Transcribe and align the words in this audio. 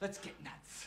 Let's 0.00 0.16
get 0.16 0.32
nuts. 0.42 0.86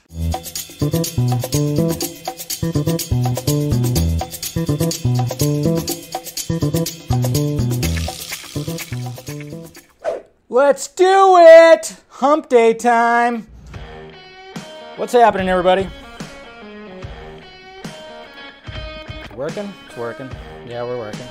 Let's 10.49 10.87
do 10.87 11.37
it! 11.37 11.95
Hump 12.09 12.49
day 12.49 12.73
time. 12.73 13.45
What's 14.95 15.13
happening, 15.13 15.47
everybody? 15.47 15.87
Working? 19.35 19.71
It's 19.85 19.95
working. 19.95 20.31
Yeah, 20.65 20.85
we're 20.85 20.97
working. 20.97 21.27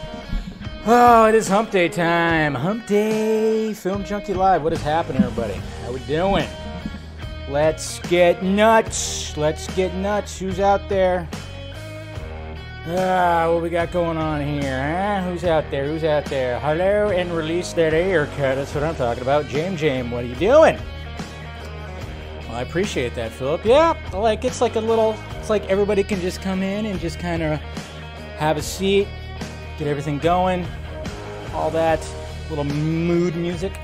Oh, 0.86 1.26
it 1.26 1.34
is 1.34 1.48
hump 1.48 1.72
day 1.72 1.88
time. 1.88 2.54
Hump 2.54 2.86
day. 2.86 3.74
Film 3.74 4.04
Junkee 4.04 4.36
Live. 4.36 4.62
What 4.62 4.72
is 4.72 4.82
happening, 4.82 5.24
everybody? 5.24 5.54
How 5.54 5.88
are 5.88 5.92
we 5.94 5.98
doing? 6.00 6.46
Let's 7.52 7.98
get 8.08 8.42
nuts. 8.42 9.36
Let's 9.36 9.66
get 9.74 9.94
nuts. 9.96 10.38
Who's 10.38 10.58
out 10.58 10.88
there? 10.88 11.28
Ah, 12.86 13.46
what 13.52 13.62
we 13.62 13.68
got 13.68 13.92
going 13.92 14.16
on 14.16 14.40
here? 14.40 14.82
Huh? 14.82 15.28
Who's 15.28 15.44
out 15.44 15.70
there? 15.70 15.84
Who's 15.84 16.02
out 16.02 16.24
there? 16.24 16.58
Hello 16.60 17.10
and 17.10 17.30
release 17.30 17.74
that 17.74 17.92
Ayer 17.92 18.24
cut. 18.38 18.54
That's 18.54 18.74
what 18.74 18.82
I'm 18.82 18.96
talking 18.96 19.20
about. 19.20 19.48
James, 19.48 19.78
James, 19.78 20.10
what 20.10 20.24
are 20.24 20.28
you 20.28 20.34
doing? 20.36 20.78
Well, 22.48 22.56
I 22.56 22.62
appreciate 22.62 23.14
that, 23.16 23.30
Philip. 23.32 23.66
Yeah, 23.66 24.00
like 24.14 24.46
it's 24.46 24.62
like 24.62 24.76
a 24.76 24.80
little. 24.80 25.14
It's 25.38 25.50
like 25.50 25.66
everybody 25.66 26.02
can 26.02 26.22
just 26.22 26.40
come 26.40 26.62
in 26.62 26.86
and 26.86 26.98
just 27.00 27.18
kind 27.18 27.42
of 27.42 27.60
have 28.38 28.56
a 28.56 28.62
seat, 28.62 29.08
get 29.76 29.88
everything 29.88 30.18
going, 30.18 30.66
all 31.52 31.70
that 31.72 32.00
little 32.48 32.64
mood 32.64 33.36
music. 33.36 33.78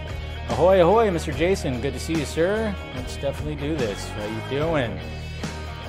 Ahoy, 0.51 0.81
ahoy, 0.83 1.09
Mr. 1.11 1.37
Jason. 1.37 1.81
Good 1.81 1.93
to 1.93 2.01
see 2.01 2.15
you, 2.15 2.25
sir. 2.25 2.75
Let's 2.97 3.17
definitely 3.19 3.57
do 3.57 3.77
this. 3.77 4.09
How 4.09 4.25
you 4.25 4.59
doing? 4.61 4.99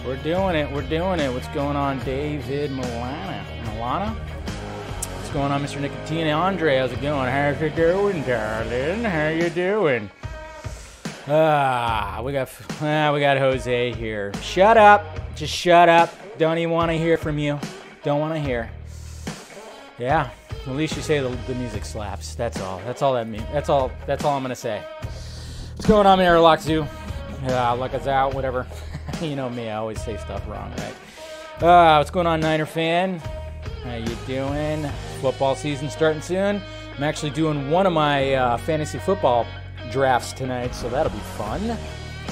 We're 0.05 0.21
doing 0.21 0.55
it. 0.55 0.71
We're 0.71 0.81
doing 0.81 1.19
it. 1.19 1.31
What's 1.33 1.47
going 1.49 1.77
on, 1.77 1.99
David 1.99 2.71
Milana? 2.71 3.43
Milana? 3.63 4.13
What's 4.15 5.29
going 5.29 5.51
on, 5.51 5.63
Mr. 5.63 5.79
Nicotina? 5.79 6.35
Andre, 6.37 6.77
how's 6.77 6.91
it 6.91 7.01
going? 7.01 7.31
How's 7.31 7.61
it 7.61 7.75
doing, 7.75 8.21
darling? 8.23 9.03
How 9.03 9.29
you 9.29 9.49
doing? 9.49 10.11
Ah, 11.27 12.21
we 12.23 12.33
got 12.33 12.49
ah, 12.81 13.13
we 13.13 13.19
got 13.19 13.37
Jose 13.37 13.93
here. 13.93 14.33
Shut 14.41 14.77
up. 14.77 15.35
Just 15.35 15.53
shut 15.53 15.87
up. 15.87 16.13
Don't 16.37 16.57
even 16.57 16.73
want 16.73 16.91
to 16.91 16.97
hear 16.97 17.17
from 17.17 17.37
you. 17.39 17.59
Don't 18.03 18.19
want 18.19 18.33
to 18.33 18.39
hear. 18.39 18.69
Yeah, 19.97 20.31
at 20.69 20.75
least 20.75 20.95
you 20.95 21.01
say 21.01 21.19
the, 21.19 21.29
the 21.47 21.55
music 21.55 21.83
slaps. 21.83 22.35
That's 22.35 22.59
all. 22.61 22.79
That's 22.85 23.01
all 23.01 23.13
that 23.13 23.27
means. 23.27 23.45
That's 23.51 23.69
all. 23.69 23.91
That's 24.05 24.23
all 24.23 24.35
I'm 24.35 24.43
gonna 24.43 24.55
say. 24.55 24.83
What's 25.75 25.87
going 25.87 26.05
on, 26.05 26.19
Airlock 26.19 26.59
Zoo? 26.59 26.85
Yeah, 27.43 27.71
luck 27.71 27.93
is 27.93 28.07
out. 28.07 28.33
Whatever. 28.33 28.67
you 29.21 29.35
know 29.35 29.49
me. 29.49 29.69
I 29.69 29.77
always 29.77 30.01
say 30.01 30.17
stuff 30.17 30.47
wrong, 30.47 30.71
right? 30.71 31.63
Uh, 31.63 31.97
what's 31.97 32.11
going 32.11 32.27
on, 32.27 32.39
Niner 32.39 32.65
fan? 32.65 33.19
How 33.83 33.95
you 33.95 34.15
doing? 34.27 34.89
Football 35.21 35.55
season 35.55 35.89
starting 35.89 36.21
soon. 36.21 36.61
I'm 36.95 37.03
actually 37.03 37.31
doing 37.31 37.69
one 37.71 37.85
of 37.85 37.93
my 37.93 38.33
uh, 38.33 38.57
fantasy 38.57 38.99
football 38.99 39.45
drafts 39.91 40.33
tonight, 40.33 40.75
so 40.75 40.89
that'll 40.89 41.11
be 41.11 41.19
fun. 41.37 41.77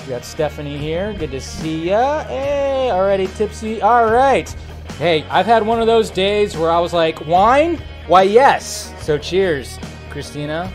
We 0.01 0.09
got 0.09 0.23
Stephanie 0.23 0.77
here. 0.77 1.13
Good 1.13 1.31
to 1.31 1.41
see 1.41 1.89
ya. 1.89 2.23
Hey, 2.25 2.91
already 2.91 3.27
tipsy. 3.27 3.81
All 3.81 4.11
right. 4.11 4.49
Hey, 4.97 5.23
I've 5.29 5.45
had 5.45 5.65
one 5.65 5.81
of 5.81 5.87
those 5.87 6.09
days 6.09 6.55
where 6.55 6.71
I 6.71 6.79
was 6.79 6.93
like, 6.93 7.25
wine? 7.25 7.81
Why, 8.07 8.21
yes. 8.23 8.93
So 9.03 9.17
cheers, 9.17 9.77
Christina. 10.09 10.71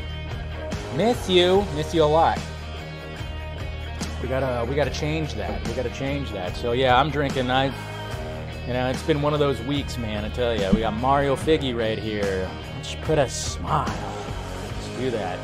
Miss 0.97 1.31
you. 1.31 1.65
Miss 1.75 1.95
you 1.95 2.03
a 2.03 2.05
lot. 2.05 2.39
We 4.21 4.29
gotta, 4.29 4.69
we 4.69 4.77
gotta 4.77 4.91
change 4.91 5.33
that. 5.35 5.67
We 5.67 5.73
gotta 5.73 5.91
change 5.91 6.31
that. 6.33 6.55
So 6.57 6.73
yeah, 6.73 7.01
I'm 7.01 7.09
drinking. 7.09 7.51
I, 7.51 7.73
you 8.67 8.75
know, 8.75 8.89
it's 8.91 9.03
been 9.03 9.23
one 9.23 9.33
of 9.33 9.41
those 9.41 9.61
weeks, 9.63 9.97
man. 9.97 10.27
I 10.27 10.29
tell 10.29 10.55
you, 10.55 10.71
we 10.75 10.81
got 10.81 10.93
Mario 10.95 11.35
Figgy 11.35 11.75
right 11.75 11.99
here. 11.99 12.51
Let's 12.77 12.95
put 12.97 13.19
a 13.19 13.29
smile. 13.31 13.87
Let's 13.87 14.89
do 14.99 15.11
that. 15.13 15.39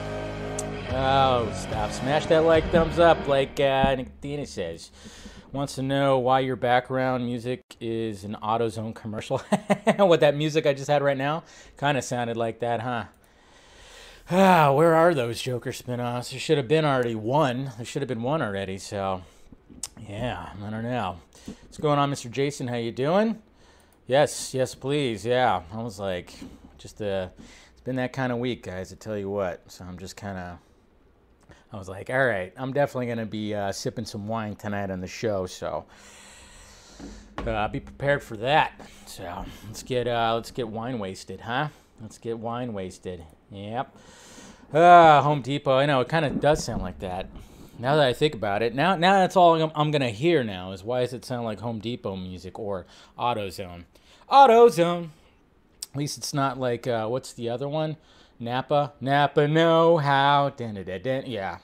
Oh, 0.91 1.51
stop! 1.55 1.91
Smash 1.93 2.27
that 2.27 2.45
like 2.45 2.71
thumbs 2.71 2.99
up, 2.99 3.27
like 3.27 3.59
uh, 3.61 3.97
Nicotina 3.97 4.47
says. 4.47 4.91
Wants 5.51 5.77
to 5.77 5.83
know 5.83 6.19
why 6.19 6.41
your 6.41 6.57
background 6.57 7.25
music 7.25 7.63
is 7.81 8.23
an 8.23 8.37
AutoZone 8.43 8.95
commercial. 8.95 9.39
what 9.97 10.21
that 10.21 10.37
music 10.37 10.67
I 10.67 10.75
just 10.75 10.89
had 10.91 11.03
right 11.03 11.17
now 11.17 11.43
kind 11.79 11.97
of 11.97 12.05
sounded 12.05 12.37
like 12.37 12.61
that, 12.61 12.81
huh? 12.81 13.05
Ah, 14.31 14.73
where 14.75 14.95
are 14.95 15.15
those 15.15 15.41
Joker 15.41 15.73
spin-offs? 15.73 16.33
There 16.33 16.39
should 16.39 16.59
have 16.59 16.69
been 16.69 16.85
already 16.85 17.15
one. 17.15 17.73
There 17.79 17.87
should 17.87 18.03
have 18.03 18.09
been 18.09 18.23
one 18.23 18.43
already. 18.43 18.77
So, 18.77 19.23
yeah, 20.07 20.51
I 20.63 20.69
don't 20.69 20.83
know. 20.83 21.17
What's 21.47 21.79
going 21.79 21.99
on, 21.99 22.13
Mr. 22.13 22.31
Jason? 22.31 22.69
How 22.69 22.77
you 22.77 22.93
doing? 22.93 23.41
Yes, 24.07 24.53
yes, 24.53 24.75
please. 24.75 25.25
Yeah, 25.25 25.63
I 25.73 25.83
was 25.83 25.99
like, 25.99 26.35
just 26.77 27.01
uh, 27.01 27.29
it's 27.73 27.81
been 27.81 27.97
that 27.97 28.13
kind 28.13 28.33
of 28.33 28.39
week, 28.39 28.65
guys. 28.65 28.93
I 28.93 28.97
tell 28.97 29.17
you 29.17 29.31
what. 29.31 29.63
So 29.73 29.87
I'm 29.87 29.97
just 29.97 30.15
kind 30.15 30.37
of. 30.37 30.59
I 31.73 31.77
was 31.77 31.89
like, 31.89 32.11
all 32.11 32.27
right, 32.27 32.53
I'm 32.57 32.73
definitely 32.73 33.07
gonna 33.07 33.27
be 33.27 33.55
uh, 33.55 33.73
sipping 33.73 34.05
some 34.05 34.27
wine 34.27 34.57
tonight 34.57 34.91
on 34.91 35.01
the 35.01 35.07
show. 35.07 35.47
So. 35.47 35.85
Uh, 37.47 37.69
be 37.69 37.81
prepared 37.81 38.23
for 38.23 38.37
that. 38.37 38.73
So 39.07 39.45
let's 39.67 39.83
get 39.83 40.09
uh, 40.09 40.35
let's 40.35 40.51
get 40.51 40.69
wine 40.69 40.99
wasted, 40.99 41.41
huh? 41.41 41.69
Let's 42.01 42.19
get 42.19 42.39
wine 42.39 42.73
wasted. 42.73 43.25
Yep. 43.51 43.97
Uh, 44.73 45.23
Home 45.23 45.41
Depot. 45.41 45.79
I 45.79 45.87
know 45.87 46.01
it 46.01 46.09
kind 46.09 46.25
of 46.25 46.41
does 46.41 46.63
sound 46.63 46.83
like 46.83 46.99
that. 46.99 47.29
Now 47.79 47.97
that 47.97 48.07
I 48.07 48.13
think 48.13 48.35
about 48.35 48.63
it, 48.63 48.75
now 48.75 48.97
now 48.97 49.15
that's 49.15 49.37
all 49.37 49.61
I'm, 49.61 49.71
I'm 49.75 49.91
gonna 49.91 50.11
hear 50.11 50.43
now 50.43 50.73
is 50.73 50.83
why 50.83 51.01
does 51.01 51.13
it 51.13 51.25
sound 51.25 51.45
like 51.45 51.61
Home 51.61 51.79
Depot 51.79 52.17
music 52.17 52.59
or 52.59 52.87
AutoZone? 53.19 53.85
AutoZone. 54.31 55.11
At 55.93 55.97
least 55.97 56.19
it's 56.19 56.35
not 56.35 56.59
like 56.59 56.87
uh, 56.87 57.07
what's 57.07 57.33
the 57.33 57.49
other 57.49 57.69
one? 57.69 57.97
Napa. 58.41 58.93
Napa 59.01 59.49
know 59.49 59.99
how. 59.99 60.53
Yeah. 60.59 61.59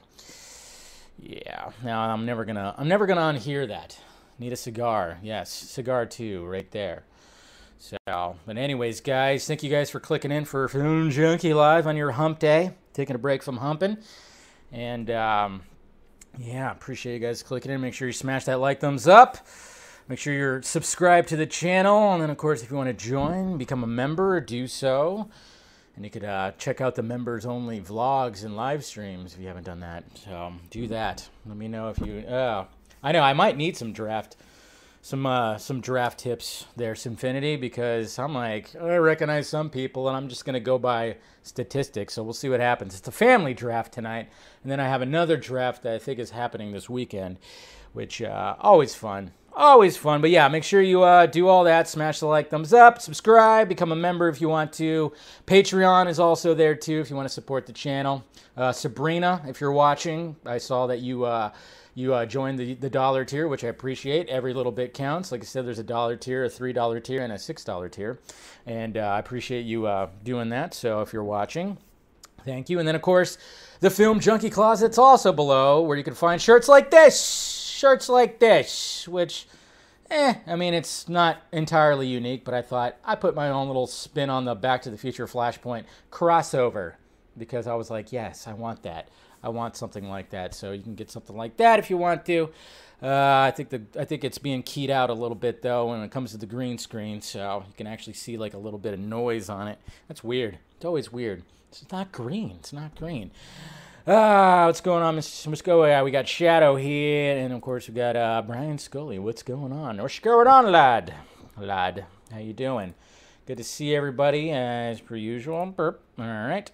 Yeah. 1.20 1.70
Now 1.82 2.00
I'm 2.00 2.26
never 2.26 2.44
gonna 2.44 2.74
I'm 2.76 2.88
never 2.88 3.06
gonna 3.06 3.38
unhear 3.38 3.68
that. 3.68 3.98
Need 4.38 4.52
a 4.52 4.56
cigar. 4.56 5.18
Yes, 5.22 5.50
cigar 5.50 6.06
too, 6.06 6.44
right 6.44 6.70
there. 6.72 7.04
So, 7.78 8.36
but 8.46 8.56
anyways, 8.56 9.00
guys, 9.00 9.46
thank 9.46 9.62
you 9.62 9.70
guys 9.70 9.90
for 9.90 10.00
clicking 10.00 10.32
in 10.32 10.44
for 10.44 10.66
Film 10.68 11.10
Junkee 11.10 11.54
Live 11.54 11.86
on 11.86 11.96
your 11.96 12.12
hump 12.12 12.38
day. 12.38 12.72
Taking 12.94 13.14
a 13.14 13.18
break 13.18 13.42
from 13.42 13.58
humping. 13.58 13.98
And 14.72 15.10
um, 15.10 15.62
yeah, 16.38 16.70
appreciate 16.72 17.14
you 17.14 17.20
guys 17.20 17.42
clicking 17.42 17.70
in. 17.70 17.80
Make 17.80 17.94
sure 17.94 18.08
you 18.08 18.12
smash 18.12 18.44
that 18.46 18.58
like 18.58 18.80
thumbs 18.80 19.06
up. 19.06 19.46
Make 20.08 20.18
sure 20.18 20.34
you're 20.34 20.62
subscribed 20.62 21.28
to 21.28 21.36
the 21.36 21.46
channel. 21.46 22.12
And 22.12 22.22
then, 22.22 22.30
of 22.30 22.36
course, 22.36 22.62
if 22.62 22.70
you 22.70 22.76
want 22.76 22.88
to 22.88 23.06
join, 23.06 23.56
become 23.56 23.84
a 23.84 23.86
member, 23.86 24.40
do 24.40 24.66
so. 24.66 25.30
And 25.96 26.04
you 26.04 26.10
could 26.10 26.24
uh, 26.24 26.52
check 26.58 26.80
out 26.80 26.96
the 26.96 27.02
members 27.02 27.46
only 27.46 27.80
vlogs 27.80 28.44
and 28.44 28.56
live 28.56 28.84
streams 28.84 29.34
if 29.34 29.40
you 29.40 29.46
haven't 29.46 29.64
done 29.64 29.80
that. 29.80 30.04
So 30.24 30.52
do 30.70 30.88
that. 30.88 31.28
Let 31.46 31.56
me 31.56 31.68
know 31.68 31.88
if 31.88 31.98
you. 32.00 32.24
Oh, 32.28 32.66
I 33.02 33.12
know 33.12 33.22
I 33.22 33.32
might 33.32 33.56
need 33.56 33.76
some 33.76 33.92
draft, 33.92 34.36
some 35.02 35.24
uh, 35.24 35.56
some 35.58 35.80
draft 35.80 36.18
tips 36.18 36.66
there, 36.76 36.94
Symfinity, 36.94 37.60
because 37.60 38.18
I'm 38.18 38.34
like 38.34 38.74
I 38.74 38.96
recognize 38.96 39.48
some 39.48 39.70
people, 39.70 40.08
and 40.08 40.16
I'm 40.16 40.28
just 40.28 40.44
gonna 40.44 40.58
go 40.58 40.78
by 40.78 41.16
statistics. 41.44 42.14
So 42.14 42.24
we'll 42.24 42.32
see 42.32 42.48
what 42.48 42.60
happens. 42.60 42.98
It's 42.98 43.06
a 43.06 43.12
family 43.12 43.54
draft 43.54 43.92
tonight, 43.92 44.28
and 44.62 44.72
then 44.72 44.80
I 44.80 44.88
have 44.88 45.02
another 45.02 45.36
draft 45.36 45.84
that 45.84 45.94
I 45.94 45.98
think 45.98 46.18
is 46.18 46.30
happening 46.30 46.72
this 46.72 46.90
weekend, 46.90 47.38
which 47.92 48.20
uh, 48.20 48.56
always 48.58 48.96
fun. 48.96 49.30
Always 49.56 49.96
fun, 49.96 50.20
but 50.20 50.30
yeah, 50.30 50.48
make 50.48 50.64
sure 50.64 50.82
you 50.82 51.04
uh, 51.04 51.26
do 51.26 51.46
all 51.46 51.62
that. 51.62 51.88
Smash 51.88 52.18
the 52.18 52.26
like, 52.26 52.50
thumbs 52.50 52.72
up, 52.72 53.00
subscribe, 53.00 53.68
become 53.68 53.92
a 53.92 53.96
member 53.96 54.28
if 54.28 54.40
you 54.40 54.48
want 54.48 54.72
to. 54.74 55.12
Patreon 55.46 56.08
is 56.08 56.18
also 56.18 56.54
there 56.54 56.74
too 56.74 56.98
if 56.98 57.08
you 57.08 57.14
want 57.14 57.28
to 57.28 57.32
support 57.32 57.66
the 57.66 57.72
channel. 57.72 58.24
Uh, 58.56 58.72
Sabrina, 58.72 59.42
if 59.46 59.60
you're 59.60 59.70
watching, 59.70 60.34
I 60.44 60.58
saw 60.58 60.88
that 60.88 61.00
you 61.00 61.24
uh, 61.24 61.52
you 61.94 62.12
uh, 62.14 62.26
joined 62.26 62.58
the, 62.58 62.74
the 62.74 62.90
dollar 62.90 63.24
tier, 63.24 63.46
which 63.46 63.62
I 63.62 63.68
appreciate. 63.68 64.28
Every 64.28 64.54
little 64.54 64.72
bit 64.72 64.92
counts. 64.92 65.30
Like 65.30 65.42
I 65.42 65.44
said, 65.44 65.64
there's 65.64 65.78
a 65.78 65.84
dollar 65.84 66.16
tier, 66.16 66.44
a 66.44 66.50
three 66.50 66.72
dollar 66.72 66.98
tier, 66.98 67.22
and 67.22 67.32
a 67.32 67.38
six 67.38 67.62
dollar 67.62 67.88
tier, 67.88 68.18
and 68.66 68.96
uh, 68.96 69.02
I 69.02 69.20
appreciate 69.20 69.66
you 69.66 69.86
uh, 69.86 70.08
doing 70.24 70.48
that. 70.48 70.74
So 70.74 71.00
if 71.00 71.12
you're 71.12 71.22
watching, 71.22 71.78
thank 72.44 72.68
you. 72.68 72.80
And 72.80 72.88
then 72.88 72.96
of 72.96 73.02
course, 73.02 73.38
the 73.78 73.90
Film 73.90 74.18
Junkee 74.18 74.50
Closet's 74.50 74.98
also 74.98 75.32
below, 75.32 75.82
where 75.82 75.96
you 75.96 76.02
can 76.02 76.14
find 76.14 76.42
shirts 76.42 76.66
like 76.66 76.90
this 76.90 77.20
shirts 77.84 78.08
like 78.08 78.38
this, 78.38 79.06
which, 79.06 79.46
eh, 80.10 80.36
I 80.46 80.56
mean, 80.56 80.72
it's 80.72 81.06
not 81.06 81.42
entirely 81.52 82.06
unique, 82.06 82.42
but 82.42 82.54
I 82.54 82.62
thought 82.62 82.96
I 83.04 83.14
put 83.14 83.34
my 83.34 83.50
own 83.50 83.66
little 83.66 83.86
spin 83.86 84.30
on 84.30 84.46
the 84.46 84.54
Back 84.54 84.80
to 84.82 84.90
the 84.90 84.96
Future 84.96 85.26
Flashpoint 85.26 85.84
crossover 86.10 86.94
because 87.36 87.66
I 87.66 87.74
was 87.74 87.90
like, 87.90 88.10
yes, 88.10 88.46
I 88.46 88.54
want 88.54 88.84
that. 88.84 89.10
I 89.42 89.50
want 89.50 89.76
something 89.76 90.08
like 90.08 90.30
that. 90.30 90.54
So 90.54 90.72
you 90.72 90.82
can 90.82 90.94
get 90.94 91.10
something 91.10 91.36
like 91.36 91.58
that 91.58 91.78
if 91.78 91.90
you 91.90 91.98
want 91.98 92.24
to. 92.24 92.48
Uh, 93.02 93.48
I 93.48 93.52
think 93.54 93.68
the 93.68 93.82
I 94.00 94.06
think 94.06 94.24
it's 94.24 94.38
being 94.38 94.62
keyed 94.62 94.88
out 94.88 95.10
a 95.10 95.14
little 95.14 95.34
bit 95.34 95.60
though 95.60 95.90
when 95.90 96.00
it 96.00 96.10
comes 96.10 96.30
to 96.30 96.38
the 96.38 96.46
green 96.46 96.78
screen, 96.78 97.20
so 97.20 97.64
you 97.68 97.74
can 97.76 97.86
actually 97.86 98.14
see 98.14 98.38
like 98.38 98.54
a 98.54 98.58
little 98.58 98.78
bit 98.78 98.94
of 98.94 99.00
noise 99.00 99.50
on 99.50 99.68
it. 99.68 99.78
That's 100.08 100.24
weird. 100.24 100.56
It's 100.76 100.86
always 100.86 101.12
weird. 101.12 101.42
It's 101.68 101.84
not 101.92 102.12
green. 102.12 102.52
It's 102.60 102.72
not 102.72 102.94
green. 102.94 103.30
Ah, 104.06 104.66
what's 104.66 104.82
going 104.82 105.02
on, 105.02 105.16
Mr. 105.16 105.48
Musco? 105.48 105.88
Yeah, 105.88 106.02
we 106.02 106.10
got 106.10 106.28
Shadow 106.28 106.76
here, 106.76 107.38
and 107.38 107.54
of 107.54 107.62
course 107.62 107.88
we 107.88 107.94
got 107.94 108.16
uh, 108.16 108.42
Brian 108.46 108.76
Scully. 108.76 109.18
What's 109.18 109.42
going 109.42 109.72
on? 109.72 109.96
What's 109.96 110.18
going 110.18 110.46
on, 110.46 110.70
lad? 110.70 111.14
Lad, 111.56 112.04
how 112.30 112.38
you 112.38 112.52
doing? 112.52 112.92
Good 113.46 113.56
to 113.56 113.64
see 113.64 113.96
everybody 113.96 114.50
as 114.50 115.00
per 115.00 115.16
usual. 115.16 115.64
Burp. 115.64 116.02
All 116.18 116.26
right. 116.26 116.70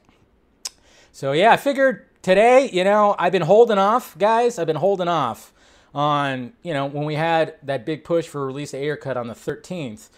So 1.13 1.31
yeah, 1.31 1.53
I 1.53 1.57
figured 1.57 2.05
today, 2.21 2.69
you 2.73 2.83
know, 2.83 3.15
I've 3.17 3.31
been 3.31 3.43
holding 3.43 3.79
off, 3.79 4.19
guys. 4.19 4.59
I've 4.59 4.67
been 4.67 4.75
holding 4.75 5.07
off 5.07 5.53
on, 5.95 6.55
you 6.65 6.75
know, 6.75 6.87
when 6.87 7.05
we 7.05 7.15
had 7.15 7.55
that 7.63 7.87
big 7.87 8.03
push 8.03 8.27
for 8.27 8.45
release 8.45 8.73
the 8.73 8.79
Ayer 8.79 8.97
cut 8.97 9.17
on 9.17 9.29
the 9.29 9.35
13th. 9.35 10.09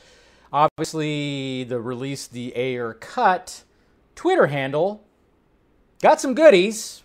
Obviously, 0.50 1.64
the 1.64 1.78
release 1.78 2.26
the 2.26 2.56
Ayer 2.56 2.94
cut 2.94 3.64
Twitter 4.14 4.46
handle 4.46 5.04
got 6.02 6.20
some 6.20 6.34
goodies, 6.34 7.01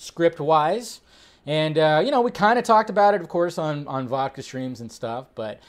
script 0.00 0.40
wise. 0.40 1.00
And, 1.46 1.78
uh, 1.78 2.02
you 2.04 2.10
know, 2.10 2.20
we 2.20 2.30
kind 2.30 2.58
of 2.58 2.64
talked 2.64 2.90
about 2.90 3.14
it, 3.14 3.20
of 3.20 3.28
course, 3.28 3.58
on, 3.58 3.86
on 3.86 4.08
vodka 4.08 4.42
streams 4.42 4.80
and 4.80 4.90
stuff. 4.90 5.26
But, 5.34 5.60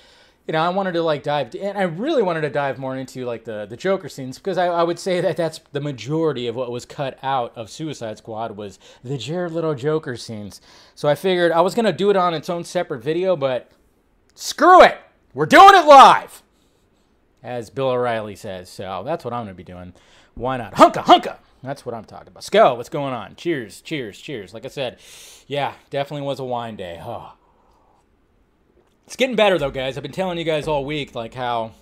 you 0.47 0.53
know, 0.53 0.59
I 0.59 0.69
wanted 0.69 0.93
to, 0.93 1.01
like, 1.01 1.23
dive, 1.23 1.53
and 1.55 1.77
I 1.77 1.83
really 1.83 2.23
wanted 2.23 2.41
to 2.41 2.49
dive 2.49 2.77
more 2.77 2.95
into, 2.95 3.25
like, 3.25 3.45
the, 3.45 3.65
the 3.69 3.77
Joker 3.77 4.09
scenes 4.09 4.37
because 4.37 4.57
I, 4.57 4.67
I 4.67 4.83
would 4.83 4.99
say 4.99 5.21
that 5.21 5.37
that's 5.37 5.59
the 5.71 5.81
majority 5.81 6.47
of 6.47 6.55
what 6.55 6.71
was 6.71 6.85
cut 6.85 7.17
out 7.23 7.55
of 7.55 7.69
Suicide 7.69 8.17
Squad 8.17 8.57
was 8.57 8.79
the 9.03 9.17
Jared 9.17 9.53
Leto 9.53 9.73
Joker 9.75 10.17
scenes. 10.17 10.61
So 10.95 11.07
I 11.07 11.15
figured 11.15 11.51
I 11.51 11.61
was 11.61 11.75
going 11.75 11.85
to 11.85 11.93
do 11.93 12.09
it 12.09 12.15
on 12.15 12.33
its 12.33 12.49
own 12.49 12.63
separate 12.63 13.03
video, 13.03 13.35
but 13.35 13.71
screw 14.35 14.81
it! 14.81 14.97
We're 15.33 15.45
doing 15.45 15.73
it 15.73 15.85
live! 15.85 16.43
As 17.43 17.69
Bill 17.69 17.89
O'Reilly 17.89 18.35
says. 18.35 18.69
So 18.69 19.03
that's 19.05 19.23
what 19.23 19.33
I'm 19.33 19.45
going 19.45 19.55
to 19.55 19.55
be 19.55 19.63
doing. 19.63 19.93
Why 20.35 20.57
not? 20.57 20.75
Hunka, 20.75 21.03
hunka! 21.03 21.37
That's 21.63 21.85
what 21.85 21.93
I'm 21.93 22.05
talking 22.05 22.29
about. 22.29 22.43
Sko, 22.43 22.75
what's 22.75 22.89
going 22.89 23.13
on? 23.13 23.35
Cheers, 23.35 23.81
cheers, 23.81 24.19
cheers. 24.19 24.53
Like 24.53 24.65
I 24.65 24.69
said, 24.69 24.99
yeah, 25.47 25.73
definitely 25.89 26.25
was 26.25 26.39
a 26.39 26.43
wine 26.43 26.75
day. 26.75 26.99
Oh. 27.01 27.33
It's 29.05 29.15
getting 29.15 29.35
better 29.35 29.59
though, 29.59 29.71
guys. 29.71 29.97
I've 29.97 30.03
been 30.03 30.11
telling 30.11 30.37
you 30.37 30.43
guys 30.43 30.67
all 30.67 30.85
week 30.85 31.13
like 31.13 31.33
how 31.33 31.73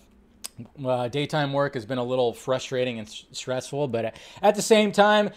uh, 0.83 1.07
daytime 1.07 1.53
work 1.53 1.75
has 1.75 1.85
been 1.85 1.97
a 1.97 2.03
little 2.03 2.33
frustrating 2.33 2.99
and 2.99 3.07
stressful, 3.07 3.87
but 3.87 4.15
at 4.41 4.55
the 4.55 4.61
same 4.61 4.91
time, 4.91 5.29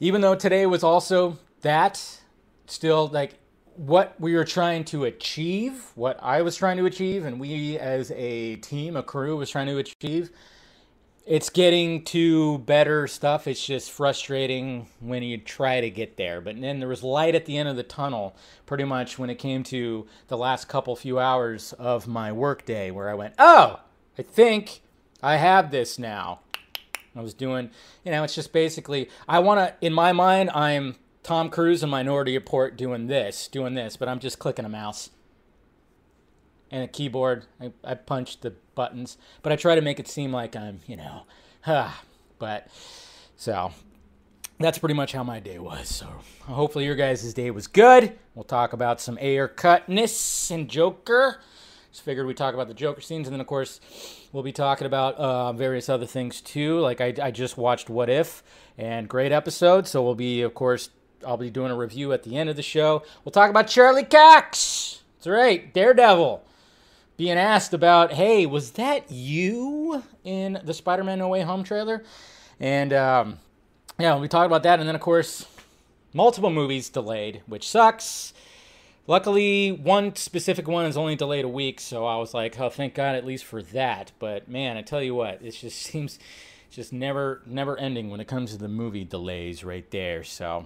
even 0.00 0.20
though 0.20 0.34
today 0.34 0.66
was 0.66 0.82
also 0.82 1.38
that, 1.62 2.20
still 2.66 3.08
like 3.08 3.34
what 3.76 4.14
we 4.20 4.34
were 4.34 4.44
trying 4.44 4.84
to 4.84 5.04
achieve, 5.04 5.84
what 5.94 6.18
I 6.22 6.42
was 6.42 6.56
trying 6.56 6.76
to 6.78 6.86
achieve, 6.86 7.24
and 7.24 7.40
we 7.40 7.78
as 7.78 8.10
a 8.10 8.56
team, 8.56 8.96
a 8.96 9.02
crew, 9.02 9.36
was 9.36 9.48
trying 9.48 9.66
to 9.68 9.78
achieve 9.78 10.30
it's 11.30 11.48
getting 11.48 12.02
to 12.02 12.58
better 12.58 13.06
stuff. 13.06 13.46
It's 13.46 13.64
just 13.64 13.92
frustrating 13.92 14.88
when 14.98 15.22
you 15.22 15.38
try 15.38 15.80
to 15.80 15.88
get 15.88 16.16
there. 16.16 16.40
But 16.40 16.60
then 16.60 16.80
there 16.80 16.88
was 16.88 17.04
light 17.04 17.36
at 17.36 17.46
the 17.46 17.56
end 17.56 17.68
of 17.68 17.76
the 17.76 17.84
tunnel, 17.84 18.34
pretty 18.66 18.82
much 18.82 19.16
when 19.16 19.30
it 19.30 19.36
came 19.36 19.62
to 19.62 20.08
the 20.26 20.36
last 20.36 20.66
couple 20.66 20.96
few 20.96 21.20
hours 21.20 21.72
of 21.74 22.08
my 22.08 22.32
workday, 22.32 22.90
where 22.90 23.08
I 23.08 23.14
went, 23.14 23.34
oh, 23.38 23.78
I 24.18 24.22
think 24.22 24.82
I 25.22 25.36
have 25.36 25.70
this 25.70 26.00
now. 26.00 26.40
I 27.14 27.20
was 27.20 27.32
doing, 27.32 27.70
you 28.04 28.10
know, 28.10 28.24
it's 28.24 28.34
just 28.34 28.52
basically, 28.52 29.08
I 29.28 29.38
want 29.38 29.60
to, 29.60 29.86
in 29.86 29.92
my 29.92 30.10
mind, 30.10 30.50
I'm 30.50 30.96
Tom 31.22 31.48
Cruise 31.48 31.84
in 31.84 31.90
Minority 31.90 32.34
Report 32.34 32.76
doing 32.76 33.06
this, 33.06 33.46
doing 33.46 33.74
this, 33.74 33.96
but 33.96 34.08
I'm 34.08 34.18
just 34.18 34.40
clicking 34.40 34.64
a 34.64 34.68
mouse 34.68 35.10
and 36.70 36.82
a 36.84 36.88
keyboard. 36.88 37.44
I, 37.60 37.72
I 37.84 37.94
punch 37.94 38.40
the 38.40 38.54
buttons, 38.74 39.16
but 39.42 39.52
I 39.52 39.56
try 39.56 39.74
to 39.74 39.80
make 39.80 39.98
it 39.98 40.08
seem 40.08 40.32
like 40.32 40.56
I'm, 40.56 40.80
you 40.86 40.96
know, 40.96 41.22
huh. 41.62 41.90
But 42.38 42.68
so 43.36 43.72
that's 44.58 44.78
pretty 44.78 44.94
much 44.94 45.12
how 45.12 45.24
my 45.24 45.40
day 45.40 45.58
was. 45.58 45.88
So 45.88 46.06
hopefully 46.42 46.84
your 46.84 46.94
guys' 46.94 47.32
day 47.34 47.50
was 47.50 47.66
good. 47.66 48.18
We'll 48.34 48.44
talk 48.44 48.72
about 48.72 49.00
some 49.00 49.18
Ayer 49.20 49.48
cutness 49.48 50.50
and 50.50 50.68
Joker. 50.68 51.40
Just 51.90 52.02
figured 52.04 52.26
we'd 52.26 52.36
talk 52.36 52.54
about 52.54 52.68
the 52.68 52.74
Joker 52.74 53.00
scenes, 53.00 53.26
and 53.26 53.34
then 53.34 53.40
of 53.40 53.48
course 53.48 53.80
we'll 54.32 54.44
be 54.44 54.52
talking 54.52 54.86
about 54.86 55.16
uh, 55.16 55.52
various 55.52 55.88
other 55.88 56.06
things 56.06 56.40
too. 56.40 56.78
Like 56.78 57.00
I, 57.00 57.12
I 57.20 57.30
just 57.32 57.56
watched 57.56 57.90
What 57.90 58.08
If, 58.08 58.44
and 58.78 59.08
great 59.08 59.32
episode. 59.32 59.88
So 59.88 60.00
we'll 60.02 60.14
be, 60.14 60.42
of 60.42 60.54
course, 60.54 60.90
I'll 61.26 61.36
be 61.36 61.50
doing 61.50 61.72
a 61.72 61.76
review 61.76 62.12
at 62.12 62.22
the 62.22 62.36
end 62.36 62.48
of 62.48 62.54
the 62.54 62.62
show. 62.62 63.02
We'll 63.24 63.32
talk 63.32 63.50
about 63.50 63.66
Charlie 63.66 64.04
Cox. 64.04 65.02
That's 65.18 65.26
right, 65.26 65.74
Daredevil 65.74 66.44
being 67.20 67.36
asked 67.36 67.74
about, 67.74 68.14
hey, 68.14 68.46
was 68.46 68.70
that 68.70 69.10
you 69.10 70.02
in 70.24 70.58
the 70.64 70.72
Spider 70.72 71.04
Man 71.04 71.18
No 71.18 71.28
Way 71.28 71.42
Home 71.42 71.62
trailer? 71.62 72.02
And 72.58 72.94
um, 72.94 73.38
yeah, 73.98 74.18
we 74.18 74.26
talked 74.26 74.46
about 74.46 74.62
that. 74.62 74.80
And 74.80 74.88
then, 74.88 74.94
of 74.94 75.02
course, 75.02 75.44
multiple 76.14 76.48
movies 76.48 76.88
delayed, 76.88 77.42
which 77.44 77.68
sucks. 77.68 78.32
Luckily, 79.06 79.70
one 79.70 80.16
specific 80.16 80.66
one 80.66 80.86
is 80.86 80.96
only 80.96 81.14
delayed 81.14 81.44
a 81.44 81.48
week, 81.48 81.78
so 81.78 82.06
I 82.06 82.16
was 82.16 82.32
like, 82.32 82.58
oh, 82.58 82.70
thank 82.70 82.94
God 82.94 83.14
at 83.14 83.26
least 83.26 83.44
for 83.44 83.60
that. 83.64 84.12
But 84.18 84.48
man, 84.48 84.78
I 84.78 84.82
tell 84.82 85.02
you 85.02 85.14
what, 85.14 85.42
it 85.42 85.50
just 85.50 85.78
seems 85.82 86.18
just 86.70 86.90
never, 86.90 87.42
never 87.44 87.76
ending 87.76 88.08
when 88.08 88.20
it 88.20 88.28
comes 88.28 88.52
to 88.52 88.56
the 88.56 88.68
movie 88.68 89.04
delays 89.04 89.62
right 89.62 89.90
there. 89.90 90.24
So, 90.24 90.64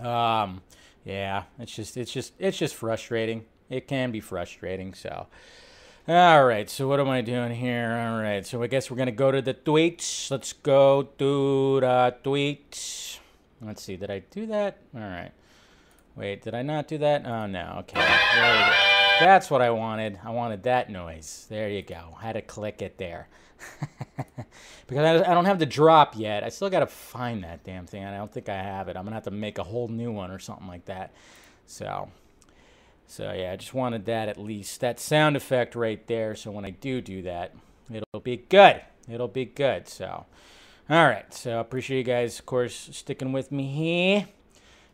um, 0.00 0.62
yeah, 1.04 1.44
it's 1.60 1.76
just, 1.76 1.96
it's 1.96 2.10
just, 2.12 2.32
it's 2.40 2.58
just 2.58 2.74
frustrating. 2.74 3.44
It 3.70 3.88
can 3.88 4.10
be 4.10 4.20
frustrating. 4.20 4.92
So, 4.92 5.28
all 6.08 6.44
right, 6.44 6.68
so 6.68 6.88
what 6.88 7.00
am 7.00 7.08
I 7.08 7.20
doing 7.22 7.54
here? 7.54 7.92
All 7.92 8.20
right, 8.20 8.44
so 8.44 8.62
I 8.62 8.66
guess 8.66 8.90
we're 8.90 9.02
to 9.04 9.12
go 9.12 9.30
to 9.30 9.40
the 9.40 9.54
tweets. 9.54 10.30
Let's 10.30 10.52
go 10.52 11.04
to 11.04 11.80
the 11.80 12.16
tweets. 12.22 13.18
Let's 13.62 13.82
see, 13.82 13.96
did 13.96 14.10
I 14.10 14.18
do 14.30 14.46
that? 14.46 14.78
All 14.94 15.00
right. 15.00 15.30
Wait, 16.16 16.42
did 16.42 16.54
I 16.54 16.62
not 16.62 16.88
do 16.88 16.98
that? 16.98 17.26
Oh, 17.26 17.46
no. 17.46 17.76
Okay. 17.80 18.00
That's 19.20 19.50
what 19.50 19.62
I 19.62 19.70
wanted. 19.70 20.18
I 20.24 20.30
wanted 20.30 20.64
that 20.64 20.90
noise. 20.90 21.46
There 21.48 21.68
you 21.68 21.82
go. 21.82 22.16
I 22.18 22.22
had 22.22 22.32
to 22.32 22.42
click 22.42 22.82
it 22.82 22.98
there. 22.98 23.28
because 24.86 25.22
I 25.22 25.34
don't 25.34 25.44
have 25.44 25.58
the 25.58 25.66
drop 25.66 26.16
yet. 26.16 26.42
I 26.42 26.48
still 26.48 26.70
got 26.70 26.80
to 26.80 26.86
find 26.86 27.44
that 27.44 27.62
damn 27.64 27.86
thing. 27.86 28.04
I 28.04 28.16
don't 28.16 28.32
think 28.32 28.48
I 28.48 28.56
have 28.56 28.88
it. 28.88 28.96
I'm 28.96 29.04
going 29.04 29.12
to 29.12 29.16
have 29.16 29.24
to 29.24 29.30
make 29.30 29.58
a 29.58 29.62
whole 29.62 29.88
new 29.88 30.10
one 30.10 30.30
or 30.30 30.38
something 30.38 30.66
like 30.66 30.86
that. 30.86 31.12
So, 31.66 32.10
so 33.10 33.32
yeah, 33.32 33.50
I 33.50 33.56
just 33.56 33.74
wanted 33.74 34.04
that 34.04 34.28
at 34.28 34.38
least, 34.38 34.80
that 34.82 35.00
sound 35.00 35.36
effect 35.36 35.74
right 35.74 36.06
there. 36.06 36.36
So 36.36 36.52
when 36.52 36.64
I 36.64 36.70
do 36.70 37.00
do 37.00 37.22
that, 37.22 37.52
it'll 37.92 38.20
be 38.20 38.36
good. 38.36 38.82
It'll 39.10 39.26
be 39.26 39.46
good. 39.46 39.88
So, 39.88 40.26
all 40.88 41.08
right. 41.08 41.34
So 41.34 41.56
I 41.56 41.60
appreciate 41.60 41.98
you 41.98 42.04
guys, 42.04 42.38
of 42.38 42.46
course, 42.46 42.88
sticking 42.92 43.32
with 43.32 43.50
me 43.50 43.66
here. 43.66 44.28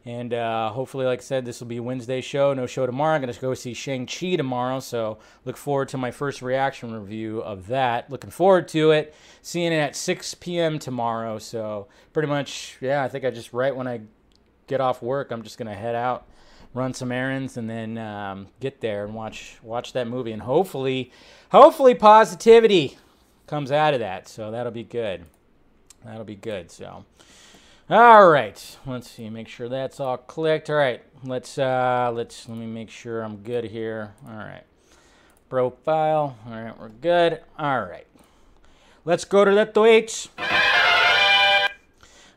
And 0.07 0.33
uh, 0.33 0.71
hopefully, 0.71 1.05
like 1.05 1.19
I 1.19 1.23
said, 1.23 1.45
this 1.45 1.61
will 1.61 1.67
be 1.67 1.79
Wednesday 1.79 2.23
show. 2.23 2.55
No 2.55 2.65
show 2.65 2.87
tomorrow. 2.87 3.17
I'm 3.17 3.21
going 3.21 3.35
to 3.35 3.39
go 3.39 3.53
see 3.53 3.75
Shang-Chi 3.75 4.37
tomorrow. 4.37 4.81
So 4.81 5.19
look 5.45 5.59
forward 5.59 5.89
to 5.91 5.99
my 5.99 6.11
first 6.11 6.41
reaction 6.41 6.95
review 6.99 7.41
of 7.41 7.67
that. 7.67 8.11
Looking 8.11 8.31
forward 8.31 8.67
to 8.69 8.93
it. 8.93 9.15
Seeing 9.43 9.73
it 9.73 9.79
at 9.79 9.95
6 9.95 10.35
p.m. 10.35 10.79
tomorrow. 10.79 11.39
So 11.39 11.89
pretty 12.15 12.29
much, 12.29 12.79
yeah, 12.81 13.03
I 13.03 13.09
think 13.09 13.27
I 13.27 13.31
just, 13.31 13.53
right 13.53 13.77
when 13.77 13.87
I 13.87 14.01
get 14.67 14.81
off 14.81 15.03
work, 15.03 15.31
I'm 15.31 15.43
just 15.43 15.59
to 15.69 15.75
head 15.75 15.95
out 15.95 16.27
run 16.77 16.93
some 16.93 17.11
errands, 17.11 17.57
and 17.57 17.69
then 17.69 17.99
um, 17.99 18.49
get 18.61 18.81
there 18.81 19.05
and 19.05 19.15
watch 19.15 19.57
watch 19.63 19.93
that 19.95 20.07
movie. 20.07 20.33
And 20.33 20.43
hopefully, 20.43 21.11
hopefully, 21.51 21.95
positivity 21.95 22.99
comes 23.47 23.73
out 23.73 23.95
of 23.95 24.01
that. 24.01 24.29
So 24.29 24.51
that'll 24.51 24.73
be 24.73 24.85
good. 24.85 25.25
That'll 26.05 26.25
be 26.25 26.37
good. 26.37 26.71
So. 26.71 27.05
All 27.89 28.29
right, 28.29 28.79
let's 28.85 29.09
see. 29.09 29.31
Make 29.31 29.47
sure 29.47 29.69
that's 29.69 30.01
all 30.01 30.17
clicked. 30.17 30.71
All 30.71 30.77
right, 30.77 31.03
let's 31.23 31.57
uh, 31.57 32.11
let's 32.13 32.49
let 32.49 32.59
me 32.59 32.67
make 32.67 32.91
sure 32.91 33.23
I'm 33.23 33.37
good 33.37 33.65
here. 33.65 34.13
All 34.29 34.35
right, 34.35 34.65
profile. 35.49 36.37
All 36.49 36.53
right, 36.53 36.77
we're 36.81 36.89
good. 36.89 37.43
All 37.57 37.83
right, 37.83 38.09
let's 39.05 39.25
go 39.25 39.45
to 39.45 39.53
the 39.53 39.67
tweets. 39.67 40.56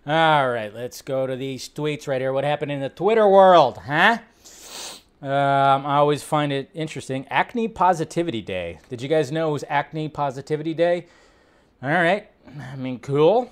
All 0.08 0.50
right, 0.50 0.74
let's 0.74 1.02
go 1.02 1.28
to 1.28 1.36
these 1.36 1.68
tweets 1.68 2.08
right 2.08 2.22
here. 2.22 2.32
What 2.32 2.46
happened 2.46 2.72
in 2.72 2.80
the 2.80 2.90
Twitter 2.90 3.28
world, 3.28 3.80
huh? 3.86 4.20
Um, 5.22 5.86
I 5.86 5.98
always 5.98 6.24
find 6.24 6.54
it 6.54 6.70
interesting. 6.74 7.28
Acne 7.28 7.68
Positivity 7.68 8.42
Day. 8.42 8.80
Did 8.90 9.02
you 9.02 9.10
guys 9.10 9.30
know 9.30 9.50
it 9.50 9.52
was 9.52 9.66
Acne 9.68 10.08
Positivity 10.08 10.74
Day? 10.74 11.08
All 11.84 11.90
right. 11.90 12.30
I 12.72 12.78
mean, 12.78 13.00
cool. 13.00 13.52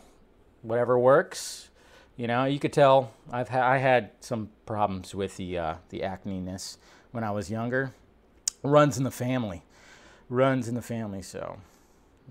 Whatever 0.61 0.97
works. 0.97 1.69
You 2.15 2.27
know, 2.27 2.45
you 2.45 2.59
could 2.59 2.73
tell 2.73 3.11
I've 3.29 3.49
ha- 3.49 3.67
I 3.67 3.77
had 3.77 4.11
some 4.21 4.49
problems 4.65 5.13
with 5.13 5.35
the 5.35 5.57
uh, 5.57 5.75
the 5.89 6.03
acne-ness 6.03 6.77
when 7.11 7.25
I 7.25 7.31
was 7.31 7.51
younger. 7.51 7.93
Runs 8.63 8.97
in 8.97 9.03
the 9.03 9.11
family. 9.11 9.63
Runs 10.29 10.69
in 10.69 10.75
the 10.75 10.81
family. 10.81 11.21
So, 11.21 11.57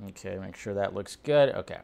okay, 0.08 0.38
make 0.38 0.56
sure 0.56 0.72
that 0.74 0.94
looks 0.94 1.16
good. 1.16 1.50
Okay. 1.50 1.78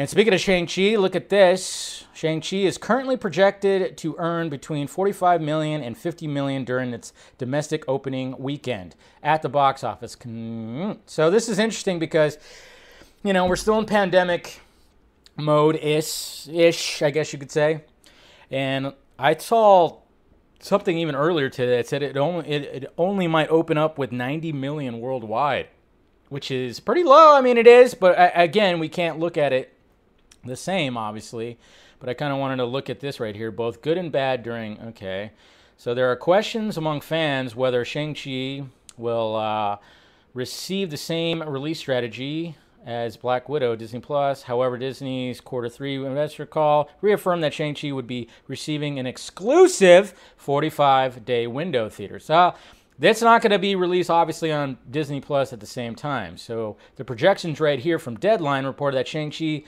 And 0.00 0.08
speaking 0.08 0.32
of 0.32 0.40
Shang-Chi, 0.40 0.96
look 0.96 1.14
at 1.14 1.28
this. 1.28 2.06
Shang-Chi 2.14 2.56
is 2.56 2.78
currently 2.78 3.18
projected 3.18 3.98
to 3.98 4.16
earn 4.16 4.48
between 4.48 4.86
45 4.86 5.42
million 5.42 5.82
and 5.82 5.94
50 5.94 6.26
million 6.26 6.64
during 6.64 6.94
its 6.94 7.12
domestic 7.36 7.84
opening 7.86 8.34
weekend 8.38 8.96
at 9.22 9.42
the 9.42 9.50
box 9.50 9.84
office. 9.84 10.16
Mm. 10.16 11.00
So 11.04 11.30
this 11.30 11.50
is 11.50 11.58
interesting 11.58 11.98
because, 11.98 12.38
you 13.22 13.34
know, 13.34 13.44
we're 13.44 13.56
still 13.56 13.78
in 13.78 13.84
pandemic 13.84 14.62
mode 15.36 15.76
ish, 15.76 16.48
ish, 16.48 17.02
I 17.02 17.10
guess 17.10 17.34
you 17.34 17.38
could 17.38 17.50
say. 17.50 17.84
And 18.50 18.94
I 19.18 19.36
saw 19.36 19.98
something 20.60 20.96
even 20.96 21.14
earlier 21.14 21.50
today 21.50 21.76
that 21.76 21.88
said 21.88 22.02
it 22.02 22.16
only 22.16 22.48
it, 22.48 22.84
it 22.84 22.92
only 22.96 23.26
might 23.26 23.50
open 23.50 23.76
up 23.76 23.98
with 23.98 24.12
90 24.12 24.50
million 24.54 24.98
worldwide, 24.98 25.68
which 26.30 26.50
is 26.50 26.80
pretty 26.80 27.04
low. 27.04 27.36
I 27.36 27.42
mean, 27.42 27.58
it 27.58 27.66
is, 27.66 27.92
but 27.92 28.14
again, 28.34 28.78
we 28.78 28.88
can't 28.88 29.18
look 29.18 29.36
at 29.36 29.52
it 29.52 29.76
the 30.44 30.56
same, 30.56 30.96
obviously. 30.96 31.58
But 31.98 32.08
I 32.08 32.14
kind 32.14 32.32
of 32.32 32.38
wanted 32.38 32.56
to 32.56 32.64
look 32.64 32.88
at 32.88 33.00
this 33.00 33.20
right 33.20 33.36
here, 33.36 33.50
both 33.50 33.82
good 33.82 33.98
and 33.98 34.10
bad 34.10 34.42
during. 34.42 34.80
Okay, 34.80 35.32
so 35.76 35.94
there 35.94 36.10
are 36.10 36.16
questions 36.16 36.76
among 36.76 37.02
fans 37.02 37.54
whether 37.54 37.84
Shang-Chi 37.84 38.64
will 38.96 39.36
uh, 39.36 39.76
receive 40.34 40.90
the 40.90 40.96
same 40.96 41.42
release 41.42 41.78
strategy 41.78 42.56
as 42.84 43.16
Black 43.16 43.48
Widow, 43.48 43.76
Disney 43.76 44.00
Plus. 44.00 44.42
However, 44.42 44.78
Disney's 44.78 45.40
quarter 45.40 45.68
three 45.68 45.96
investor 45.96 46.46
call 46.46 46.90
reaffirmed 47.00 47.42
that 47.42 47.54
Shang-Chi 47.54 47.92
would 47.92 48.06
be 48.06 48.28
receiving 48.48 48.98
an 48.98 49.06
exclusive 49.06 50.14
45 50.36 51.24
day 51.24 51.46
window 51.46 51.88
theater. 51.88 52.18
So 52.18 52.54
that's 52.98 53.22
not 53.22 53.42
going 53.42 53.52
to 53.52 53.58
be 53.58 53.74
released, 53.74 54.10
obviously, 54.10 54.52
on 54.52 54.78
Disney 54.90 55.20
Plus 55.20 55.52
at 55.52 55.60
the 55.60 55.66
same 55.66 55.94
time. 55.94 56.36
So 56.36 56.76
the 56.96 57.04
projections 57.04 57.60
right 57.60 57.78
here 57.78 57.98
from 57.98 58.16
Deadline 58.16 58.66
reported 58.66 58.96
that 58.96 59.08
Shang-Chi 59.08 59.64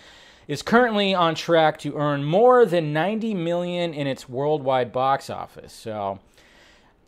is 0.49 0.63
currently 0.63 1.15
on 1.15 1.35
track 1.35 1.79
to 1.79 1.97
earn 1.97 2.25
more 2.25 2.67
than 2.67 2.93
90 2.93 3.35
million 3.35 3.95
in 3.95 4.07
its 4.07 4.29
worldwide 4.29 4.93
box 4.93 5.31
office. 5.31 5.73
So 5.73 6.21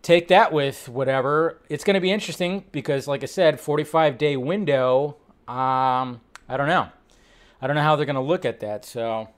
take 0.02 0.28
that 0.28 0.52
with 0.52 0.88
whatever. 0.88 1.60
It's 1.68 1.84
going 1.84 1.94
to 1.94 2.00
be 2.00 2.10
interesting 2.12 2.64
because, 2.72 3.08
like 3.08 3.22
I 3.22 3.26
said, 3.26 3.60
45 3.60 4.18
day 4.18 4.36
window. 4.36 5.16
Um, 5.48 6.20
I 6.48 6.56
don't 6.56 6.68
know. 6.68 6.88
I 7.60 7.66
don't 7.66 7.76
know 7.76 7.82
how 7.82 7.96
they're 7.96 8.06
going 8.06 8.14
to 8.16 8.22
look 8.22 8.44
at 8.44 8.60
that. 8.60 8.84
So 8.84 9.28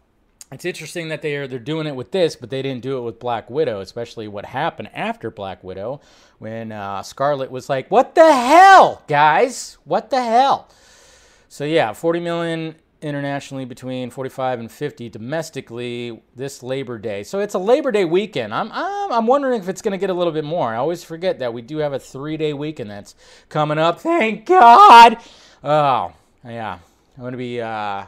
it's 0.53 0.65
interesting 0.65 1.09
that 1.09 1.23
they're 1.23 1.49
they're 1.49 1.59
doing 1.59 1.87
it 1.87 1.97
with 1.97 2.13
this, 2.13 2.37
but 2.37 2.51
they 2.51 2.63
didn't 2.63 2.83
do 2.83 2.99
it 2.99 3.03
with 3.03 3.19
Black 3.19 3.51
Widow, 3.51 3.81
especially 3.81 4.29
what 4.29 4.47
happened 4.47 4.91
after 4.95 5.31
Black 5.31 5.63
Widow 5.65 6.01
when 6.39 6.71
uh, 6.71 7.03
Scarlet 7.03 7.51
was 7.51 7.69
like, 7.69 7.91
"What 7.91 8.15
the 8.15 8.33
hell, 8.33 9.03
guys? 9.09 9.79
What 9.85 10.11
the 10.11 10.23
hell?" 10.23 10.69
So 11.49 11.65
yeah, 11.65 11.93
40 11.93 12.21
million 12.21 12.77
internationally 13.03 13.65
between 13.65 14.11
45 14.11 14.61
and 14.61 14.73
50 14.73 15.09
domestically 15.09 16.23
this 16.35 16.63
Labor 16.63 16.99
Day. 16.99 17.23
So 17.23 17.41
it's 17.41 17.55
a 17.55 17.59
Labor 17.59 17.93
Day 17.93 18.05
weekend. 18.05 18.55
I'm 18.55 18.71
I'm, 18.73 19.13
I'm 19.13 19.27
wondering 19.27 19.61
if 19.61 19.69
it's 19.69 19.83
going 19.83 19.93
to 19.93 19.99
get 19.99 20.11
a 20.11 20.15
little 20.15 20.33
bit 20.33 20.45
more. 20.45 20.73
I 20.73 20.77
always 20.77 21.05
forget 21.05 21.39
that 21.41 21.53
we 21.53 21.63
do 21.63 21.79
have 21.79 21.93
a 21.93 21.99
3-day 21.99 22.53
weekend 22.53 22.91
that's 22.91 23.15
coming 23.49 23.79
up. 23.79 24.01
Thank 24.01 24.47
God. 24.47 25.19
Oh, 25.63 26.13
yeah. 26.45 26.79
I'm 27.17 27.23
going 27.23 27.33
to 27.33 27.39
be 27.39 27.61
uh, 27.61 28.05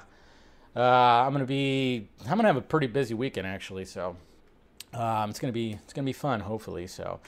uh, 0.77 0.81
I'm 0.81 1.33
going 1.33 1.41
to 1.41 1.47
be 1.47 2.09
I'm 2.21 2.37
going 2.37 2.43
to 2.43 2.49
have 2.49 2.57
a 2.57 2.61
pretty 2.61 2.87
busy 2.87 3.15
weekend 3.15 3.47
actually, 3.47 3.85
so 3.85 4.17
um, 4.93 5.31
it's 5.31 5.41
going 5.41 5.53
to 5.53 5.55
be 5.55 5.73
it's 5.73 5.93
going 5.93 6.05
to 6.05 6.09
be 6.09 6.13
fun 6.13 6.41
hopefully. 6.41 6.87
So 6.87 7.21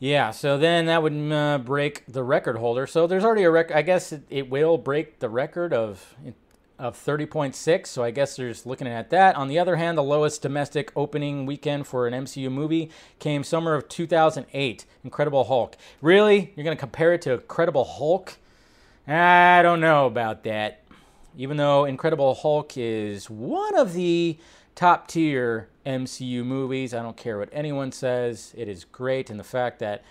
yeah, 0.00 0.30
so 0.30 0.58
then 0.58 0.86
that 0.86 1.02
would 1.02 1.12
uh, 1.32 1.58
break 1.58 2.04
the 2.08 2.22
record 2.22 2.56
holder. 2.56 2.86
So 2.86 3.06
there's 3.06 3.24
already 3.24 3.44
a 3.44 3.50
record. 3.50 3.76
I 3.76 3.82
guess 3.82 4.12
it, 4.12 4.22
it, 4.30 4.50
will 4.50 4.78
break 4.78 5.18
the 5.18 5.28
record 5.28 5.72
of 5.72 6.16
of 6.80 6.96
30.6. 6.96 7.86
So 7.86 8.02
I 8.02 8.10
guess 8.10 8.36
there's 8.36 8.64
looking 8.64 8.88
at 8.88 9.10
that. 9.10 9.36
On 9.36 9.48
the 9.48 9.58
other 9.58 9.76
hand, 9.76 9.98
the 9.98 10.02
lowest 10.02 10.40
domestic 10.40 10.90
opening 10.96 11.44
weekend 11.44 11.86
for 11.86 12.06
an 12.06 12.14
MCU 12.14 12.50
movie 12.50 12.90
came 13.18 13.44
summer 13.44 13.74
of 13.74 13.88
2008. 13.88 14.86
Incredible 15.04 15.44
Hulk. 15.44 15.76
Really? 16.00 16.52
You're 16.56 16.64
going 16.64 16.76
to 16.76 16.80
compare 16.80 17.12
it 17.12 17.22
to 17.22 17.34
Incredible 17.34 17.84
Hulk? 17.84 18.38
I 19.06 19.60
don't 19.62 19.80
know 19.80 20.06
about 20.06 20.42
that. 20.44 20.82
Even 21.36 21.58
though 21.58 21.84
Incredible 21.84 22.34
Hulk 22.34 22.76
is 22.76 23.28
one 23.28 23.76
of 23.76 23.92
the 23.92 24.38
top 24.74 25.06
tier 25.06 25.68
MCU 25.84 26.44
movies, 26.44 26.94
I 26.94 27.02
don't 27.02 27.16
care 27.16 27.38
what 27.38 27.50
anyone 27.52 27.92
says. 27.92 28.54
It 28.56 28.68
is 28.68 28.84
great, 28.84 29.30
and 29.30 29.38
the 29.38 29.44
fact 29.44 29.80
that 29.80 30.02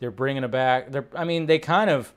they're 0.00 0.10
bringing 0.10 0.42
it 0.42 0.50
back. 0.50 0.90
They're, 0.90 1.06
I 1.14 1.24
mean, 1.24 1.46
they 1.46 1.58
kind 1.58 1.90
of 1.90 2.12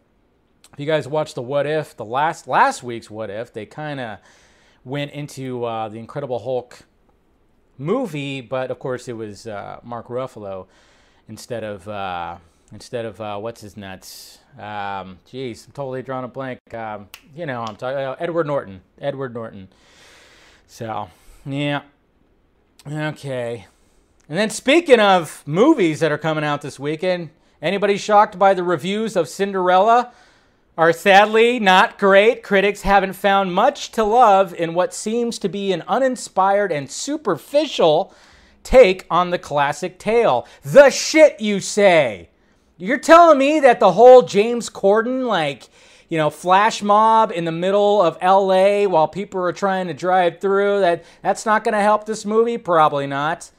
if 0.77 0.81
you 0.81 0.85
guys 0.85 1.07
watched 1.07 1.33
the 1.33 1.41
What 1.41 1.65
If, 1.65 1.97
the 1.97 2.05
last 2.05 2.47
last 2.47 2.83
week's 2.83 3.09
What 3.09 3.31
If, 3.31 3.51
they 3.51 3.65
kind 3.65 3.99
of 3.99 4.19
went 4.85 5.09
into 5.09 5.65
uh, 5.65 5.89
the 5.89 5.97
Incredible 5.97 6.37
Hulk 6.37 6.81
movie, 7.79 8.41
but 8.41 8.69
of 8.69 8.77
course 8.77 9.07
it 9.07 9.13
was 9.13 9.47
uh, 9.47 9.79
Mark 9.81 10.07
Ruffalo 10.07 10.67
instead 11.27 11.63
of 11.63 11.87
uh, 11.87 12.37
instead 12.71 13.05
of 13.05 13.19
uh, 13.19 13.39
what's 13.39 13.61
his 13.61 13.75
nuts. 13.75 14.37
Um, 14.59 15.17
geez, 15.25 15.65
I'm 15.65 15.71
totally 15.71 16.03
drawing 16.03 16.25
a 16.25 16.27
blank. 16.27 16.59
Um, 16.75 17.09
you 17.35 17.47
know, 17.47 17.63
I'm 17.63 17.75
talking 17.75 17.97
uh, 17.97 18.15
Edward 18.19 18.45
Norton. 18.45 18.81
Edward 19.01 19.33
Norton. 19.33 19.69
So 20.67 21.09
yeah, 21.43 21.81
okay. 22.87 23.65
And 24.29 24.37
then 24.37 24.51
speaking 24.51 24.99
of 24.99 25.41
movies 25.47 26.01
that 26.01 26.11
are 26.11 26.19
coming 26.19 26.43
out 26.43 26.61
this 26.61 26.79
weekend, 26.79 27.31
anybody 27.63 27.97
shocked 27.97 28.37
by 28.37 28.53
the 28.53 28.61
reviews 28.61 29.15
of 29.15 29.27
Cinderella? 29.27 30.13
Are 30.77 30.93
sadly 30.93 31.59
not 31.59 31.97
great. 31.97 32.43
Critics 32.43 32.83
haven't 32.83 33.13
found 33.13 33.53
much 33.53 33.91
to 33.93 34.03
love 34.03 34.53
in 34.53 34.75
what 34.75 34.93
seems 34.93 35.39
to 35.39 35.49
be 35.49 35.71
an 35.71 35.83
uninspired 35.87 36.71
and 36.71 36.89
superficial 36.89 38.13
take 38.63 39.05
on 39.09 39.31
the 39.31 39.39
classic 39.39 39.97
tale. 39.97 40.47
The 40.61 40.89
shit 40.89 41.41
you 41.41 41.59
say. 41.59 42.29
You're 42.77 42.99
telling 42.99 43.39
me 43.39 43.59
that 43.61 43.79
the 43.79 43.93
whole 43.93 44.21
James 44.21 44.69
Corden, 44.69 45.25
like, 45.25 45.67
you 46.09 46.17
know, 46.17 46.29
flash 46.29 46.83
mob 46.83 47.31
in 47.31 47.45
the 47.45 47.51
middle 47.51 48.01
of 48.01 48.17
LA 48.21 48.83
while 48.83 49.07
people 49.07 49.41
are 49.41 49.51
trying 49.53 49.87
to 49.87 49.95
drive 49.95 50.39
through, 50.39 50.81
that 50.81 51.03
that's 51.23 51.45
not 51.45 51.63
going 51.63 51.73
to 51.73 51.81
help 51.81 52.05
this 52.05 52.23
movie? 52.23 52.59
Probably 52.59 53.07
not. 53.07 53.49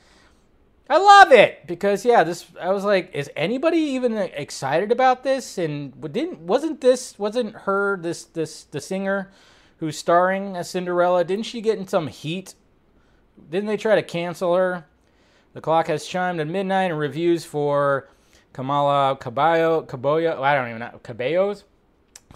I 0.90 0.99
love 0.99 1.33
it 1.33 1.66
because 1.66 2.04
yeah, 2.04 2.25
this 2.25 2.47
I 2.61 2.71
was 2.71 2.85
like, 2.85 3.14
is 3.14 3.30
anybody 3.37 3.78
even 3.78 4.16
excited 4.16 4.90
about 4.90 5.23
this? 5.23 5.59
And 5.59 6.12
didn't 6.12 6.40
wasn't 6.40 6.80
this 6.80 7.18
wasn't 7.18 7.54
her 7.54 7.99
this 8.00 8.25
this 8.25 8.64
the 8.64 8.80
singer 8.80 9.30
who's 9.78 9.99
starring 9.99 10.57
as 10.57 10.71
Cinderella? 10.71 11.25
Didn't 11.25 11.45
she 11.45 11.61
get 11.61 11.78
in 11.78 11.87
some 11.87 12.07
heat? 12.07 12.54
Didn't 13.50 13.66
they 13.66 13.76
try 13.76 13.97
to 13.97 14.02
cancel 14.02 14.54
her? 14.54 14.87
The 15.52 15.61
clock 15.61 15.88
has 15.88 16.07
chimed 16.07 16.40
at 16.40 16.49
midnight, 16.49 16.90
and 16.90 16.99
reviews 16.99 17.45
for 17.45 18.09
Camila 18.54 19.18
Cabello, 19.18 19.83
Caboya, 19.83 20.40
I 20.40 20.54
don't 20.54 20.68
even 20.68 20.80
know, 20.80 21.00
Cabello's 21.02 21.64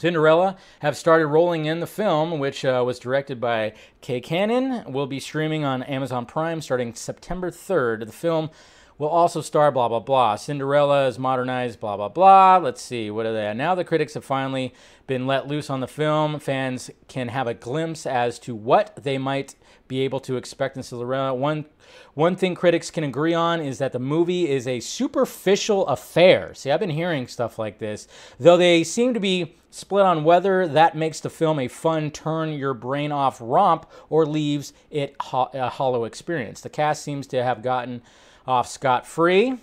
Cinderella 0.03 0.57
have 0.81 0.97
started 0.97 1.29
rolling 1.29 1.67
in 1.67 1.79
the 1.79 1.87
film, 1.87 2.41
which 2.41 2.65
uh, 2.65 2.83
was 2.85 2.99
directed 2.99 3.41
by 3.41 3.73
Kay 4.01 4.21
Cannon, 4.21 4.93
will 4.93 5.07
be 5.07 5.21
streaming 5.21 5.65
on 5.65 5.85
Amazon 5.85 6.27
Prime 6.27 6.61
starting 6.61 6.93
September 6.93 7.53
3rd. 7.53 8.07
The 8.07 8.13
film 8.13 8.51
will 8.99 9.07
also 9.07 9.41
star 9.41 9.71
blah 9.71 9.87
blah 9.89 10.01
blah. 10.01 10.35
Cinderella 10.35 11.07
is 11.07 11.21
modernized 11.21 11.79
blah 11.79 11.97
blah 11.97 12.09
blah. 12.09 12.57
Let's 12.57 12.83
see, 12.83 13.13
what 13.13 13.27
are 13.27 13.33
they? 13.33 13.55
Now 13.55 13.77
the 13.77 13.85
critics 13.85 14.15
have 14.15 14.25
finally 14.25 14.75
been 15.07 15.29
let 15.29 15.47
loose 15.47 15.71
on 15.71 15.79
the 15.79 15.87
film. 15.87 16.41
Fans 16.41 16.91
can 17.07 17.29
have 17.29 17.47
a 17.47 17.55
glimpse 17.55 18.05
as 18.05 18.41
to 18.41 18.57
what 18.57 18.99
they 19.01 19.19
might 19.19 19.55
be 19.93 20.01
able 20.01 20.21
to 20.21 20.37
expect 20.37 20.77
in 20.77 20.83
Cinderella. 20.83 21.35
One 21.35 21.67
one 22.15 22.35
thing 22.35 22.55
critics 22.55 22.91
can 22.91 23.05
agree 23.05 23.35
on 23.35 23.61
is 23.61 23.77
that 23.79 23.93
the 23.93 23.99
movie 23.99 24.49
is 24.49 24.67
a 24.67 24.81
superficial 24.81 25.87
affair. 25.87 26.55
See, 26.55 26.71
I've 26.71 26.81
been 26.81 26.91
hearing 26.91 27.27
stuff 27.27 27.59
like 27.59 27.79
this, 27.79 28.09
though 28.41 28.57
they 28.57 28.85
seem 28.85 29.13
to 29.13 29.21
be 29.21 29.57
split 29.71 30.05
on 30.05 30.25
whether 30.25 30.67
that 30.67 30.97
makes 30.97 31.21
the 31.21 31.29
film 31.29 31.59
a 31.59 31.69
fun 31.69 32.11
turn 32.11 32.55
your 32.55 32.73
brain 32.73 33.13
off 33.13 33.39
romp 33.41 33.85
or 34.09 34.25
leaves 34.25 34.73
it 34.91 35.15
a 35.21 35.69
hollow 35.69 36.05
experience. 36.05 36.63
The 36.63 36.71
cast 36.71 37.03
seems 37.03 37.27
to 37.29 37.43
have 37.43 37.63
gotten 37.63 38.01
off 38.47 38.69
scot 38.69 39.07
free, 39.07 39.59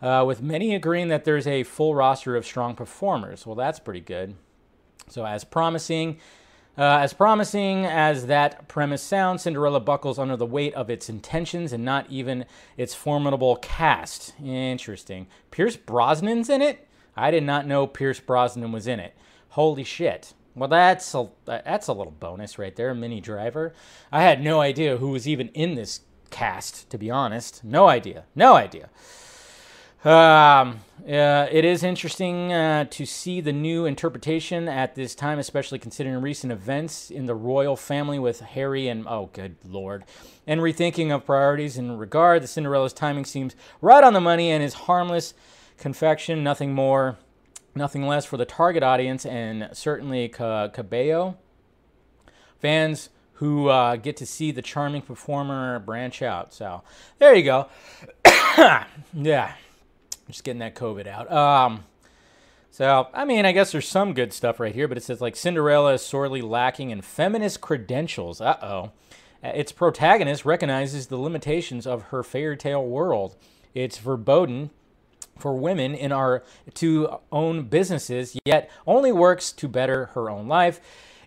uh, 0.00 0.24
with 0.26 0.40
many 0.42 0.74
agreeing 0.74 1.08
that 1.08 1.24
there's 1.24 1.46
a 1.46 1.64
full 1.64 1.94
roster 1.94 2.34
of 2.34 2.46
strong 2.46 2.74
performers. 2.74 3.46
Well, 3.46 3.56
that's 3.56 3.78
pretty 3.78 4.00
good. 4.00 4.36
So, 5.08 5.26
as 5.26 5.44
promising. 5.44 6.18
Uh, 6.76 6.98
as 6.98 7.12
promising 7.12 7.86
as 7.86 8.26
that 8.26 8.66
premise 8.66 9.02
sounds, 9.02 9.42
Cinderella 9.42 9.78
buckles 9.78 10.18
under 10.18 10.36
the 10.36 10.46
weight 10.46 10.74
of 10.74 10.90
its 10.90 11.08
intentions 11.08 11.72
and 11.72 11.84
not 11.84 12.06
even 12.10 12.44
its 12.76 12.94
formidable 12.94 13.56
cast. 13.56 14.34
Interesting. 14.44 15.28
Pierce 15.52 15.76
Brosnan's 15.76 16.50
in 16.50 16.60
it? 16.62 16.88
I 17.16 17.30
did 17.30 17.44
not 17.44 17.66
know 17.66 17.86
Pierce 17.86 18.18
Brosnan 18.18 18.72
was 18.72 18.88
in 18.88 18.98
it. 18.98 19.14
Holy 19.50 19.84
shit. 19.84 20.34
Well, 20.56 20.68
that's 20.68 21.14
a 21.14 21.28
that's 21.44 21.88
a 21.88 21.92
little 21.92 22.12
bonus 22.12 22.58
right 22.58 22.74
there, 22.74 22.94
Minnie 22.94 23.20
Driver. 23.20 23.72
I 24.10 24.22
had 24.22 24.42
no 24.42 24.60
idea 24.60 24.96
who 24.96 25.10
was 25.10 25.28
even 25.28 25.48
in 25.48 25.74
this 25.74 26.00
cast, 26.30 26.90
to 26.90 26.98
be 26.98 27.10
honest. 27.10 27.64
No 27.64 27.88
idea. 27.88 28.24
No 28.34 28.54
idea. 28.54 28.90
Um, 30.04 30.80
uh, 31.08 31.46
it 31.50 31.64
is 31.64 31.82
interesting 31.82 32.52
uh, 32.52 32.84
to 32.84 33.06
see 33.06 33.40
the 33.40 33.52
new 33.52 33.86
interpretation 33.86 34.68
at 34.68 34.94
this 34.94 35.14
time, 35.14 35.38
especially 35.38 35.78
considering 35.78 36.20
recent 36.20 36.52
events 36.52 37.10
in 37.10 37.24
the 37.24 37.34
royal 37.34 37.74
family 37.74 38.18
with 38.18 38.40
Harry 38.40 38.88
and 38.88 39.06
oh, 39.08 39.30
good 39.32 39.56
lord, 39.64 40.04
and 40.46 40.60
rethinking 40.60 41.10
of 41.10 41.24
priorities 41.24 41.78
in 41.78 41.96
regard. 41.96 42.42
The 42.42 42.46
Cinderella's 42.46 42.92
timing 42.92 43.24
seems 43.24 43.56
right 43.80 44.04
on 44.04 44.12
the 44.12 44.20
money 44.20 44.50
and 44.50 44.62
is 44.62 44.74
harmless 44.74 45.32
confection, 45.78 46.44
nothing 46.44 46.74
more, 46.74 47.16
nothing 47.74 48.06
less 48.06 48.26
for 48.26 48.36
the 48.36 48.44
target 48.44 48.82
audience, 48.82 49.24
and 49.24 49.70
certainly 49.72 50.28
Cabello 50.28 51.38
fans 52.60 53.10
who 53.34 53.68
uh, 53.68 53.96
get 53.96 54.16
to 54.16 54.24
see 54.24 54.50
the 54.52 54.62
charming 54.62 55.02
performer 55.02 55.78
branch 55.80 56.22
out. 56.22 56.54
So 56.54 56.82
there 57.18 57.34
you 57.34 57.42
go. 57.42 57.68
yeah, 59.12 59.54
just 60.28 60.44
getting 60.44 60.60
that 60.60 60.74
COVID 60.74 61.06
out. 61.06 61.30
Um, 61.32 61.84
so, 62.70 63.08
I 63.14 63.24
mean, 63.24 63.46
I 63.46 63.52
guess 63.52 63.72
there's 63.72 63.86
some 63.86 64.14
good 64.14 64.32
stuff 64.32 64.58
right 64.58 64.74
here, 64.74 64.88
but 64.88 64.98
it 64.98 65.04
says 65.04 65.20
like 65.20 65.36
Cinderella 65.36 65.94
is 65.94 66.02
sorely 66.02 66.42
lacking 66.42 66.90
in 66.90 67.02
feminist 67.02 67.60
credentials. 67.60 68.40
Uh 68.40 68.56
oh. 68.62 68.92
Its 69.42 69.72
protagonist 69.72 70.44
recognizes 70.44 71.06
the 71.06 71.18
limitations 71.18 71.86
of 71.86 72.04
her 72.04 72.22
fairy 72.22 72.56
tale 72.56 72.84
world. 72.84 73.36
It's 73.74 73.98
verboten 73.98 74.70
for 75.38 75.54
women 75.54 75.94
in 75.94 76.12
our 76.12 76.42
to 76.74 77.18
own 77.30 77.64
businesses, 77.64 78.38
yet 78.44 78.70
only 78.86 79.12
works 79.12 79.52
to 79.52 79.68
better 79.68 80.06
her 80.14 80.30
own 80.30 80.48
life. 80.48 80.80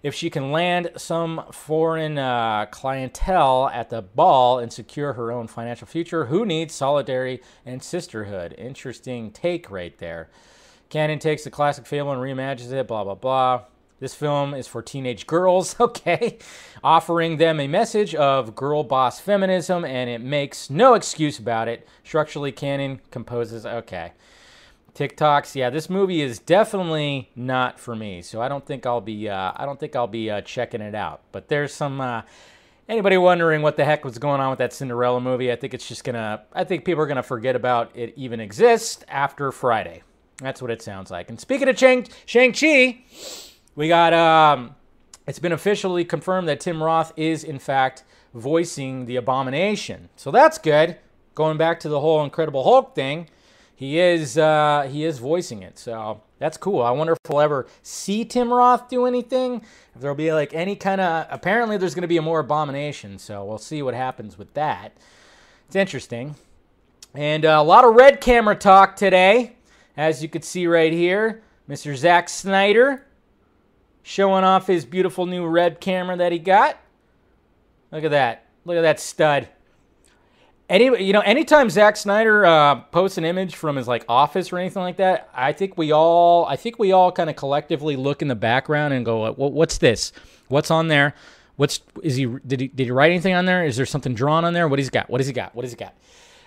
If 0.08 0.16
she 0.16 0.30
can 0.30 0.54
land 0.54 0.92
some 0.96 1.44
foreign 1.52 2.18
uh, 2.18 2.68
clientele 2.72 3.70
at 3.74 3.90
the 3.90 4.02
ball 4.02 4.58
and 4.58 4.72
secure 4.72 5.12
her 5.12 5.34
own 5.34 5.48
financial 5.48 5.86
future, 5.86 6.28
who 6.28 6.46
needs 6.46 6.74
solidarity 6.74 7.44
and 7.66 7.84
sisterhood? 7.84 8.56
Interesting 8.58 9.32
take 9.32 9.70
right 9.70 9.98
there. 9.98 10.30
Cannon 10.90 11.20
takes 11.20 11.44
the 11.44 11.50
classic 11.50 11.86
fable 11.86 12.14
and 12.14 12.22
reimagines 12.22 12.72
it, 12.72 12.88
blah, 12.88 13.04
blah, 13.04 13.16
blah. 13.16 13.64
This 14.00 14.16
film 14.16 14.54
is 14.54 14.66
for 14.66 14.82
teenage 14.82 15.28
girls, 15.28 15.78
okay, 15.80 16.38
offering 16.82 17.36
them 17.36 17.60
a 17.60 17.68
message 17.68 18.16
of 18.16 18.56
girl 18.56 18.86
boss 18.86 19.20
feminism, 19.20 19.84
and 19.84 20.10
it 20.10 20.22
makes 20.22 20.70
no 20.70 20.94
excuse 20.94 21.38
about 21.38 21.68
it. 21.68 21.86
Structurally, 22.06 22.54
Cannon 22.54 23.02
composes, 23.12 23.66
okay. 23.66 24.14
TikToks, 24.98 25.54
yeah, 25.54 25.70
this 25.70 25.90
movie 25.90 26.22
is 26.22 26.40
definitely 26.40 27.30
not 27.36 27.80
for 27.80 27.96
me, 27.96 28.24
so 28.24 28.42
I 28.42 28.48
don't 28.48 28.66
think 28.66 28.88
I'll 28.88 29.00
be, 29.00 29.30
uh, 29.30 29.52
I 29.56 29.66
don't 29.66 29.80
think 29.80 29.96
I'll 29.96 30.08
be 30.08 30.32
uh, 30.32 30.42
checking 30.42 30.82
it 30.82 30.96
out. 30.96 31.22
But 31.32 31.50
there's 31.50 31.72
some, 31.72 32.02
uh, 32.02 32.24
anybody 32.90 33.16
wondering 33.16 33.62
what 33.62 33.78
the 33.78 33.86
heck 33.86 34.04
was 34.04 34.18
going 34.18 34.42
on 34.42 34.50
with 34.50 34.58
that 34.58 34.74
Cinderella 34.74 35.22
movie? 35.22 35.52
I 35.52 35.56
think 35.56 35.76
it's 35.76 35.88
just 35.88 36.04
gonna, 36.04 36.42
I 36.52 36.64
think 36.64 36.84
people 36.84 37.04
are 37.04 37.08
gonna 37.08 37.22
forget 37.22 37.56
about 37.56 37.96
it 37.96 38.14
even 38.16 38.40
exists 38.40 39.06
after 39.08 39.52
Friday. 39.52 40.02
That's 40.40 40.62
what 40.62 40.72
it 40.72 40.82
sounds 40.82 41.12
like. 41.12 41.30
And 41.30 41.40
speaking 41.40 41.68
of 41.68 41.78
Shang 41.78 42.08
Shang-Chi, 42.26 43.04
we 43.76 43.88
got 43.88 44.14
um 44.14 44.76
it's 45.28 45.40
been 45.40 45.52
officially 45.52 46.06
confirmed 46.06 46.48
that 46.48 46.60
Tim 46.60 46.82
Roth 46.82 47.12
is 47.16 47.44
in 47.44 47.60
fact 47.60 48.04
voicing 48.34 49.06
the 49.06 49.16
abomination. 49.16 50.10
So 50.16 50.32
that's 50.32 50.58
good. 50.58 50.98
Going 51.36 51.58
back 51.58 51.80
to 51.82 51.90
the 51.90 52.00
whole 52.00 52.24
Incredible 52.24 52.64
Hulk 52.64 52.96
thing, 52.96 53.30
he 53.78 54.00
is 54.00 54.40
uh, 54.40 54.90
he 54.92 55.06
is 55.06 55.20
voicing 55.20 55.62
it. 55.62 55.78
So 55.78 56.22
that's 56.40 56.58
cool. 56.58 56.82
I 56.82 56.90
wonder 56.90 57.14
if 57.14 57.20
we'll 57.30 57.42
ever 57.42 57.68
see 57.84 58.26
Tim 58.26 58.52
Roth 58.52 58.90
do 58.90 59.06
anything. 59.06 59.62
If 59.94 60.02
there'll 60.02 60.16
be 60.16 60.34
like 60.34 60.52
any 60.56 60.76
kind 60.76 61.00
of 61.00 61.28
apparently 61.30 61.78
there's 61.78 61.94
going 61.94 62.02
to 62.02 62.08
be 62.08 62.18
a 62.18 62.22
more 62.24 62.40
abomination. 62.40 63.20
So 63.20 63.46
we'll 63.46 63.60
see 63.60 63.84
what 63.84 63.94
happens 63.94 64.36
with 64.36 64.52
that. 64.56 64.98
It's 65.68 65.76
interesting. 65.76 66.34
And 67.14 67.46
uh, 67.46 67.60
a 67.60 67.64
lot 67.64 67.86
of 67.86 67.94
red 67.94 68.20
camera 68.20 68.56
talk 68.56 68.96
today. 68.96 69.54
As 69.96 70.24
you 70.24 70.30
can 70.30 70.42
see 70.42 70.66
right 70.66 70.92
here, 70.92 71.44
Mr. 71.70 71.96
Zack 71.96 72.30
Snyder 72.30 73.06
showing 74.02 74.44
off 74.44 74.66
his 74.66 74.86
beautiful 74.86 75.28
new 75.28 75.46
red 75.46 75.80
camera 75.80 76.18
that 76.18 76.32
he 76.32 76.40
got. 76.40 76.80
Look 77.92 78.04
at 78.04 78.12
that. 78.12 78.48
Look 78.66 78.78
at 78.78 78.82
that 78.82 79.00
stud. 79.00 79.50
Any, 80.70 81.06
you 81.06 81.14
know, 81.14 81.22
anytime 81.22 81.70
Zack 81.70 81.96
Snyder 81.96 82.46
uh, 82.46 82.82
posts 82.82 83.18
an 83.18 83.24
image 83.24 83.56
from 83.56 83.78
his 83.78 83.88
like 83.88 84.04
office 84.10 84.52
or 84.52 84.58
anything 84.58 84.82
like 84.82 84.98
that, 84.98 85.30
I 85.34 85.54
think 85.54 85.78
we 85.78 85.94
all, 85.94 86.46
I 86.46 86.58
think 86.58 86.78
we 86.78 86.92
all 86.92 87.10
kind 87.10 87.30
of 87.30 87.38
collectively 87.38 87.96
look 87.96 88.22
in 88.22 88.28
the 88.28 88.36
background 88.36 88.94
and 88.94 89.06
go, 89.06 89.32
"What's 89.32 89.78
this? 89.78 90.12
What's 90.50 90.70
on 90.70 90.90
there? 90.90 91.14
What's 91.56 91.80
is 92.04 92.18
he? 92.18 92.26
Did 92.26 92.60
he 92.60 92.68
did 92.68 92.86
he 92.86 92.92
write 92.92 93.12
anything 93.12 93.34
on 93.34 93.46
there? 93.46 93.64
Is 93.64 93.78
there 93.78 93.86
something 93.86 94.14
drawn 94.14 94.44
on 94.44 94.54
there? 94.54 94.68
What 94.68 94.80
has 94.80 94.88
he 94.88 94.92
got? 94.92 95.10
What 95.10 95.22
has 95.22 95.28
he 95.28 95.34
got? 95.34 95.56
What 95.56 95.64
has 95.64 95.72
he 95.72 95.78
got?" 95.78 95.94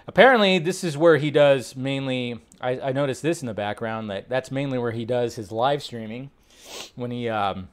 Apparently, 0.06 0.58
this 0.58 0.84
is 0.84 0.98
where 0.98 1.16
he 1.16 1.30
does 1.30 1.74
mainly. 1.74 2.40
I, 2.60 2.78
I 2.80 2.92
noticed 2.92 3.22
this 3.22 3.40
in 3.40 3.46
the 3.46 3.54
background 3.54 4.10
that 4.10 4.28
that's 4.28 4.50
mainly 4.50 4.76
where 4.76 4.90
he 4.90 5.06
does 5.06 5.36
his 5.36 5.50
live 5.50 5.82
streaming. 5.82 6.30
When 6.94 7.10
he, 7.10 7.28
um, 7.28 7.68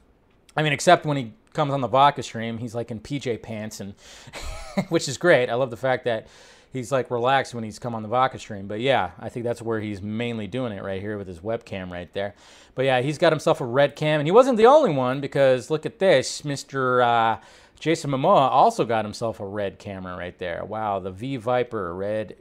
I 0.56 0.62
mean, 0.62 0.72
except 0.72 1.04
when 1.04 1.18
he 1.18 1.32
comes 1.52 1.72
on 1.72 1.80
the 1.80 1.88
vodka 1.88 2.22
stream, 2.22 2.58
he's 2.58 2.74
like 2.74 2.90
in 2.90 3.00
PJ 3.00 3.42
pants, 3.42 3.80
and 3.80 3.94
which 4.88 5.08
is 5.08 5.18
great. 5.18 5.50
I 5.50 5.54
love 5.54 5.70
the 5.70 5.76
fact 5.76 6.04
that 6.04 6.26
he's 6.72 6.92
like 6.92 7.10
relaxed 7.10 7.54
when 7.54 7.64
he's 7.64 7.78
come 7.78 7.94
on 7.94 8.02
the 8.02 8.08
vodka 8.08 8.38
stream. 8.38 8.68
But 8.68 8.80
yeah, 8.80 9.12
I 9.18 9.28
think 9.28 9.44
that's 9.44 9.62
where 9.62 9.80
he's 9.80 10.02
mainly 10.02 10.46
doing 10.46 10.72
it 10.72 10.82
right 10.82 11.00
here 11.00 11.18
with 11.18 11.26
his 11.26 11.40
webcam 11.40 11.90
right 11.90 12.12
there. 12.12 12.34
But 12.74 12.84
yeah, 12.84 13.00
he's 13.00 13.18
got 13.18 13.32
himself 13.32 13.60
a 13.60 13.66
red 13.66 13.96
cam, 13.96 14.20
and 14.20 14.26
he 14.26 14.32
wasn't 14.32 14.56
the 14.58 14.66
only 14.66 14.92
one 14.92 15.20
because 15.20 15.70
look 15.70 15.86
at 15.86 15.98
this, 15.98 16.44
Mister. 16.44 17.02
Uh, 17.02 17.38
Jason 17.80 18.10
Momoa 18.10 18.50
also 18.50 18.84
got 18.84 19.04
himself 19.04 19.38
a 19.38 19.46
red 19.46 19.78
camera 19.78 20.16
right 20.16 20.36
there. 20.38 20.64
Wow, 20.64 20.98
the 20.98 21.12
V 21.12 21.36
Viper 21.36 21.94
red 21.94 22.34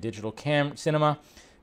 digital 0.00 0.32
cam 0.32 0.76
cinema 0.76 1.18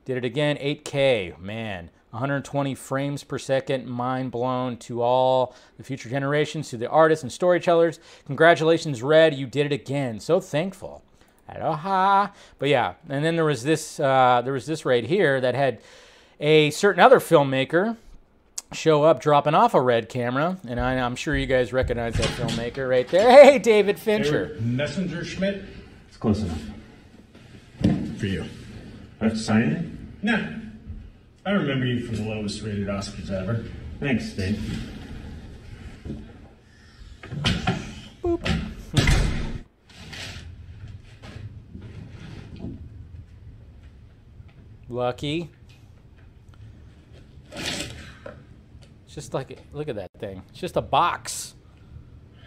did 0.06 0.16
it 0.16 0.24
again. 0.24 0.56
8K, 0.56 1.38
man. 1.38 1.90
120 2.10 2.74
frames 2.74 3.24
per 3.24 3.38
second, 3.38 3.86
mind 3.86 4.30
blown 4.30 4.76
to 4.78 5.02
all 5.02 5.54
the 5.76 5.84
future 5.84 6.08
generations, 6.08 6.70
to 6.70 6.76
the 6.76 6.88
artists 6.88 7.22
and 7.22 7.30
storytellers. 7.30 8.00
Congratulations, 8.26 9.02
Red, 9.02 9.34
you 9.34 9.46
did 9.46 9.66
it 9.66 9.72
again. 9.72 10.20
So 10.20 10.40
thankful. 10.40 11.02
Aloha. 11.48 12.28
But 12.58 12.68
yeah, 12.68 12.94
and 13.08 13.24
then 13.24 13.36
there 13.36 13.44
was 13.44 13.62
this, 13.62 13.98
uh, 14.00 14.42
there 14.44 14.52
was 14.52 14.66
this 14.66 14.84
right 14.84 15.04
here 15.04 15.40
that 15.40 15.54
had 15.54 15.80
a 16.40 16.70
certain 16.70 17.00
other 17.00 17.20
filmmaker 17.20 17.96
show 18.72 19.02
up 19.02 19.20
dropping 19.20 19.54
off 19.54 19.74
a 19.74 19.80
red 19.80 20.08
camera, 20.08 20.58
and 20.66 20.78
I, 20.78 20.94
am 20.94 21.16
sure 21.16 21.36
you 21.36 21.46
guys 21.46 21.72
recognize 21.72 22.14
that 22.14 22.26
filmmaker 22.26 22.88
right 22.88 23.08
there. 23.08 23.28
Hey, 23.44 23.58
David 23.58 23.98
Fincher. 23.98 24.56
Messenger 24.60 25.24
Schmidt. 25.24 25.64
It's 26.08 26.16
close 26.16 26.42
enough. 26.42 26.60
For 28.18 28.26
you. 28.26 28.44
I 29.20 29.24
have 29.24 29.32
to 29.32 29.38
sign 29.38 29.62
it? 29.62 30.24
Nah. 30.24 30.67
I 31.46 31.52
remember 31.52 31.86
you 31.86 32.06
from 32.06 32.16
the 32.16 32.22
lowest 32.22 32.62
rated 32.62 32.88
Oscars 32.88 33.30
ever. 33.30 33.64
Thanks, 34.00 34.32
Dave. 34.32 34.60
Boop. 38.22 38.64
Lucky. 44.88 45.50
just 49.18 49.34
like, 49.34 49.58
look 49.72 49.88
at 49.88 49.96
that 49.96 50.12
thing. 50.20 50.40
It's 50.50 50.60
just 50.60 50.76
a 50.76 50.80
box 50.80 51.56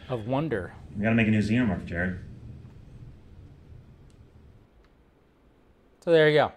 of 0.07 0.25
wonder. 0.25 0.73
We 0.95 1.03
gotta 1.03 1.15
make 1.15 1.27
a 1.27 1.31
new 1.31 1.41
xenomorph, 1.41 1.83
Jared. 1.83 2.17
So 6.01 6.11
there 6.11 6.29
you 6.29 6.37
go. 6.37 6.51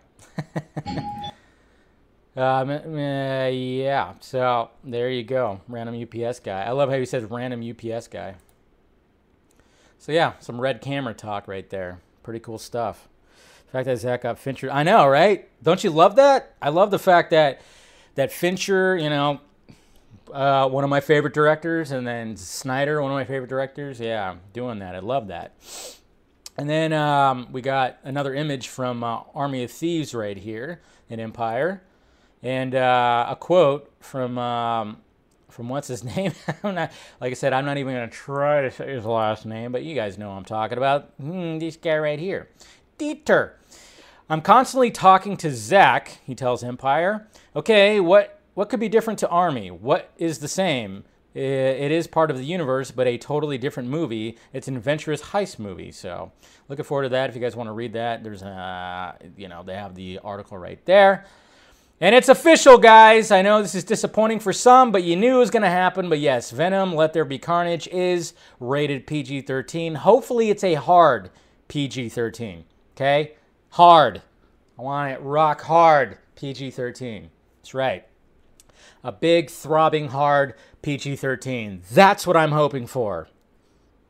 um, 2.37 2.70
uh, 2.70 3.47
yeah, 3.47 4.14
so 4.20 4.70
there 4.83 5.11
you 5.11 5.23
go. 5.23 5.61
Random 5.68 6.03
UPS 6.03 6.40
guy. 6.40 6.64
I 6.64 6.70
love 6.70 6.90
how 6.90 6.97
he 6.97 7.07
says 7.07 7.25
random 7.25 7.62
UPS 7.62 8.09
guy. 8.09 8.37
So 9.99 10.12
yeah, 10.12 10.35
some 10.40 10.61
red 10.61 10.81
camera 10.81 11.14
talk 11.14 11.49
right 11.49 11.68
there. 11.70 12.01
Pretty 12.23 12.40
cool 12.40 12.59
stuff. 12.59 13.09
The 13.66 13.73
fact 13.73 13.87
that 13.87 13.99
Zack 13.99 14.23
got 14.23 14.38
Fincher. 14.38 14.70
I 14.70 14.83
know, 14.83 15.07
right? 15.07 15.49
Don't 15.62 15.83
you 15.83 15.90
love 15.90 16.16
that? 16.16 16.55
I 16.61 16.68
love 16.68 16.90
the 16.90 16.99
fact 16.99 17.31
that 17.31 17.61
that 18.14 18.33
Fincher, 18.33 18.97
you 18.97 19.11
know, 19.11 19.40
uh, 20.33 20.68
one 20.68 20.85
of 20.85 20.90
my 20.90 21.01
favorite 21.01 21.35
directors, 21.35 21.90
and 21.90 22.07
then 22.07 22.37
Snyder, 22.37 23.01
one 23.01 23.11
of 23.11 23.16
my 23.16 23.25
favorite 23.25 23.49
directors. 23.49 24.01
Yeah, 24.01 24.37
doing 24.53 24.79
that. 24.81 24.94
I 24.94 25.01
love 25.01 25.29
that. 25.29 25.55
And 26.57 26.68
then 26.68 26.92
um, 26.92 27.49
we 27.51 27.62
got 27.62 27.99
another 28.05 28.35
image 28.35 28.68
from 28.68 29.03
uh, 29.03 29.23
Army 29.35 29.64
of 29.64 29.70
Thieves 29.70 30.14
right 30.14 30.37
here 30.37 30.81
in 31.09 31.18
Empire, 31.18 31.83
and 32.44 32.74
uh, 32.74 33.26
a 33.30 33.37
quote 33.37 33.90
from 34.00 34.38
um, 34.38 34.98
from 35.48 35.68
what's 35.68 35.88
his 35.88 36.04
name? 36.16 36.33
not, 36.62 36.92
like 37.20 37.30
I 37.30 37.35
said, 37.35 37.52
I'm 37.52 37.64
not 37.64 37.78
even 37.78 37.94
going 37.94 38.09
to 38.09 38.14
try 38.14 38.62
to 38.62 38.70
say 38.70 38.92
his 38.92 39.04
last 39.04 39.46
name, 39.46 39.72
but 39.72 39.83
you 39.83 39.94
guys 39.94 40.18
know 40.18 40.30
I'm 40.30 40.44
talking 40.44 40.78
about. 40.78 41.11
Hmm, 41.20 41.59
this 41.59 41.76
guy 41.76 41.96
right 41.96 42.18
here, 42.18 42.48
Dieter. 42.98 43.52
I'm 44.28 44.40
constantly 44.40 44.90
talking 44.90 45.37
to 45.38 45.50
Zack. 45.50 46.18
He 46.24 46.35
tells 46.35 46.62
Empire. 46.62 47.26
Okay, 47.57 47.98
what 47.98 48.40
what 48.54 48.68
could 48.68 48.80
be 48.80 48.88
different 48.88 49.18
to 49.20 49.28
Army? 49.28 49.70
What 49.70 50.12
is 50.18 50.38
the 50.38 50.48
same? 50.48 51.04
It 51.35 51.90
is 51.90 52.07
part 52.07 52.30
of 52.30 52.38
the 52.38 52.44
universe, 52.44 52.92
but 52.92 53.09
a 53.09 53.18
totally 53.18 53.59
different 53.59 53.88
movie. 53.88 54.38
It's 54.52 54.68
an 54.68 54.76
adventurous 54.76 55.20
heist 55.20 55.59
movie. 55.59 55.90
So, 55.90 56.30
looking 56.68 56.85
forward 56.85 57.02
to 57.04 57.09
that. 57.09 57.28
If 57.28 57.35
you 57.35 57.42
guys 57.42 57.57
want 57.57 57.66
to 57.66 57.72
read 57.72 57.94
that, 57.94 58.22
there's 58.22 58.42
a, 58.42 59.16
you 59.37 59.48
know, 59.48 59.64
they 59.64 59.74
have 59.74 59.96
the 59.96 60.20
article 60.22 60.57
right 60.57 60.78
there. 60.85 61.26
And 62.00 62.14
it's 62.14 62.28
official, 62.28 62.78
guys. 62.78 63.30
I 63.30 63.42
know 63.42 63.62
this 63.62 63.74
is 63.74 63.85
disappointing 63.85 64.40
for 64.40 64.52
some, 64.52 64.92
but 64.92 65.04
you 65.04 65.16
knew 65.16 65.37
it 65.37 65.40
was 65.40 65.50
going 65.50 65.62
to 65.62 65.70
happen. 65.70 66.09
But 66.09 66.18
yes, 66.18 66.50
Venom, 66.50 66.94
Let 66.94 67.12
There 67.12 67.24
Be 67.24 67.38
Carnage 67.38 67.88
is 67.88 68.35
rated 68.61 69.07
PG 69.07 69.42
13. 69.42 69.96
Hopefully, 69.96 70.50
it's 70.50 70.64
a 70.64 70.74
hard 70.74 71.30
PG 71.68 72.11
13. 72.11 72.64
Okay? 72.94 73.35
Hard. 73.70 74.22
I 74.78 74.83
want 74.83 75.12
it 75.12 75.20
rock 75.22 75.62
hard 75.62 76.18
PG 76.35 76.72
13. 76.72 77.30
That's 77.61 77.74
right 77.74 78.04
a 79.04 79.12
big, 79.12 79.50
throbbing, 79.50 80.09
hard 80.09 80.54
PG 80.83 81.16
13. 81.16 81.83
That's 81.92 82.26
what 82.26 82.37
I'm 82.37 82.52
hoping 82.52 82.87
for. 82.87 83.28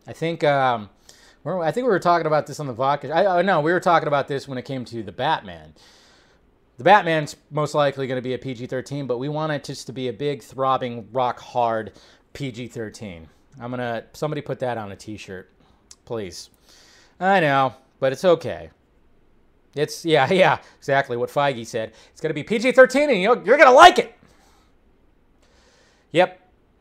I 0.06 0.12
think 0.12 0.44
um, 0.44 0.88
I 1.44 1.72
think 1.72 1.84
we 1.84 1.90
were 1.90 1.98
talking 1.98 2.26
about 2.26 2.46
this 2.46 2.60
on 2.60 2.66
the 2.66 2.72
vodka. 2.72 3.14
I 3.14 3.42
no, 3.42 3.60
we 3.60 3.72
were 3.72 3.80
talking 3.80 4.06
about 4.06 4.28
this 4.28 4.46
when 4.46 4.56
it 4.56 4.64
came 4.64 4.84
to 4.86 5.02
the 5.02 5.12
Batman. 5.12 5.74
The 6.76 6.84
Batman's 6.84 7.36
most 7.50 7.74
likely 7.74 8.06
going 8.06 8.18
to 8.18 8.22
be 8.22 8.34
a 8.34 8.38
PG-13, 8.38 9.06
but 9.06 9.18
we 9.18 9.28
want 9.28 9.52
it 9.52 9.62
just 9.62 9.86
to 9.86 9.92
be 9.92 10.08
a 10.08 10.12
big, 10.12 10.42
throbbing, 10.42 11.08
rock 11.12 11.38
hard 11.38 11.92
PG-13. 12.32 13.26
I'm 13.60 13.70
gonna 13.70 14.04
somebody 14.12 14.40
put 14.40 14.58
that 14.60 14.76
on 14.76 14.90
a 14.90 14.96
T-shirt, 14.96 15.50
please. 16.04 16.50
I 17.20 17.40
know, 17.40 17.74
but 18.00 18.12
it's 18.12 18.24
okay. 18.24 18.70
It's 19.76 20.04
yeah, 20.04 20.28
yeah, 20.32 20.58
exactly 20.78 21.16
what 21.16 21.30
Feige 21.30 21.66
said. 21.66 21.92
It's 22.10 22.20
gonna 22.20 22.34
be 22.34 22.42
PG-13, 22.42 23.10
and 23.10 23.22
you're, 23.22 23.42
you're 23.44 23.56
gonna 23.56 23.72
like 23.72 23.98
it. 23.98 24.16
Yep, 26.10 26.40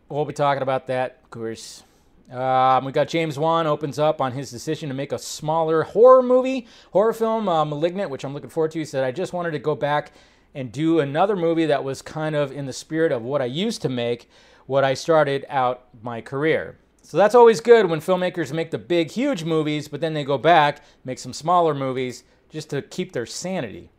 we'll 0.09 0.25
be 0.25 0.33
talking 0.33 0.63
about 0.63 0.87
that, 0.87 1.19
of 1.23 1.29
course. 1.29 1.83
Um, 2.31 2.85
we 2.85 2.91
got 2.91 3.09
James 3.09 3.37
Wan 3.37 3.67
opens 3.67 3.99
up 3.99 4.21
on 4.21 4.31
his 4.31 4.49
decision 4.49 4.89
to 4.89 4.95
make 4.95 5.11
a 5.11 5.19
smaller 5.19 5.83
horror 5.83 6.23
movie, 6.23 6.67
horror 6.91 7.13
film, 7.13 7.49
uh, 7.49 7.65
*Malignant*, 7.65 8.09
which 8.09 8.23
I'm 8.23 8.33
looking 8.33 8.49
forward 8.49 8.71
to. 8.71 8.79
He 8.79 8.85
said, 8.85 9.03
"I 9.03 9.11
just 9.11 9.33
wanted 9.33 9.51
to 9.51 9.59
go 9.59 9.75
back 9.75 10.13
and 10.55 10.71
do 10.71 10.99
another 10.99 11.35
movie 11.35 11.65
that 11.65 11.83
was 11.83 12.01
kind 12.01 12.35
of 12.35 12.51
in 12.51 12.65
the 12.65 12.73
spirit 12.73 13.11
of 13.11 13.23
what 13.23 13.41
I 13.41 13.45
used 13.45 13.81
to 13.81 13.89
make, 13.89 14.29
what 14.65 14.83
I 14.83 14.93
started 14.93 15.45
out 15.49 15.87
my 16.01 16.21
career." 16.21 16.77
So 17.01 17.17
that's 17.17 17.35
always 17.35 17.59
good 17.59 17.89
when 17.89 17.99
filmmakers 17.99 18.53
make 18.53 18.71
the 18.71 18.77
big, 18.77 19.11
huge 19.11 19.43
movies, 19.43 19.89
but 19.89 19.99
then 19.99 20.13
they 20.13 20.23
go 20.23 20.37
back, 20.37 20.81
make 21.03 21.19
some 21.19 21.33
smaller 21.33 21.73
movies, 21.73 22.23
just 22.49 22.69
to 22.69 22.81
keep 22.81 23.11
their 23.11 23.25
sanity. 23.25 23.89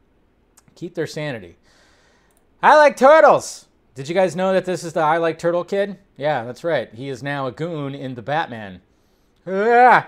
Keep 0.75 0.95
their 0.95 1.07
sanity. 1.07 1.59
I 2.63 2.77
like 2.77 2.97
turtles. 2.97 3.67
Did 3.95 4.09
you 4.09 4.15
guys 4.15 4.35
know 4.35 4.53
that 4.53 4.65
this 4.65 4.83
is 4.83 4.93
the 4.93 5.01
I 5.01 5.19
Like 5.19 5.39
Turtle 5.39 5.63
kid? 5.63 5.99
Yeah, 6.17 6.43
that's 6.43 6.65
right. 6.65 6.93
He 6.93 7.09
is 7.09 7.23
now 7.23 7.47
a 7.47 7.53
goon 7.53 7.95
in 7.95 8.17
the 8.17 8.23
Batman. 8.23 8.83
Yeah, 9.47 10.07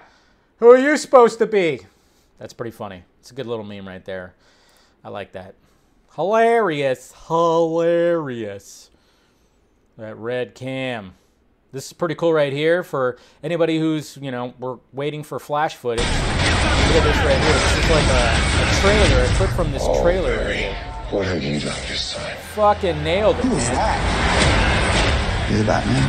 who 0.57 0.71
are 0.73 0.79
you 0.79 0.97
supposed 0.97 1.39
to 1.39 1.47
be? 1.47 1.81
That's 2.39 2.53
pretty 2.53 2.73
funny. 2.73 3.05
It's 3.21 3.31
a 3.31 3.35
good 3.35 3.47
little 3.47 3.65
meme 3.65 3.87
right 3.87 4.05
there. 4.05 4.35
I 5.05 5.11
like 5.11 5.33
that. 5.33 5.55
Hilarious. 6.17 7.15
Hilarious. 7.29 8.91
That 9.97 10.17
red 10.17 10.57
cam. 10.57 11.15
This 11.71 11.87
is 11.87 11.93
pretty 11.93 12.17
cool 12.17 12.33
right 12.33 12.53
here 12.53 12.83
for 12.83 13.19
anybody 13.43 13.79
who's, 13.79 14.17
you 14.17 14.33
know, 14.33 14.55
we're 14.59 14.79
waiting 14.93 15.23
for 15.23 15.39
flash 15.39 15.77
footage. 15.77 16.05
Look 16.07 16.97
at 16.97 17.05
this 17.05 17.17
right 17.19 17.39
here. 17.39 17.55
Is 17.79 17.91
like 17.91 18.09
a, 18.09 18.35
a 18.63 18.81
trailer, 18.81 19.25
a 19.25 19.29
clip 19.37 19.51
from 19.51 19.71
this 19.71 19.85
trailer. 20.01 20.56
What 21.11 21.25
have 21.27 21.43
you 21.43 21.61
done 21.61 21.77
this 21.87 22.15
time? 22.15 22.37
Fucking 22.55 23.03
nailed 23.05 23.37
it, 23.39 23.45
Who's 23.45 23.69
man. 23.69 23.75
that? 23.75 25.49
You're 25.49 25.61
the 25.61 25.65
Batman? 25.65 26.03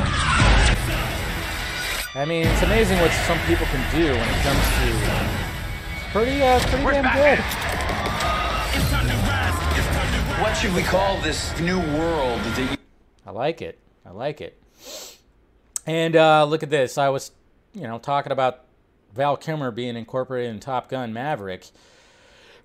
I 2.16 2.26
mean, 2.26 2.48
it's 2.48 2.64
amazing 2.64 3.00
what 3.00 3.12
some 3.12 3.38
people 3.46 3.68
can 3.68 3.84
do 3.96 4.08
when 4.08 4.28
it 4.28 4.42
comes 4.42 4.58
to 4.58 4.88
it's 5.94 6.12
pretty, 6.12 6.42
uh, 6.42 6.60
pretty 6.82 7.02
damn 7.02 7.14
good. 7.16 7.38
What 10.42 10.54
should 10.58 10.74
we 10.74 10.82
call 10.82 11.22
this 11.22 11.60
new 11.60 11.78
world 11.78 12.40
that 12.40 12.58
you 12.72 12.78
I 13.28 13.32
like 13.32 13.62
it. 13.62 13.78
I 14.04 14.10
like 14.10 14.42
it. 14.42 14.60
And 15.86 16.16
uh, 16.16 16.46
look 16.46 16.64
at 16.64 16.72
this. 16.72 16.98
I 16.98 17.10
was, 17.10 17.32
you 17.74 17.84
know, 17.84 18.00
talking 18.00 18.32
about 18.32 18.64
Val 19.14 19.38
Kilmer 19.38 19.70
being 19.70 19.96
incorporated 19.96 20.50
in 20.50 20.60
Top 20.60 20.90
Gun 20.90 21.14
Maverick. 21.14 21.68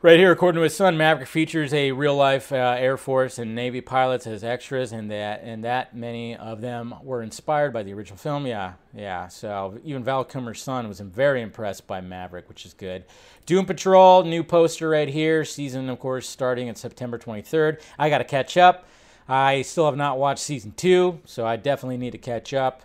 Right 0.05 0.19
here, 0.19 0.33
according 0.33 0.59
to 0.59 0.65
his 0.65 0.75
son, 0.75 0.97
Maverick 0.97 1.29
features 1.29 1.73
a 1.73 1.93
real-life 1.93 2.51
uh, 2.51 2.75
Air 2.77 2.97
Force 2.97 3.39
and 3.39 3.55
Navy 3.55 3.81
pilots 3.81 4.27
as 4.27 4.43
extras, 4.43 4.91
and 4.91 5.09
that 5.13 5.43
and 5.45 5.63
that 5.63 5.95
many 5.95 6.37
of 6.37 6.61
them 6.61 6.93
were 7.05 7.23
inspired 7.23 7.73
by 7.73 7.85
the 7.85 7.93
original 7.95 8.17
film. 8.17 8.45
Yeah, 8.45 8.73
yeah. 8.93 9.29
So 9.29 9.79
even 9.85 10.03
Val 10.03 10.25
Kilmer's 10.25 10.61
son 10.61 10.89
was 10.89 10.99
very 10.99 11.41
impressed 11.41 11.87
by 11.87 12.01
Maverick, 12.01 12.49
which 12.49 12.67
is 12.67 12.75
good. 12.75 13.05
Doom 13.47 13.65
Patrol, 13.65 14.25
new 14.25 14.43
poster 14.43 14.89
right 14.89 15.07
here. 15.07 15.45
Season, 15.45 15.89
of 15.89 16.01
course, 16.01 16.29
starting 16.29 16.69
at 16.69 16.79
September 16.79 17.17
23rd. 17.17 17.81
I 17.97 18.11
got 18.11 18.19
to 18.19 18.25
catch 18.25 18.57
up. 18.57 18.89
I 19.29 19.63
still 19.63 19.85
have 19.87 19.97
not 19.97 20.19
watched 20.19 20.43
season 20.43 20.73
two, 20.77 21.21
so 21.27 21.47
I 21.47 21.55
definitely 21.55 21.99
need 21.99 22.11
to 22.11 22.19
catch 22.19 22.53
up 22.53 22.83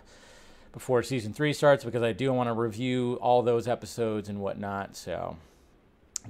before 0.72 1.02
season 1.02 1.32
three 1.32 1.52
starts 1.52 1.82
because 1.82 2.04
I 2.04 2.12
do 2.12 2.32
want 2.32 2.48
to 2.48 2.52
review 2.52 3.18
all 3.20 3.42
those 3.42 3.66
episodes 3.66 4.28
and 4.28 4.38
whatnot. 4.38 4.94
So 4.94 5.36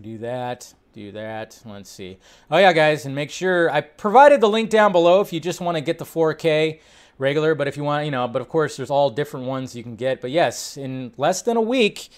do 0.00 0.18
that, 0.18 0.72
do 0.92 1.12
that. 1.12 1.60
Let's 1.64 1.90
see. 1.90 2.18
Oh 2.50 2.58
yeah, 2.58 2.72
guys, 2.72 3.06
and 3.06 3.14
make 3.14 3.30
sure 3.30 3.70
I 3.70 3.80
provided 3.80 4.40
the 4.40 4.48
link 4.48 4.70
down 4.70 4.92
below 4.92 5.20
if 5.20 5.32
you 5.32 5.40
just 5.40 5.60
want 5.60 5.76
to 5.76 5.80
get 5.80 5.98
the 5.98 6.04
4K 6.04 6.80
regular. 7.18 7.54
But 7.54 7.68
if 7.68 7.76
you 7.76 7.84
want, 7.84 8.04
you 8.04 8.10
know, 8.10 8.28
but 8.28 8.42
of 8.42 8.48
course 8.48 8.76
there's 8.76 8.90
all 8.90 9.10
different 9.10 9.46
ones 9.46 9.76
you 9.76 9.82
can 9.82 9.96
get. 9.96 10.20
But 10.20 10.30
yes, 10.30 10.76
in 10.76 11.12
less 11.16 11.42
than 11.42 11.56
a 11.56 11.62
week. 11.62 12.08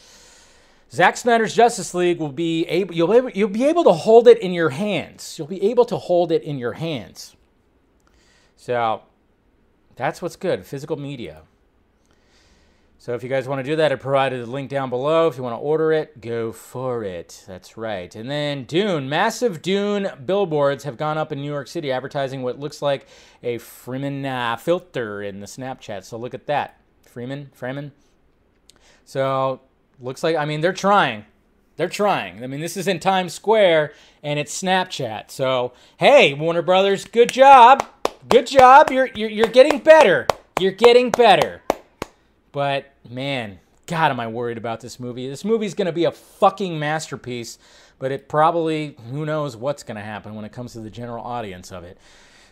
Zack 0.92 1.16
Snyder's 1.16 1.54
Justice 1.54 1.94
League 1.94 2.18
will 2.18 2.32
be 2.32 2.64
able 2.66 2.94
you'll 2.94 3.06
be 3.06 3.16
able, 3.16 3.30
you'll 3.30 3.48
be 3.48 3.64
able 3.64 3.84
to 3.84 3.92
hold 3.92 4.26
it 4.26 4.38
in 4.38 4.52
your 4.52 4.70
hands. 4.70 5.36
You'll 5.38 5.46
be 5.46 5.62
able 5.62 5.84
to 5.84 5.96
hold 5.96 6.32
it 6.32 6.42
in 6.42 6.58
your 6.58 6.72
hands. 6.72 7.36
So 8.56 9.02
that's 9.94 10.20
what's 10.20 10.36
good, 10.36 10.66
physical 10.66 10.96
media. 10.96 11.42
So 13.00 13.14
if 13.14 13.22
you 13.22 13.30
guys 13.30 13.48
want 13.48 13.60
to 13.60 13.70
do 13.70 13.76
that, 13.76 13.92
I 13.92 13.94
provided 13.94 14.42
the 14.42 14.50
link 14.50 14.68
down 14.68 14.90
below. 14.90 15.26
If 15.26 15.38
you 15.38 15.42
want 15.42 15.54
to 15.54 15.58
order 15.58 15.90
it, 15.90 16.20
go 16.20 16.52
for 16.52 17.02
it. 17.02 17.44
That's 17.46 17.78
right. 17.78 18.14
And 18.14 18.30
then 18.30 18.64
Dune, 18.64 19.08
massive 19.08 19.62
Dune 19.62 20.10
billboards 20.26 20.84
have 20.84 20.98
gone 20.98 21.16
up 21.16 21.32
in 21.32 21.40
New 21.40 21.50
York 21.50 21.66
City 21.66 21.90
advertising 21.90 22.42
what 22.42 22.60
looks 22.60 22.82
like 22.82 23.06
a 23.42 23.56
Freeman 23.56 24.26
uh, 24.26 24.58
filter 24.58 25.22
in 25.22 25.40
the 25.40 25.46
Snapchat. 25.46 26.04
So 26.04 26.18
look 26.18 26.34
at 26.34 26.46
that. 26.48 26.78
Freeman, 27.00 27.48
Freeman. 27.54 27.92
So 29.06 29.62
looks 29.98 30.22
like 30.22 30.36
I 30.36 30.44
mean 30.44 30.60
they're 30.60 30.74
trying. 30.74 31.24
They're 31.76 31.88
trying. 31.88 32.44
I 32.44 32.48
mean 32.48 32.60
this 32.60 32.76
is 32.76 32.86
in 32.86 33.00
Times 33.00 33.32
Square 33.32 33.94
and 34.22 34.38
it's 34.38 34.62
Snapchat. 34.62 35.30
So 35.30 35.72
hey, 35.96 36.34
Warner 36.34 36.60
Brothers, 36.60 37.06
good 37.06 37.32
job. 37.32 37.82
Good 38.28 38.46
job. 38.46 38.90
You're 38.90 39.08
you're, 39.14 39.30
you're 39.30 39.46
getting 39.46 39.78
better. 39.78 40.26
You're 40.58 40.72
getting 40.72 41.10
better. 41.10 41.62
But 42.52 42.89
man, 43.08 43.60
God, 43.86 44.10
am 44.10 44.20
I 44.20 44.28
worried 44.28 44.58
about 44.58 44.80
this 44.80 45.00
movie? 45.00 45.28
This 45.28 45.44
movie's 45.44 45.74
gonna 45.74 45.92
be 45.92 46.04
a 46.04 46.12
fucking 46.12 46.78
masterpiece, 46.78 47.58
but 47.98 48.12
it 48.12 48.28
probably 48.28 48.96
who 49.10 49.26
knows 49.26 49.56
what's 49.56 49.82
gonna 49.82 50.02
happen 50.02 50.34
when 50.34 50.44
it 50.44 50.52
comes 50.52 50.72
to 50.74 50.80
the 50.80 50.90
general 50.90 51.24
audience 51.24 51.72
of 51.72 51.84
it. 51.84 51.98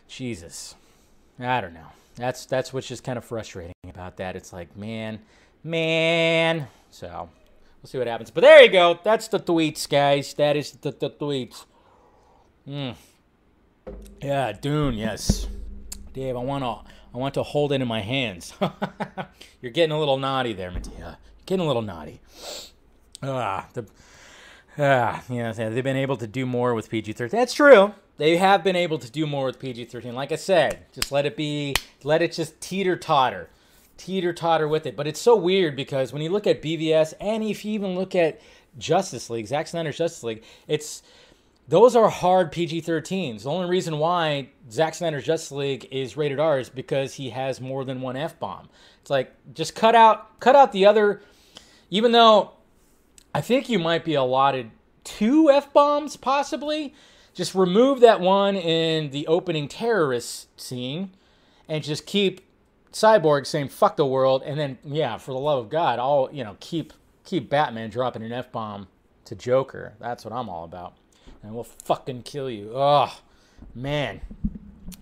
Jesus, 0.09 0.75
I 1.39 1.61
don't 1.61 1.75
know. 1.75 1.87
That's 2.17 2.47
that's 2.47 2.73
what's 2.73 2.89
just 2.89 3.05
kind 3.05 3.17
of 3.17 3.25
frustrating 3.25 3.73
about 3.89 4.17
that. 4.17 4.35
It's 4.35 4.53
like, 4.53 4.77
man, 4.77 5.21
man. 5.63 6.67
So 6.91 7.29
we'll 7.81 7.89
see 7.89 7.99
what 7.99 8.09
happens. 8.09 8.31
But 8.31 8.43
there 8.43 8.63
you 8.63 8.71
go. 8.71 8.99
That's 9.05 9.29
the 9.29 9.39
tweets, 9.39 9.89
guys. 9.89 10.35
That 10.35 10.57
is 10.57 10.73
the, 10.73 10.91
the 10.91 11.11
tweets. 11.11 11.65
Mm. 12.67 12.97
Yeah, 14.21 14.53
Dune. 14.53 14.95
Yes, 14.95 15.47
Dave. 16.13 16.37
I 16.37 16.41
want 16.41 16.65
to. 16.65 16.93
I 17.14 17.18
want 17.18 17.35
to 17.35 17.42
hold 17.42 17.73
it 17.73 17.81
in 17.81 17.88
my 17.88 18.01
hands. 18.01 18.55
You're 19.62 19.73
getting 19.73 19.92
a 19.92 19.99
little 19.99 20.18
naughty 20.18 20.53
there, 20.53 20.71
Mattia. 20.71 21.18
Getting 21.47 21.64
a 21.64 21.66
little 21.66 21.83
naughty. 21.83 22.21
Ah, 23.23 23.68
the 23.73 23.87
ah, 24.77 25.23
yeah, 25.29 25.53
they've 25.53 25.83
been 25.83 25.97
able 25.97 26.16
to 26.16 26.27
do 26.27 26.47
more 26.47 26.75
with 26.75 26.90
PG-13. 26.90 27.31
That's 27.31 27.55
true. 27.55 27.94
They 28.18 28.37
have 28.37 28.62
been 28.62 28.77
able 28.77 28.99
to 28.99 29.11
do 29.11 29.27
more 29.27 29.47
with 29.47 29.59
PG-13. 29.59 30.12
Like 30.12 30.33
I 30.33 30.37
said, 30.37 30.87
just 30.92 31.11
let 31.11 31.25
it 31.25 31.37
be. 31.37 31.75
Let 32.05 32.21
it 32.23 32.33
just 32.33 32.61
teeter 32.61 32.97
totter, 32.97 33.49
teeter 33.97 34.33
totter 34.33 34.68
with 34.68 34.87
it. 34.87 34.97
But 34.97 35.07
it's 35.07 35.21
so 35.21 35.37
weird 35.37 35.77
because 35.77 36.12
when 36.12 36.23
you 36.23 36.31
look 36.31 36.47
at 36.47 36.62
BVS 36.62 37.14
and 37.21 37.42
if 37.42 37.64
you 37.64 37.73
even 37.73 37.94
look 37.94 38.14
at 38.14 38.40
Justice 38.77 39.31
League, 39.31 39.47
Zack 39.47 39.68
Snyder's 39.68 39.99
Justice 39.99 40.23
League, 40.23 40.42
it's 40.66 41.03
those 41.69 41.95
are 41.95 42.09
hard 42.09 42.51
PG 42.51 42.83
13s. 42.83 43.43
The 43.43 43.51
only 43.51 43.69
reason 43.69 43.99
why 43.99 44.49
Zack 44.71 44.95
Snyder's 44.95 45.25
Justice 45.25 45.53
League 45.53 45.87
is 45.91 46.17
rated 46.17 46.41
R 46.41 46.59
is 46.59 46.71
because 46.71 47.15
he 47.15 47.31
has 47.31 47.61
more 47.61 47.85
than 47.85 48.01
one 48.01 48.17
F 48.17 48.39
bomb. 48.41 48.71
It's 49.03 49.11
like 49.11 49.35
just 49.53 49.75
cut 49.75 49.95
out 49.95 50.41
cut 50.41 50.57
out 50.57 50.73
the 50.73 50.87
other 50.87 51.21
even 51.91 52.13
though 52.13 52.53
I 53.35 53.43
think 53.43 53.69
you 53.69 53.79
might 53.79 54.05
be 54.05 54.15
allotted 54.15 54.71
two 55.05 55.51
F 55.51 55.73
bombs 55.75 56.17
possibly. 56.17 56.95
Just 57.35 57.55
remove 57.55 58.01
that 58.01 58.21
one 58.21 58.57
in 58.57 59.11
the 59.11 59.27
opening 59.27 59.69
terrorist 59.69 60.59
scene 60.59 61.13
and 61.69 61.85
just 61.85 62.07
keep 62.07 62.41
Cyborg 62.93 63.47
saying 63.47 63.69
fuck 63.69 63.97
the 63.97 64.07
world 64.07 64.43
and 64.47 64.59
then 64.59 64.79
yeah, 64.85 65.19
for 65.19 65.33
the 65.33 65.39
love 65.39 65.65
of 65.65 65.71
God, 65.71 65.99
I'll, 65.99 66.31
you 66.33 66.45
know, 66.45 66.57
keep 66.61 66.95
keep 67.25 67.51
Batman 67.51 67.91
dropping 67.91 68.23
an 68.23 68.33
F 68.33 68.51
bomb 68.51 68.89
to 69.27 69.35
Joker. 69.35 69.93
That's 70.01 70.25
what 70.25 70.33
I'm 70.33 70.49
all 70.49 70.65
about 70.65 70.95
and 71.43 71.55
we'll 71.55 71.64
fucking 71.64 72.23
kill 72.23 72.51
you. 72.51 72.73
Oh, 72.75 73.17
man. 73.75 74.21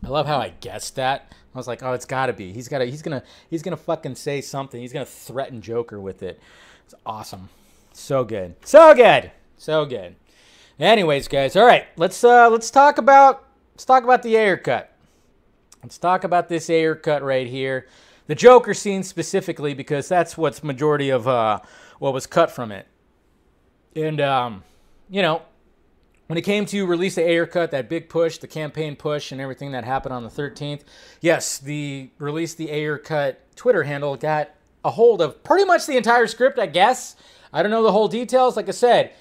I 0.05 0.09
love 0.09 0.27
how 0.27 0.39
I 0.39 0.51
guessed 0.61 0.97
that. 0.97 1.33
I 1.55 1.59
was 1.59 1.67
like, 1.67 1.83
oh, 1.83 1.93
it's 1.93 2.05
got 2.05 2.27
to 2.27 2.33
be. 2.33 2.53
He's 2.53 2.69
got 2.69 2.79
to. 2.79 2.85
He's 2.85 3.03
gonna. 3.03 3.23
He's 3.49 3.62
gonna 3.62 3.77
fucking 3.77 4.17
say 4.17 4.41
something. 4.41 4.81
He's 4.81 4.93
gonna 4.93 5.07
threaten 5.07 5.62
Joker 5.62 5.99
with 6.01 6.23
it. 6.23 6.39
It's 6.85 6.95
awesome. 7.07 7.49
So 7.93 8.25
good. 8.25 8.57
So 8.65 8.95
good. 8.95 9.31
So 9.57 9.87
good. 9.87 10.17
Anyways, 10.79 11.29
guys. 11.29 11.57
All 11.57 11.65
right. 11.65 11.87
Let's 11.97 12.23
uh 12.23 12.51
let's 12.51 12.71
talk 12.71 12.99
about 12.99 13.47
let's 13.73 13.87
talk 13.87 14.05
about 14.05 14.23
the 14.23 14.37
Ayer 14.37 14.59
cut. 14.59 14.93
Let's 15.83 15.97
talk 15.97 16.25
about 16.25 16.49
this 16.49 16.69
Ayer 16.69 16.95
cut 16.95 17.23
right 17.23 17.47
here. 17.47 17.87
the 18.27 18.35
Joker 18.35 18.75
scene 18.75 19.03
specifically 19.03 19.73
because 19.73 20.09
that's 20.09 20.37
what's 20.37 20.62
majority 20.62 21.11
of 21.11 21.27
uh, 21.27 21.61
what 21.99 22.12
was 22.12 22.27
cut 22.27 22.51
from 22.51 22.73
it. 22.73 22.87
And 23.95 24.21
um, 24.21 24.65
you 25.09 25.23
know, 25.23 25.43
when 26.27 26.37
it 26.37 26.43
came 26.43 26.67
to 26.67 26.87
release 26.87 27.15
the 27.15 27.23
Ayer 27.23 27.47
cut, 27.47 27.71
that 27.71 27.89
big 27.89 28.09
push, 28.09 28.39
the 28.39 28.49
campaign 28.49 28.97
push, 28.97 29.31
and 29.33 29.41
everything 29.41 29.73
that 29.73 29.85
happened 29.85 30.12
on 30.12 30.25
the 30.25 30.31
13th, 30.31 30.83
yes, 31.21 31.59
the 31.59 32.11
release 32.19 32.55
the 32.55 32.71
Ayer 32.71 32.99
cut 32.99 33.41
Twitter 33.57 33.85
handle 33.85 34.17
got 34.17 34.51
a 34.85 34.91
hold 34.91 35.21
of 35.21 35.43
pretty 35.43 35.65
much 35.65 35.87
the 35.87 35.97
entire 35.97 36.27
script, 36.27 36.59
I 36.59 36.67
guess. 36.67 37.17
I 37.53 37.62
don't 37.62 37.71
know 37.71 37.83
the 37.83 37.93
whole 37.93 38.09
details. 38.09 38.57
Like 38.57 38.69
I 38.69 38.73
said, 38.73 39.12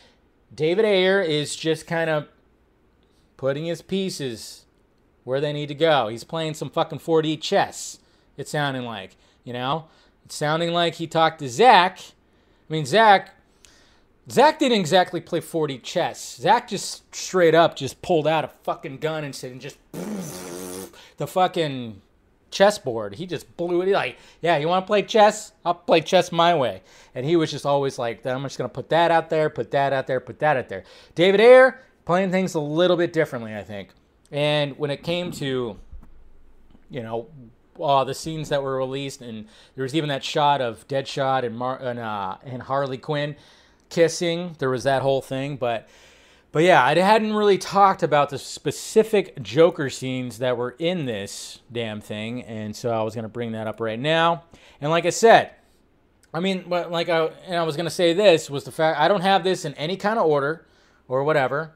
David 0.54 0.86
Ayer 0.86 1.22
is 1.22 1.56
just 1.56 1.88
kind 1.88 2.10
of 2.10 2.28
putting 3.38 3.65
his 3.65 3.82
pieces 3.82 4.65
where 5.24 5.41
they 5.41 5.54
need 5.54 5.68
to 5.68 5.76
go. 5.76 6.08
He's 6.08 6.24
playing 6.24 6.54
some 6.54 6.70
fucking 6.70 7.00
4D 7.00 7.41
chess. 7.41 8.00
It's 8.38 8.52
sounding 8.52 8.84
like, 8.84 9.15
you 9.44 9.54
know, 9.54 9.86
it's 10.26 10.36
sounding 10.36 10.72
like 10.72 10.96
he 10.96 11.08
talked 11.08 11.39
to 11.39 11.50
Zack. 11.50 12.00
I 12.00 12.74
mean, 12.74 12.86
Zack 12.86 13.36
Zack 14.30 14.58
didn't 14.60 14.80
exactly 14.80 15.22
play 15.22 15.40
40 15.40 15.78
chess. 15.80 16.38
Zack 16.38 16.68
just 16.68 17.14
straight 17.16 17.54
up 17.54 17.76
just 17.76 18.02
pulled 18.02 18.28
out 18.28 18.44
a 18.44 18.50
fucking 18.64 18.98
gun 18.98 19.24
and 19.24 19.36
said, 19.36 19.52
and 19.52 19.62
just 19.62 19.78
the 21.18 21.28
fucking 21.28 22.02
chessboard. 22.50 23.16
He 23.16 23.28
just 23.28 23.56
blew 23.56 23.82
it. 23.82 23.90
Like, 23.90 24.18
yeah, 24.42 24.58
you 24.58 24.68
want 24.68 24.86
to 24.86 24.88
play 24.88 25.04
chess? 25.04 25.52
I'll 25.64 25.76
play 25.76 26.02
chess 26.02 26.32
my 26.32 26.56
way. 26.56 26.82
And 27.14 27.26
he 27.26 27.36
was 27.36 27.52
just 27.52 27.66
always 27.66 28.00
like, 28.00 28.26
I'm 28.26 28.42
just 28.44 28.58
going 28.58 28.70
to 28.70 28.74
put 28.74 28.90
that 28.90 29.12
out 29.12 29.30
there, 29.30 29.50
put 29.50 29.72
that 29.72 29.94
out 29.94 30.08
there, 30.08 30.20
put 30.20 30.40
that 30.40 30.58
out 30.58 30.70
there. 30.70 30.84
David 31.14 31.40
Ayer 31.40 31.82
playing 32.06 32.32
things 32.32 32.56
a 32.56 32.60
little 32.60 32.98
bit 32.98 33.14
differently, 33.14 33.54
I 33.56 33.64
think. 33.64 33.90
And 34.32 34.78
when 34.80 34.90
it 34.90 35.04
came 35.04 35.32
to, 35.34 35.78
you 36.90 37.04
know, 37.04 37.28
uh, 37.80 38.04
the 38.06 38.14
scenes 38.14 38.50
that 38.50 38.64
were 38.64 38.78
released, 38.78 39.22
and 39.22 39.48
there 39.76 39.84
was 39.84 39.94
even 39.94 40.08
that 40.10 40.24
shot 40.24 40.62
of 40.62 40.88
Deadshot 40.88 41.44
and, 41.44 41.56
Mar- 41.56 41.80
and, 41.80 42.00
uh, 42.00 42.38
and 42.44 42.64
Harley 42.64 42.98
Quinn 42.98 43.36
kissing. 43.96 44.56
There 44.60 44.70
was 44.70 44.84
that 44.84 45.02
whole 45.02 45.22
thing, 45.22 45.56
but 45.56 45.88
but 46.52 46.64
yeah, 46.64 46.84
I 46.84 46.96
hadn't 46.96 47.34
really 47.34 47.58
talked 47.58 48.04
about 48.04 48.30
the 48.30 48.38
specific 48.38 49.42
Joker 49.42 49.90
scenes 49.90 50.38
that 50.40 50.58
were 50.58 50.76
in 50.80 51.06
this 51.06 51.60
damn 51.72 52.02
thing, 52.02 52.44
and 52.44 52.76
so 52.76 52.92
I 52.92 53.02
was 53.04 53.16
gonna 53.16 53.30
bring 53.30 53.54
that 53.54 53.68
up 53.68 53.80
right 53.80 54.00
now. 54.00 54.44
And 54.82 54.92
like 54.92 55.06
I 55.06 55.10
said, 55.10 55.52
I 56.34 56.42
mean, 56.42 56.66
like 56.68 57.10
I 57.10 57.28
and 57.46 57.56
I 57.56 57.64
was 57.64 57.78
gonna 57.78 57.90
say 57.90 58.14
this 58.14 58.50
was 58.50 58.66
the 58.66 58.72
fact 58.72 59.00
I 59.00 59.08
don't 59.08 59.22
have 59.22 59.44
this 59.44 59.66
in 59.66 59.74
any 59.76 59.98
kind 59.98 60.20
of 60.20 60.26
order 60.26 60.66
or 61.08 61.24
whatever. 61.24 61.74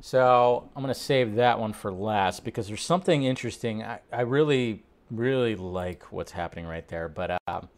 So 0.00 0.70
I'm 0.76 0.82
gonna 0.82 0.94
save 0.94 1.36
that 1.36 1.58
one 1.58 1.72
for 1.72 1.90
last 1.90 2.44
because 2.44 2.68
there's 2.68 2.82
something 2.82 3.24
interesting. 3.24 3.82
I, 3.82 4.00
I 4.12 4.20
really 4.22 4.82
really 5.10 5.56
like 5.56 6.12
what's 6.12 6.32
happening 6.32 6.66
right 6.66 6.86
there, 6.88 7.08
but 7.08 7.38
um, 7.46 7.68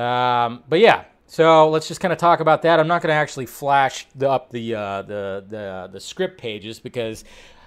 um, 0.00 0.64
but 0.68 0.80
yeah, 0.80 1.04
so 1.30 1.70
let's 1.70 1.86
just 1.86 2.00
kind 2.00 2.10
of 2.10 2.18
talk 2.18 2.40
about 2.40 2.62
that. 2.62 2.80
I'm 2.80 2.88
not 2.88 3.02
going 3.02 3.12
to 3.12 3.14
actually 3.14 3.46
flash 3.46 4.08
the, 4.16 4.28
up 4.28 4.50
the, 4.50 4.74
uh, 4.74 5.02
the, 5.02 5.44
the, 5.48 5.90
the 5.92 6.00
script 6.00 6.40
pages 6.40 6.80
because 6.80 7.22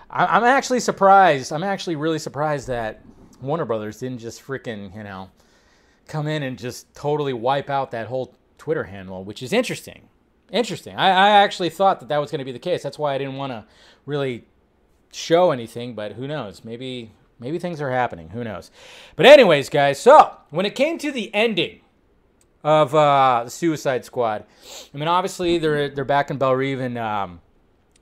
I, 0.09 0.35
am 0.35 0.43
actually 0.43 0.81
surprised. 0.81 1.53
I'm 1.53 1.63
actually 1.63 1.95
really 1.95 2.19
surprised 2.19 2.67
that 2.67 3.05
Warner 3.41 3.63
Brothers 3.63 3.99
didn't 3.99 4.17
just 4.17 4.45
freaking, 4.45 4.93
you 4.93 5.03
know, 5.03 5.29
come 6.09 6.27
in 6.27 6.43
and 6.43 6.59
just 6.59 6.93
totally 6.93 7.31
wipe 7.31 7.69
out 7.69 7.91
that 7.91 8.07
whole 8.07 8.35
Twitter 8.57 8.83
handle, 8.83 9.23
which 9.23 9.41
is 9.41 9.53
interesting. 9.53 10.09
Interesting. 10.51 10.97
I, 10.97 11.11
I 11.11 11.29
actually 11.29 11.69
thought 11.69 12.01
that 12.01 12.09
that 12.09 12.17
was 12.17 12.31
going 12.31 12.39
to 12.39 12.45
be 12.45 12.51
the 12.51 12.59
case. 12.59 12.83
That's 12.83 12.99
why 12.99 13.15
I 13.15 13.17
didn't 13.17 13.37
want 13.37 13.53
to 13.53 13.63
really 14.05 14.43
show 15.13 15.51
anything, 15.51 15.95
but 15.95 16.11
who 16.11 16.27
knows? 16.27 16.65
Maybe 16.65 17.13
maybe 17.39 17.59
things 17.59 17.79
are 17.79 17.91
happening. 17.91 18.27
Who 18.31 18.43
knows? 18.43 18.71
But 19.15 19.25
anyways, 19.25 19.69
guys, 19.69 20.01
so 20.01 20.35
when 20.49 20.65
it 20.65 20.75
came 20.75 20.97
to 20.97 21.13
the 21.13 21.33
ending 21.33 21.79
of 22.63 22.95
uh, 22.95 23.43
the 23.45 23.51
Suicide 23.51 24.05
Squad. 24.05 24.45
I 24.93 24.97
mean, 24.97 25.07
obviously 25.07 25.57
they're 25.57 25.89
they're 25.89 26.05
back 26.05 26.31
in 26.31 26.37
Belle 26.37 26.55
Reve, 26.55 26.79
and 26.79 26.97
um, 26.97 27.41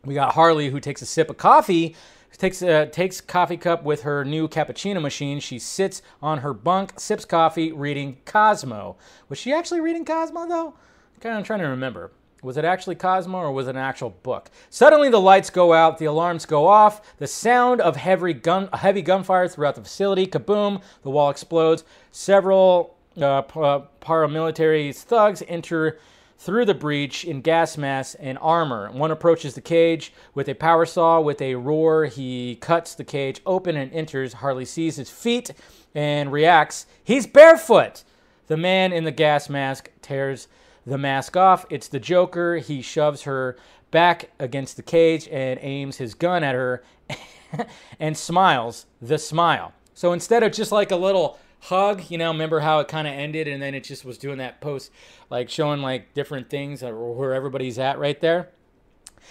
we 0.05 0.13
got 0.13 0.33
Harley 0.33 0.69
who 0.69 0.79
takes 0.79 1.01
a 1.01 1.05
sip 1.05 1.29
of 1.29 1.37
coffee. 1.37 1.95
Takes 2.37 2.63
uh, 2.63 2.85
takes 2.85 3.21
coffee 3.21 3.57
cup 3.57 3.83
with 3.83 4.01
her 4.01 4.25
new 4.25 4.47
cappuccino 4.47 5.01
machine. 5.01 5.39
She 5.39 5.59
sits 5.59 6.01
on 6.23 6.39
her 6.39 6.53
bunk, 6.53 6.99
sips 6.99 7.25
coffee, 7.25 7.71
reading 7.71 8.17
Cosmo. 8.25 8.95
Was 9.29 9.37
she 9.37 9.53
actually 9.53 9.81
reading 9.81 10.05
Cosmo 10.05 10.47
though? 10.47 10.73
Kind 11.19 11.37
of 11.37 11.45
trying 11.45 11.59
to 11.59 11.67
remember. 11.67 12.11
Was 12.41 12.57
it 12.57 12.65
actually 12.65 12.95
Cosmo 12.95 13.37
or 13.37 13.51
was 13.51 13.67
it 13.67 13.71
an 13.71 13.77
actual 13.77 14.09
book? 14.09 14.49
Suddenly 14.71 15.09
the 15.09 15.19
lights 15.19 15.51
go 15.51 15.73
out, 15.73 15.99
the 15.99 16.05
alarms 16.05 16.47
go 16.47 16.67
off, 16.67 17.15
the 17.17 17.27
sound 17.27 17.79
of 17.81 17.95
heavy 17.97 18.33
gun 18.33 18.69
heavy 18.73 19.03
gunfire 19.03 19.47
throughout 19.47 19.75
the 19.75 19.83
facility. 19.83 20.25
Kaboom! 20.25 20.81
The 21.03 21.11
wall 21.11 21.29
explodes. 21.29 21.83
Several 22.11 22.97
uh, 23.17 23.41
paramilitary 23.43 24.95
thugs 24.95 25.43
enter 25.47 25.99
through 26.37 26.65
the 26.65 26.73
breach 26.73 27.23
in 27.23 27.41
gas 27.41 27.77
masks 27.77 28.15
and 28.15 28.37
armor. 28.41 28.91
One 28.91 29.11
approaches 29.11 29.53
the 29.53 29.61
cage 29.61 30.11
with 30.33 30.49
a 30.49 30.55
power 30.55 30.87
saw. 30.87 31.21
With 31.21 31.39
a 31.41 31.55
roar, 31.55 32.05
he 32.05 32.55
cuts 32.55 32.95
the 32.95 33.03
cage 33.03 33.41
open 33.45 33.77
and 33.77 33.93
enters. 33.93 34.33
Harley 34.33 34.65
sees 34.65 34.95
his 34.95 35.09
feet 35.09 35.51
and 35.93 36.31
reacts. 36.31 36.87
He's 37.03 37.27
barefoot. 37.27 38.03
The 38.47 38.57
man 38.57 38.91
in 38.91 39.03
the 39.03 39.11
gas 39.11 39.49
mask 39.49 39.91
tears 40.01 40.47
the 40.85 40.97
mask 40.97 41.37
off. 41.37 41.65
It's 41.69 41.87
the 41.87 41.99
Joker. 41.99 42.57
He 42.57 42.81
shoves 42.81 43.21
her 43.23 43.55
back 43.91 44.31
against 44.39 44.77
the 44.77 44.83
cage 44.83 45.27
and 45.27 45.59
aims 45.61 45.97
his 45.97 46.15
gun 46.15 46.43
at 46.43 46.55
her 46.55 46.83
and 47.99 48.17
smiles 48.17 48.87
the 48.99 49.19
smile. 49.19 49.73
So 49.93 50.11
instead 50.11 50.41
of 50.41 50.53
just 50.53 50.71
like 50.71 50.89
a 50.89 50.95
little 50.95 51.37
hug. 51.61 52.03
You 52.09 52.17
know, 52.17 52.31
remember 52.31 52.59
how 52.59 52.79
it 52.79 52.87
kind 52.87 53.07
of 53.07 53.13
ended, 53.13 53.47
and 53.47 53.61
then 53.61 53.73
it 53.73 53.83
just 53.83 54.05
was 54.05 54.17
doing 54.17 54.37
that 54.39 54.61
post, 54.61 54.91
like 55.29 55.49
showing 55.49 55.81
like 55.81 56.13
different 56.13 56.49
things 56.49 56.81
where 56.81 57.33
everybody's 57.33 57.79
at 57.79 57.99
right 57.99 58.19
there. 58.19 58.49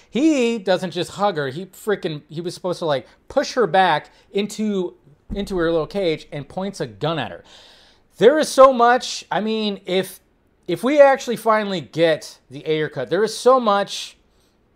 He 0.09 0.59
doesn't 0.59 0.93
just 0.93 1.13
hug 1.13 1.37
her. 1.37 1.49
He 1.49 1.67
freaking 1.67 2.23
he 2.29 2.41
was 2.41 2.55
supposed 2.55 2.79
to 2.79 2.87
like 2.87 3.07
push 3.29 3.55
her 3.55 3.67
back 3.67 4.11
into 4.33 4.97
into 5.35 5.57
her 5.59 5.71
little 5.71 5.87
cage 5.87 6.27
and 6.33 6.49
points 6.49 6.81
a 6.81 6.87
gun 6.87 7.19
at 7.19 7.31
her. 7.31 7.45
There 8.19 8.39
is 8.39 8.49
so 8.49 8.73
much. 8.73 9.25
I 9.31 9.41
mean, 9.41 9.81
if 9.87 10.21
if 10.69 10.85
we 10.85 11.01
actually 11.01 11.37
finally 11.37 11.81
get 11.81 12.39
the 12.49 12.65
Ayer 12.67 12.89
cut, 12.89 13.11
there 13.11 13.25
is 13.25 13.37
so 13.37 13.59
much 13.59 14.17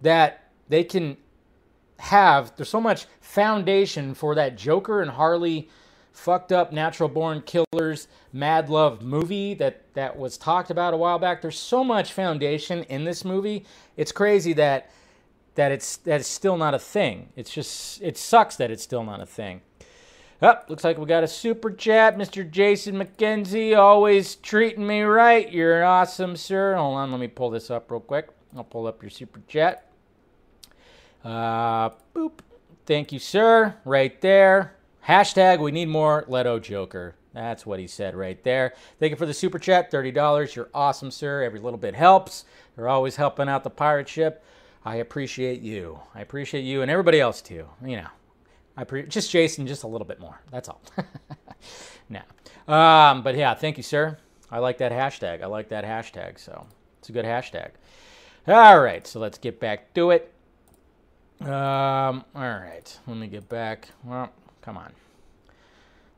that 0.02 0.50
they 0.68 0.82
can 0.82 1.16
have. 1.98 2.56
There's 2.56 2.68
so 2.68 2.80
much 2.80 3.06
foundation 3.20 4.14
for 4.14 4.34
that 4.34 4.56
Joker 4.56 5.00
and 5.00 5.12
Harley 5.12 5.68
fucked 6.14 6.52
up 6.52 6.72
natural 6.72 7.08
born 7.08 7.42
killers 7.42 8.06
mad 8.32 8.70
love 8.70 9.02
movie 9.02 9.52
that 9.52 9.82
that 9.94 10.16
was 10.16 10.38
talked 10.38 10.70
about 10.70 10.94
a 10.94 10.96
while 10.96 11.18
back. 11.18 11.42
There's 11.42 11.58
so 11.58 11.84
much 11.84 12.12
foundation 12.12 12.84
in 12.84 13.04
this 13.04 13.24
movie. 13.24 13.66
It's 13.96 14.12
crazy 14.12 14.52
that 14.54 14.90
that 15.56 15.72
it's 15.72 15.98
that 15.98 16.20
it's 16.20 16.28
still 16.28 16.56
not 16.56 16.72
a 16.72 16.78
thing. 16.78 17.28
It's 17.36 17.52
just 17.52 18.00
it 18.00 18.16
sucks 18.16 18.56
that 18.56 18.70
it's 18.70 18.82
still 18.82 19.02
not 19.04 19.20
a 19.20 19.26
thing. 19.26 19.60
Oh, 20.40 20.56
looks 20.68 20.84
like 20.84 20.98
we 20.98 21.06
got 21.06 21.24
a 21.24 21.28
super 21.28 21.70
chat. 21.70 22.16
Mr 22.16 22.48
jason 22.48 22.94
mckenzie 22.94 23.76
always 23.76 24.36
treating 24.36 24.86
me 24.86 25.02
right. 25.02 25.50
You're 25.52 25.84
awesome 25.84 26.36
sir. 26.36 26.76
Hold 26.76 26.96
on 26.96 27.10
let 27.10 27.20
me 27.20 27.28
pull 27.28 27.50
this 27.50 27.70
up 27.70 27.90
real 27.90 28.00
quick. 28.00 28.28
I'll 28.56 28.64
pull 28.64 28.86
up 28.86 29.02
your 29.02 29.10
super 29.10 29.40
chat. 29.48 29.90
Uh 31.24 31.90
boop. 32.14 32.38
Thank 32.86 33.12
you 33.12 33.18
sir. 33.18 33.74
Right 33.84 34.20
there 34.20 34.76
Hashtag 35.06 35.60
we 35.60 35.70
need 35.70 35.88
more 35.88 36.24
Leto 36.28 36.58
Joker. 36.58 37.14
That's 37.34 37.66
what 37.66 37.80
he 37.80 37.86
said 37.86 38.14
right 38.14 38.42
there. 38.44 38.74
Thank 38.98 39.10
you 39.10 39.16
for 39.16 39.26
the 39.26 39.34
super 39.34 39.58
chat, 39.58 39.90
$30. 39.90 40.54
You're 40.54 40.70
awesome, 40.72 41.10
sir. 41.10 41.42
Every 41.42 41.60
little 41.60 41.78
bit 41.78 41.94
helps. 41.94 42.44
You're 42.76 42.88
always 42.88 43.16
helping 43.16 43.48
out 43.48 43.64
the 43.64 43.70
pirate 43.70 44.08
ship. 44.08 44.44
I 44.84 44.96
appreciate 44.96 45.60
you. 45.60 45.98
I 46.14 46.20
appreciate 46.20 46.62
you 46.62 46.82
and 46.82 46.90
everybody 46.90 47.20
else 47.20 47.42
too. 47.42 47.66
You 47.84 47.96
know, 47.96 48.08
I 48.76 48.84
pre- 48.84 49.06
just 49.06 49.30
Jason, 49.30 49.66
just 49.66 49.82
a 49.82 49.88
little 49.88 50.06
bit 50.06 50.20
more. 50.20 50.40
That's 50.50 50.68
all. 50.68 50.82
no, 52.08 52.20
um, 52.72 53.22
but 53.22 53.34
yeah, 53.34 53.54
thank 53.54 53.76
you, 53.76 53.82
sir. 53.82 54.18
I 54.50 54.58
like 54.58 54.78
that 54.78 54.92
hashtag. 54.92 55.42
I 55.42 55.46
like 55.46 55.70
that 55.70 55.84
hashtag. 55.84 56.38
So 56.38 56.66
it's 56.98 57.08
a 57.08 57.12
good 57.12 57.24
hashtag. 57.24 57.70
All 58.46 58.80
right, 58.80 59.06
so 59.06 59.20
let's 59.20 59.38
get 59.38 59.58
back 59.58 59.94
to 59.94 60.10
it. 60.10 60.30
Um, 61.40 62.24
all 62.34 62.42
right, 62.42 62.98
let 63.06 63.16
me 63.16 63.26
get 63.26 63.48
back. 63.48 63.88
Well, 64.04 64.30
Come 64.64 64.78
on. 64.78 64.92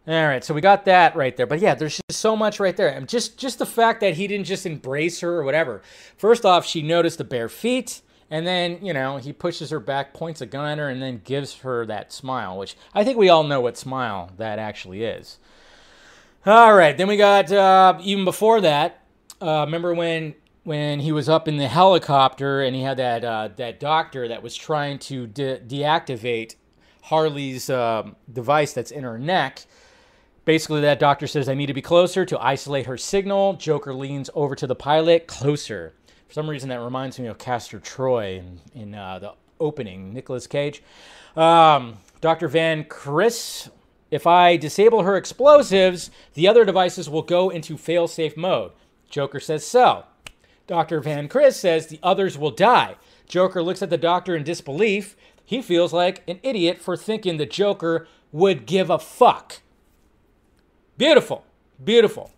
All 0.06 0.28
right, 0.28 0.44
so 0.44 0.54
we 0.54 0.60
got 0.60 0.84
that 0.84 1.16
right 1.16 1.36
there. 1.36 1.48
But 1.48 1.58
yeah, 1.58 1.74
there's 1.74 2.00
just 2.08 2.20
so 2.20 2.36
much 2.36 2.60
right 2.60 2.76
there. 2.76 2.88
And 2.88 3.08
just 3.08 3.38
just 3.38 3.58
the 3.58 3.66
fact 3.66 4.00
that 4.00 4.14
he 4.14 4.28
didn't 4.28 4.46
just 4.46 4.64
embrace 4.64 5.18
her 5.18 5.34
or 5.34 5.42
whatever. 5.42 5.82
First 6.16 6.44
off, 6.44 6.64
she 6.64 6.80
noticed 6.80 7.18
the 7.18 7.24
bare 7.24 7.48
feet, 7.48 8.02
and 8.30 8.46
then, 8.46 8.78
you 8.84 8.92
know, 8.92 9.16
he 9.16 9.32
pushes 9.32 9.70
her 9.70 9.80
back, 9.80 10.14
points 10.14 10.40
a 10.40 10.46
gun 10.46 10.70
at 10.70 10.78
her, 10.78 10.88
and 10.88 11.02
then 11.02 11.22
gives 11.24 11.56
her 11.58 11.84
that 11.86 12.12
smile, 12.12 12.56
which 12.56 12.76
I 12.94 13.02
think 13.02 13.18
we 13.18 13.28
all 13.28 13.42
know 13.42 13.60
what 13.60 13.76
smile 13.76 14.30
that 14.36 14.60
actually 14.60 15.02
is. 15.02 15.38
All 16.44 16.74
right, 16.74 16.96
then 16.96 17.08
we 17.08 17.16
got 17.16 17.50
uh, 17.50 17.98
even 18.00 18.24
before 18.24 18.60
that. 18.60 19.02
Uh, 19.42 19.64
remember 19.66 19.92
when 19.92 20.36
when 20.62 21.00
he 21.00 21.10
was 21.10 21.28
up 21.28 21.48
in 21.48 21.56
the 21.56 21.66
helicopter 21.66 22.62
and 22.62 22.76
he 22.76 22.82
had 22.82 22.96
that 22.98 23.24
uh, 23.24 23.48
that 23.56 23.80
doctor 23.80 24.28
that 24.28 24.44
was 24.44 24.54
trying 24.54 25.00
to 25.00 25.26
de- 25.26 25.58
deactivate 25.58 26.54
Harley's 27.06 27.70
um, 27.70 28.16
device 28.32 28.72
that's 28.72 28.90
in 28.90 29.04
her 29.04 29.16
neck. 29.16 29.64
Basically, 30.44 30.80
that 30.80 30.98
doctor 30.98 31.28
says, 31.28 31.48
I 31.48 31.54
need 31.54 31.66
to 31.66 31.74
be 31.74 31.82
closer 31.82 32.24
to 32.24 32.40
isolate 32.40 32.86
her 32.86 32.96
signal. 32.96 33.54
Joker 33.54 33.94
leans 33.94 34.28
over 34.34 34.56
to 34.56 34.66
the 34.66 34.74
pilot, 34.74 35.28
closer. 35.28 35.94
For 36.26 36.34
some 36.34 36.50
reason, 36.50 36.68
that 36.70 36.80
reminds 36.80 37.20
me 37.20 37.28
of 37.28 37.38
Castor 37.38 37.78
Troy 37.78 38.38
in, 38.40 38.60
in 38.74 38.94
uh, 38.96 39.20
the 39.20 39.34
opening, 39.60 40.12
Nicolas 40.12 40.48
Cage. 40.48 40.82
Um, 41.36 41.98
Dr. 42.20 42.48
Van 42.48 42.82
Chris, 42.82 43.70
if 44.10 44.26
I 44.26 44.56
disable 44.56 45.04
her 45.04 45.16
explosives, 45.16 46.10
the 46.34 46.48
other 46.48 46.64
devices 46.64 47.08
will 47.08 47.22
go 47.22 47.50
into 47.50 47.76
fail-safe 47.76 48.36
mode. 48.36 48.72
Joker 49.08 49.38
says 49.38 49.64
so. 49.64 50.06
Dr. 50.66 51.00
Van 51.00 51.28
Chris 51.28 51.56
says 51.56 51.86
the 51.86 52.00
others 52.02 52.36
will 52.36 52.50
die. 52.50 52.96
Joker 53.28 53.62
looks 53.62 53.82
at 53.82 53.90
the 53.90 53.98
doctor 53.98 54.34
in 54.34 54.42
disbelief. 54.42 55.16
He 55.46 55.62
feels 55.62 55.92
like 55.92 56.22
an 56.28 56.40
idiot 56.42 56.78
for 56.78 56.96
thinking 56.96 57.36
the 57.36 57.46
Joker 57.46 58.08
would 58.32 58.66
give 58.66 58.90
a 58.90 58.98
fuck. 58.98 59.62
Beautiful. 60.98 61.46
Beautiful. 61.82 62.32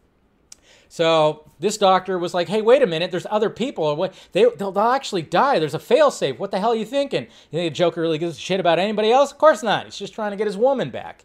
So 0.88 1.50
this 1.58 1.76
doctor 1.76 2.18
was 2.18 2.34
like, 2.34 2.48
"Hey, 2.48 2.60
wait 2.62 2.82
a 2.82 2.86
minute. 2.86 3.10
There's 3.10 3.26
other 3.30 3.50
people. 3.50 3.96
They 3.96 4.10
they'll, 4.32 4.56
they'll 4.56 4.78
actually 4.78 5.22
die. 5.22 5.58
There's 5.58 5.74
a 5.74 5.78
failsafe. 5.78 6.38
What 6.38 6.50
the 6.50 6.60
hell 6.60 6.72
are 6.72 6.76
you 6.76 6.84
thinking? 6.84 7.24
You 7.50 7.58
think 7.58 7.72
the 7.72 7.76
Joker 7.76 8.00
really 8.00 8.18
gives 8.18 8.36
a 8.36 8.40
shit 8.40 8.60
about 8.60 8.78
anybody 8.78 9.10
else? 9.10 9.32
Of 9.32 9.38
course 9.38 9.62
not. 9.62 9.86
He's 9.86 9.98
just 9.98 10.14
trying 10.14 10.30
to 10.32 10.36
get 10.36 10.46
his 10.46 10.56
woman 10.56 10.90
back. 10.90 11.24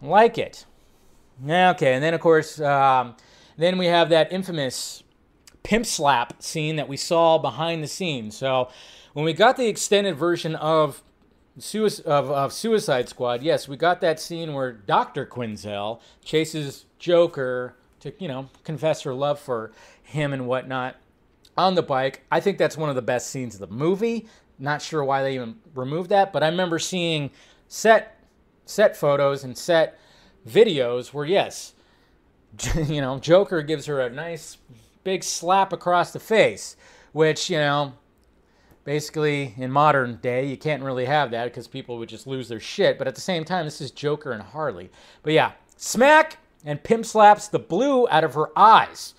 Like 0.00 0.38
it. 0.38 0.66
Okay. 1.48 1.94
And 1.94 2.02
then 2.02 2.14
of 2.14 2.20
course, 2.20 2.60
um, 2.60 3.16
then 3.56 3.78
we 3.78 3.86
have 3.86 4.08
that 4.10 4.32
infamous 4.32 5.02
pimp 5.62 5.86
slap 5.86 6.42
scene 6.42 6.76
that 6.76 6.88
we 6.88 6.96
saw 6.96 7.38
behind 7.38 7.82
the 7.82 7.88
scenes. 7.88 8.36
So 8.36 8.68
when 9.14 9.24
we 9.24 9.32
got 9.32 9.56
the 9.56 9.66
extended 9.66 10.16
version 10.16 10.54
of 10.54 11.02
of, 11.56 12.04
of 12.04 12.52
Suicide 12.52 13.08
Squad, 13.08 13.42
yes, 13.42 13.68
we 13.68 13.76
got 13.76 14.00
that 14.00 14.18
scene 14.18 14.54
where 14.54 14.72
Dr. 14.72 15.24
Quinzel 15.24 16.00
chases 16.24 16.84
Joker 16.98 17.76
to, 18.00 18.12
you 18.18 18.26
know, 18.26 18.50
confess 18.64 19.02
her 19.02 19.14
love 19.14 19.38
for 19.38 19.70
him 20.02 20.32
and 20.32 20.48
whatnot 20.48 20.96
on 21.56 21.76
the 21.76 21.82
bike. 21.82 22.24
I 22.30 22.40
think 22.40 22.58
that's 22.58 22.76
one 22.76 22.88
of 22.88 22.96
the 22.96 23.02
best 23.02 23.30
scenes 23.30 23.54
of 23.54 23.60
the 23.60 23.72
movie. 23.72 24.26
Not 24.58 24.82
sure 24.82 25.04
why 25.04 25.22
they 25.22 25.36
even 25.36 25.56
removed 25.76 26.10
that, 26.10 26.32
but 26.32 26.42
I 26.42 26.48
remember 26.48 26.80
seeing 26.80 27.30
set 27.68 28.18
set 28.66 28.96
photos 28.96 29.44
and 29.44 29.56
set 29.56 29.96
videos 30.48 31.12
where 31.12 31.24
yes, 31.24 31.74
you 32.74 33.00
know, 33.00 33.20
Joker 33.20 33.62
gives 33.62 33.86
her 33.86 34.00
a 34.00 34.10
nice 34.10 34.58
big 35.04 35.22
slap 35.22 35.72
across 35.72 36.12
the 36.12 36.20
face, 36.20 36.76
which, 37.12 37.48
you 37.48 37.58
know, 37.58 37.92
basically 38.84 39.54
in 39.56 39.70
modern 39.70 40.16
day 40.16 40.46
you 40.46 40.56
can't 40.56 40.82
really 40.82 41.06
have 41.06 41.30
that 41.30 41.44
because 41.44 41.66
people 41.66 41.98
would 41.98 42.08
just 42.08 42.26
lose 42.26 42.48
their 42.48 42.60
shit, 42.60 42.98
but 42.98 43.08
at 43.08 43.14
the 43.14 43.20
same 43.20 43.44
time 43.44 43.64
this 43.64 43.80
is 43.80 43.90
Joker 43.90 44.32
and 44.32 44.42
Harley. 44.42 44.90
But 45.22 45.32
yeah, 45.32 45.52
smack 45.76 46.38
and 46.64 46.82
pimp 46.82 47.06
slaps 47.06 47.48
the 47.48 47.58
blue 47.58 48.08
out 48.08 48.24
of 48.24 48.34
her 48.34 48.56
eyes. 48.56 49.14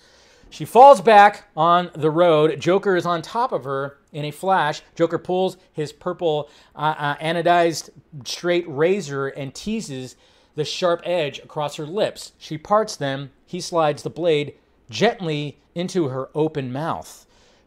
She 0.48 0.64
falls 0.64 1.00
back 1.00 1.48
on 1.56 1.90
the 1.94 2.10
road. 2.10 2.60
Joker 2.60 2.96
is 2.96 3.04
on 3.04 3.20
top 3.20 3.52
of 3.52 3.64
her 3.64 3.98
in 4.12 4.24
a 4.24 4.30
flash. 4.30 4.80
Joker 4.94 5.18
pulls 5.18 5.56
his 5.72 5.92
purple 5.92 6.48
uh, 6.74 6.94
uh, 6.96 7.16
anodized 7.16 7.90
straight 8.24 8.64
razor 8.68 9.28
and 9.28 9.54
teases 9.54 10.16
the 10.54 10.64
sharp 10.64 11.02
edge 11.04 11.38
across 11.40 11.76
her 11.76 11.86
lips. 11.86 12.32
She 12.38 12.56
parts 12.56 12.96
them. 12.96 13.30
He 13.44 13.60
slides 13.60 14.02
the 14.02 14.10
blade 14.10 14.54
gently 14.88 15.58
into 15.74 16.08
her 16.08 16.30
open 16.34 16.72
mouth. 16.72 17.25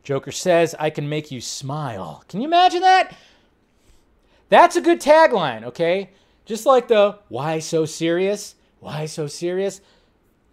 Joker 0.09 0.31
says, 0.31 0.73
I 0.79 0.89
can 0.89 1.07
make 1.07 1.29
you 1.29 1.39
smile. 1.39 2.23
Can 2.27 2.41
you 2.41 2.47
imagine 2.47 2.81
that? 2.81 3.15
That's 4.49 4.75
a 4.75 4.81
good 4.81 4.99
tagline, 4.99 5.63
okay? 5.65 6.09
Just 6.45 6.65
like 6.65 6.87
the 6.87 7.19
why 7.27 7.59
so 7.59 7.85
serious? 7.85 8.55
Why 8.79 9.05
so 9.05 9.27
serious? 9.27 9.81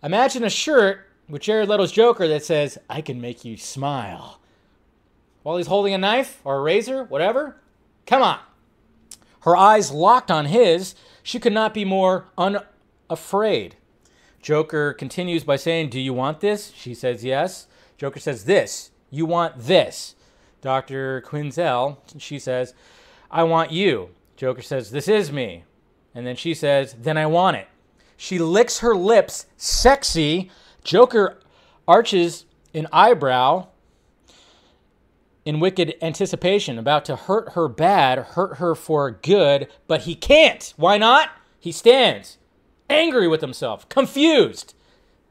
Imagine 0.02 0.44
a 0.44 0.50
shirt 0.50 1.06
with 1.26 1.40
Jared 1.40 1.70
Leto's 1.70 1.90
Joker 1.90 2.28
that 2.28 2.44
says, 2.44 2.76
I 2.90 3.00
can 3.00 3.18
make 3.18 3.46
you 3.46 3.56
smile. 3.56 4.40
While 5.42 5.56
he's 5.56 5.68
holding 5.68 5.94
a 5.94 5.98
knife 5.98 6.38
or 6.44 6.58
a 6.58 6.62
razor, 6.62 7.04
whatever. 7.04 7.56
Come 8.04 8.20
on. 8.20 8.40
Her 9.40 9.56
eyes 9.56 9.90
locked 9.90 10.30
on 10.30 10.44
his. 10.44 10.94
She 11.22 11.40
could 11.40 11.54
not 11.54 11.72
be 11.72 11.86
more 11.86 12.26
unafraid. 12.36 13.76
Joker 14.42 14.92
continues 14.92 15.44
by 15.44 15.56
saying, 15.56 15.88
Do 15.88 15.98
you 15.98 16.12
want 16.12 16.40
this? 16.40 16.74
She 16.76 16.92
says, 16.92 17.24
Yes. 17.24 17.68
Joker 17.96 18.20
says, 18.20 18.44
This. 18.44 18.90
You 19.16 19.24
want 19.24 19.58
this. 19.58 20.14
Dr. 20.60 21.22
Quinzel, 21.22 21.96
she 22.18 22.38
says, 22.38 22.74
I 23.30 23.44
want 23.44 23.72
you. 23.72 24.10
Joker 24.36 24.60
says, 24.60 24.90
This 24.90 25.08
is 25.08 25.32
me. 25.32 25.64
And 26.14 26.26
then 26.26 26.36
she 26.36 26.52
says, 26.52 26.94
Then 27.00 27.16
I 27.16 27.24
want 27.24 27.56
it. 27.56 27.66
She 28.18 28.38
licks 28.38 28.80
her 28.80 28.94
lips, 28.94 29.46
sexy. 29.56 30.50
Joker 30.84 31.38
arches 31.88 32.44
an 32.74 32.88
eyebrow 32.92 33.68
in 35.46 35.60
wicked 35.60 35.94
anticipation, 36.02 36.78
about 36.78 37.06
to 37.06 37.16
hurt 37.16 37.52
her 37.52 37.68
bad, 37.68 38.18
hurt 38.18 38.58
her 38.58 38.74
for 38.74 39.10
good, 39.10 39.68
but 39.86 40.02
he 40.02 40.14
can't. 40.14 40.74
Why 40.76 40.98
not? 40.98 41.30
He 41.58 41.72
stands, 41.72 42.36
angry 42.90 43.28
with 43.28 43.40
himself, 43.40 43.88
confused. 43.88 44.74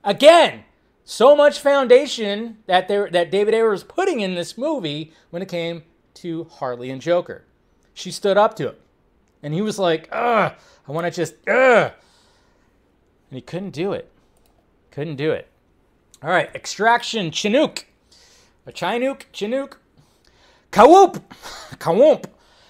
Again, 0.03 0.64
so 1.05 1.35
much 1.35 1.59
foundation 1.59 2.57
that 2.65 2.87
there 2.87 3.09
that 3.11 3.31
David 3.31 3.53
Ayer 3.53 3.69
was 3.69 3.83
putting 3.83 4.19
in 4.19 4.35
this 4.35 4.57
movie 4.57 5.13
when 5.29 5.41
it 5.41 5.47
came 5.47 5.83
to 6.15 6.45
Harley 6.45 6.89
and 6.89 7.01
Joker. 7.01 7.45
She 7.93 8.11
stood 8.11 8.37
up 8.37 8.55
to 8.57 8.69
him. 8.69 8.75
And 9.41 9.53
he 9.53 9.61
was 9.61 9.77
like, 9.77 10.09
ugh, 10.11 10.53
I 10.87 10.91
want 10.91 11.05
to 11.05 11.11
just, 11.11 11.35
ugh. 11.47 11.91
And 13.29 13.35
he 13.35 13.41
couldn't 13.41 13.71
do 13.71 13.93
it. 13.93 14.11
Couldn't 14.91 15.17
do 15.17 15.31
it. 15.31 15.47
All 16.23 16.29
right, 16.29 16.53
extraction 16.55 17.31
Chinook. 17.31 17.85
A 18.65 18.71
Chinook, 18.71 19.27
Chinook. 19.31 19.79
Kawoop! 20.71 21.21
Kawoop! 21.77 22.25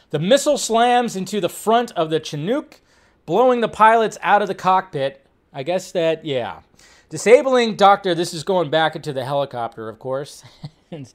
The 0.09 0.19
missile 0.19 0.57
slams 0.57 1.15
into 1.15 1.39
the 1.39 1.49
front 1.49 1.91
of 1.93 2.09
the 2.09 2.19
Chinook, 2.19 2.81
blowing 3.25 3.61
the 3.61 3.69
pilots 3.69 4.17
out 4.21 4.41
of 4.41 4.47
the 4.47 4.55
cockpit. 4.55 5.25
I 5.53 5.63
guess 5.63 5.91
that, 5.93 6.25
yeah. 6.25 6.59
Disabling 7.15 7.77
Dr. 7.77 8.13
This 8.13 8.33
is 8.33 8.43
going 8.43 8.69
back 8.69 8.93
into 8.93 9.13
the 9.13 9.23
helicopter, 9.23 9.87
of 9.87 9.99
course. 9.99 10.43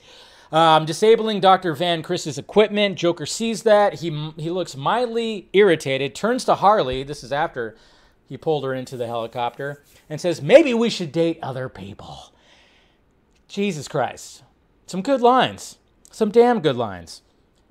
um, 0.50 0.86
disabling 0.86 1.40
Dr. 1.40 1.74
Van 1.74 2.02
Chris's 2.02 2.38
equipment. 2.38 2.96
Joker 2.96 3.26
sees 3.26 3.64
that. 3.64 3.92
He, 4.00 4.32
he 4.38 4.48
looks 4.48 4.74
mildly 4.74 5.50
irritated, 5.52 6.14
turns 6.14 6.46
to 6.46 6.54
Harley. 6.54 7.02
This 7.02 7.22
is 7.22 7.32
after 7.32 7.76
he 8.26 8.38
pulled 8.38 8.64
her 8.64 8.72
into 8.72 8.96
the 8.96 9.06
helicopter 9.06 9.82
and 10.08 10.18
says, 10.18 10.40
Maybe 10.40 10.72
we 10.72 10.88
should 10.88 11.12
date 11.12 11.38
other 11.42 11.68
people. 11.68 12.32
Jesus 13.46 13.86
Christ. 13.86 14.42
Some 14.86 15.02
good 15.02 15.20
lines. 15.20 15.76
Some 16.10 16.30
damn 16.30 16.60
good 16.60 16.76
lines. 16.76 17.20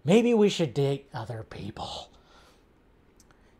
Maybe 0.06 0.36
we 0.36 0.50
should 0.50 0.76
date 0.76 1.10
other 1.16 1.42
people. 1.50 2.12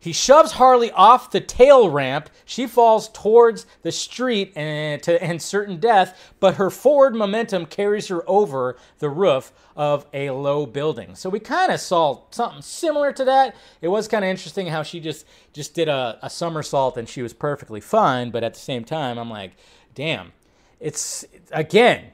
He 0.02 0.14
shoves 0.14 0.52
Harley 0.52 0.90
off 0.92 1.30
the 1.30 1.42
tail 1.42 1.90
ramp. 1.90 2.30
She 2.46 2.66
falls 2.66 3.10
towards 3.10 3.66
the 3.82 3.92
street 3.92 4.50
and 4.56 5.02
to 5.02 5.22
and 5.22 5.42
certain 5.42 5.78
death, 5.78 6.32
but 6.40 6.54
her 6.54 6.70
forward 6.70 7.14
momentum 7.14 7.66
carries 7.66 8.08
her 8.08 8.28
over 8.28 8.78
the 8.98 9.10
roof 9.10 9.52
of 9.76 10.06
a 10.14 10.30
low 10.30 10.64
building. 10.64 11.14
So 11.16 11.28
we 11.28 11.38
kind 11.38 11.70
of 11.70 11.80
saw 11.80 12.22
something 12.30 12.62
similar 12.62 13.12
to 13.12 13.26
that. 13.26 13.54
It 13.82 13.88
was 13.88 14.08
kind 14.08 14.24
of 14.24 14.30
interesting 14.30 14.68
how 14.68 14.82
she 14.82 15.00
just 15.00 15.26
just 15.52 15.74
did 15.74 15.88
a, 15.88 16.18
a 16.22 16.30
somersault 16.30 16.96
and 16.96 17.06
she 17.06 17.20
was 17.20 17.34
perfectly 17.34 17.80
fine, 17.80 18.30
but 18.30 18.42
at 18.42 18.54
the 18.54 18.60
same 18.60 18.84
time, 18.84 19.18
I'm 19.18 19.30
like, 19.30 19.52
damn, 19.94 20.32
it's 20.80 21.26
again. 21.52 22.12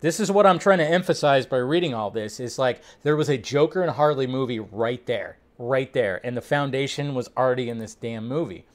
This 0.00 0.20
is 0.20 0.30
what 0.30 0.44
I'm 0.44 0.58
trying 0.58 0.78
to 0.78 0.86
emphasize 0.86 1.46
by 1.46 1.56
reading 1.56 1.94
all 1.94 2.10
this. 2.10 2.38
Is 2.40 2.58
like 2.58 2.82
there 3.04 3.16
was 3.16 3.30
a 3.30 3.38
Joker 3.38 3.80
and 3.80 3.92
Harley 3.92 4.26
movie 4.26 4.60
right 4.60 5.04
there 5.06 5.38
right 5.58 5.92
there. 5.92 6.20
And 6.24 6.36
the 6.36 6.42
foundation 6.42 7.14
was 7.14 7.30
already 7.36 7.68
in 7.68 7.78
this 7.78 7.94
damn 7.94 8.28
movie. 8.28 8.66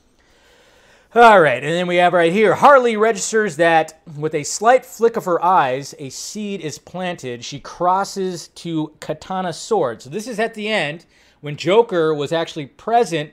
All 1.14 1.42
right, 1.42 1.62
and 1.62 1.74
then 1.74 1.88
we 1.88 1.98
have 1.98 2.14
right 2.14 2.32
here 2.32 2.56
Harley 2.56 2.96
registers 2.96 3.58
that 3.58 4.00
with 4.18 4.34
a 4.34 4.46
slight 4.46 4.86
flick 4.86 5.18
of 5.18 5.26
her 5.26 5.44
eyes, 5.44 5.94
a 6.00 6.10
seed 6.10 6.62
is 6.62 6.80
planted. 6.80 7.44
She 7.44 7.60
crosses 7.60 8.48
to 8.48 8.96
Katana 9.02 9.52
Sword. 9.52 10.02
So 10.02 10.10
this 10.10 10.26
is 10.26 10.40
at 10.40 10.54
the 10.54 10.70
end 10.70 11.06
when 11.42 11.58
Joker 11.58 12.14
was 12.14 12.32
actually 12.32 12.68
present, 12.68 13.32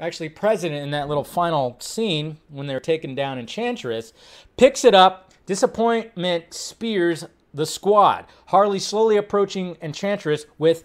actually 0.00 0.30
present 0.30 0.74
in 0.74 0.90
that 0.90 1.06
little 1.06 1.22
final 1.22 1.76
scene 1.78 2.38
when 2.48 2.66
they're 2.66 2.80
taking 2.80 3.14
down 3.14 3.38
Enchantress, 3.38 4.12
picks 4.56 4.84
it 4.84 4.94
up. 4.94 5.32
Disappointment 5.46 6.52
spears 6.52 7.26
the 7.54 7.66
squad. 7.66 8.26
Harley 8.46 8.80
slowly 8.80 9.16
approaching 9.16 9.76
Enchantress 9.80 10.46
with 10.58 10.82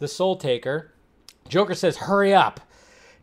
the 0.00 0.08
Soul 0.08 0.34
Taker. 0.34 0.90
Joker 1.48 1.74
says, 1.74 1.96
Hurry 1.96 2.34
up. 2.34 2.60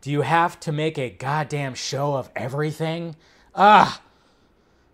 Do 0.00 0.10
you 0.10 0.22
have 0.22 0.60
to 0.60 0.72
make 0.72 0.98
a 0.98 1.10
goddamn 1.10 1.74
show 1.74 2.14
of 2.14 2.30
everything? 2.36 3.16
Ah! 3.54 4.02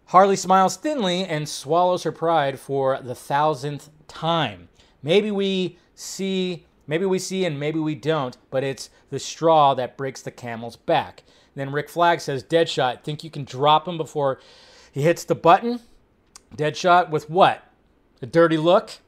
Harley 0.06 0.36
smiles 0.36 0.76
thinly 0.76 1.24
and 1.24 1.48
swallows 1.48 2.02
her 2.02 2.12
pride 2.12 2.60
for 2.60 2.98
the 3.02 3.14
thousandth 3.14 3.90
time. 4.08 4.68
Maybe 5.02 5.30
we 5.30 5.78
see, 5.94 6.66
maybe 6.86 7.06
we 7.06 7.18
see, 7.18 7.44
and 7.44 7.58
maybe 7.58 7.78
we 7.78 7.94
don't, 7.94 8.36
but 8.50 8.62
it's 8.62 8.90
the 9.10 9.18
straw 9.18 9.74
that 9.74 9.96
breaks 9.96 10.22
the 10.22 10.30
camel's 10.30 10.76
back. 10.76 11.24
Then 11.54 11.72
Rick 11.72 11.88
Flag 11.88 12.20
says, 12.20 12.44
Deadshot, 12.44 13.02
think 13.02 13.24
you 13.24 13.30
can 13.30 13.44
drop 13.44 13.86
him 13.88 13.96
before 13.96 14.40
he 14.92 15.02
hits 15.02 15.24
the 15.24 15.34
button? 15.34 15.80
Deadshot 16.56 17.10
with 17.10 17.28
what? 17.28 17.64
A 18.20 18.26
dirty 18.26 18.56
look? 18.56 18.98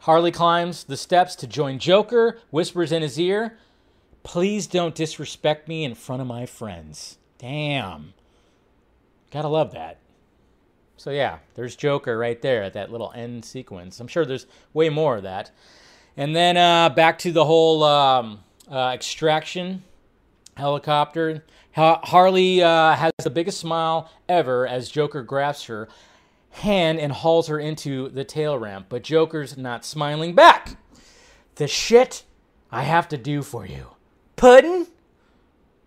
Harley 0.00 0.30
climbs 0.30 0.84
the 0.84 0.96
steps 0.96 1.34
to 1.36 1.46
join 1.46 1.78
Joker, 1.78 2.38
whispers 2.50 2.92
in 2.92 3.02
his 3.02 3.18
ear, 3.18 3.58
Please 4.22 4.66
don't 4.66 4.94
disrespect 4.94 5.68
me 5.68 5.84
in 5.84 5.94
front 5.94 6.20
of 6.20 6.28
my 6.28 6.44
friends. 6.44 7.16
Damn. 7.38 8.12
Gotta 9.30 9.48
love 9.48 9.72
that. 9.72 9.98
So, 10.98 11.10
yeah, 11.10 11.38
there's 11.54 11.76
Joker 11.76 12.18
right 12.18 12.40
there 12.42 12.62
at 12.62 12.74
that 12.74 12.90
little 12.90 13.12
end 13.14 13.44
sequence. 13.44 14.00
I'm 14.00 14.08
sure 14.08 14.26
there's 14.26 14.46
way 14.74 14.88
more 14.88 15.16
of 15.16 15.22
that. 15.22 15.50
And 16.16 16.34
then 16.34 16.56
uh, 16.56 16.88
back 16.90 17.18
to 17.20 17.32
the 17.32 17.44
whole 17.44 17.84
um, 17.84 18.40
uh, 18.70 18.90
extraction 18.92 19.84
helicopter. 20.56 21.44
Ha- 21.72 22.00
Harley 22.02 22.62
uh, 22.62 22.96
has 22.96 23.12
the 23.22 23.30
biggest 23.30 23.58
smile 23.58 24.10
ever 24.28 24.66
as 24.66 24.90
Joker 24.90 25.22
grabs 25.22 25.64
her 25.64 25.88
hand 26.50 26.98
and 26.98 27.12
hauls 27.12 27.48
her 27.48 27.58
into 27.58 28.08
the 28.08 28.24
tail 28.24 28.58
ramp. 28.58 28.86
But 28.88 29.02
Joker's 29.02 29.56
not 29.56 29.84
smiling 29.84 30.34
back. 30.34 30.76
The 31.56 31.68
shit 31.68 32.24
I 32.70 32.82
have 32.82 33.08
to 33.08 33.16
do 33.16 33.42
for 33.42 33.66
you. 33.66 33.88
Puddin'? 34.36 34.86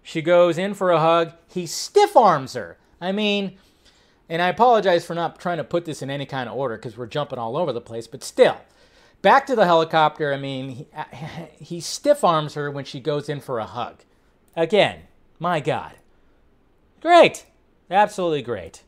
She 0.03 0.21
goes 0.21 0.57
in 0.57 0.73
for 0.73 0.91
a 0.91 0.99
hug. 0.99 1.33
He 1.47 1.65
stiff 1.65 2.17
arms 2.17 2.53
her. 2.53 2.77
I 2.99 3.11
mean, 3.11 3.57
and 4.27 4.41
I 4.41 4.49
apologize 4.49 5.05
for 5.05 5.13
not 5.13 5.39
trying 5.39 5.57
to 5.57 5.63
put 5.63 5.85
this 5.85 6.01
in 6.01 6.09
any 6.09 6.25
kind 6.25 6.49
of 6.49 6.55
order 6.55 6.75
because 6.75 6.97
we're 6.97 7.07
jumping 7.07 7.39
all 7.39 7.57
over 7.57 7.71
the 7.73 7.81
place, 7.81 8.07
but 8.07 8.23
still. 8.23 8.57
Back 9.21 9.45
to 9.47 9.55
the 9.55 9.65
helicopter. 9.65 10.33
I 10.33 10.37
mean, 10.37 10.69
he, 10.69 10.87
uh, 10.95 11.03
he 11.59 11.79
stiff 11.79 12.23
arms 12.23 12.55
her 12.55 12.71
when 12.71 12.85
she 12.85 12.99
goes 12.99 13.29
in 13.29 13.39
for 13.39 13.59
a 13.59 13.65
hug. 13.65 14.03
Again, 14.55 15.01
my 15.39 15.59
God. 15.59 15.93
Great. 17.01 17.45
Absolutely 17.89 18.41
great. 18.41 18.83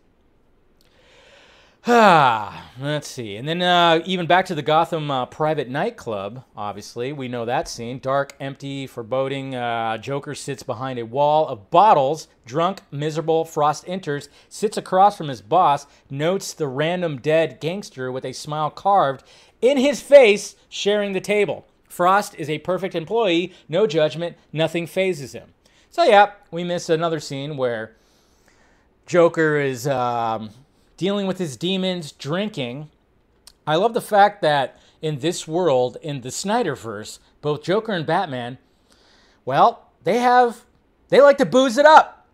Ah, 1.86 2.72
let's 2.80 3.10
see. 3.10 3.36
And 3.36 3.48
then 3.48 3.62
uh, 3.62 4.02
even 4.06 4.26
back 4.26 4.46
to 4.46 4.56
the 4.56 4.62
Gotham 4.62 5.12
uh, 5.12 5.26
private 5.26 5.70
nightclub, 5.70 6.44
obviously. 6.56 7.12
We 7.12 7.28
know 7.28 7.46
that 7.46 7.68
scene. 7.68 8.00
Dark, 8.00 8.36
empty, 8.40 8.88
foreboding. 8.88 9.56
Uh, 9.56 9.98
Joker 9.98 10.34
sits 10.34 10.64
behind 10.64 10.98
a 10.98 11.06
wall 11.06 11.48
of 11.48 11.70
bottles. 11.70 12.30
Drunk, 12.46 12.82
miserable, 12.90 13.44
Frost 13.44 13.84
enters, 13.88 14.30
sits 14.48 14.78
across 14.78 15.18
from 15.18 15.28
his 15.28 15.42
boss, 15.42 15.86
notes 16.10 16.54
the 16.54 16.68
random 16.68 17.20
dead 17.20 17.60
gangster 17.60 18.12
with 18.12 18.26
a 18.26 18.34
smile 18.34 18.70
carved 18.70 19.24
in 19.62 19.78
his 19.78 20.02
face, 20.02 20.56
sharing 20.70 21.14
the 21.14 21.22
table. 21.22 21.66
Frost 21.88 22.36
is 22.36 22.50
a 22.50 22.60
perfect 22.60 22.96
employee, 22.96 23.54
no 23.70 23.88
judgment, 23.88 24.36
nothing 24.52 24.88
phases 24.88 25.34
him. 25.34 25.54
So, 25.90 26.04
yeah, 26.04 26.32
we 26.50 26.64
miss 26.64 26.90
another 26.90 27.20
scene 27.20 27.56
where 27.56 27.96
Joker 29.06 29.58
is. 29.58 29.86
Um, 29.86 30.50
dealing 30.98 31.28
with 31.28 31.38
his 31.38 31.58
demons, 31.58 32.12
drinking. 32.12 32.90
I 33.66 33.76
love 33.76 33.94
the 33.94 34.02
fact 34.02 34.42
that 34.42 34.80
in 35.02 35.20
this 35.20 35.48
world, 35.48 35.98
in 36.02 36.22
the 36.22 36.30
Snyderverse, 36.30 37.20
both 37.42 37.64
Joker 37.64 37.92
and 37.92 38.06
Batman, 38.06 38.58
well, 39.46 39.90
they 40.04 40.20
have, 40.20 40.66
they 41.10 41.22
like 41.22 41.38
to 41.38 41.46
booze 41.46 41.78
it 41.78 41.86
up. 41.86 42.28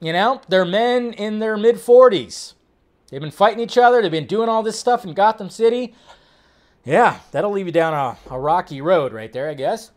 You 0.00 0.12
know, 0.12 0.40
they're 0.48 0.64
men 0.64 1.12
in 1.12 1.38
their 1.38 1.56
mid 1.56 1.76
40s. 1.76 2.54
They've 3.08 3.20
been 3.20 3.30
fighting 3.30 3.60
each 3.60 3.78
other, 3.78 4.02
they've 4.02 4.10
been 4.10 4.26
doing 4.26 4.48
all 4.48 4.62
this 4.62 4.78
stuff 4.78 5.04
in 5.04 5.14
Gotham 5.14 5.50
City. 5.50 5.94
Yeah, 6.84 7.20
that'll 7.30 7.52
leave 7.52 7.66
you 7.66 7.72
down 7.72 7.94
a, 7.94 8.34
a 8.34 8.38
rocky 8.38 8.80
road 8.80 9.12
right 9.12 9.32
there, 9.32 9.48
I 9.48 9.54
guess. 9.54 9.92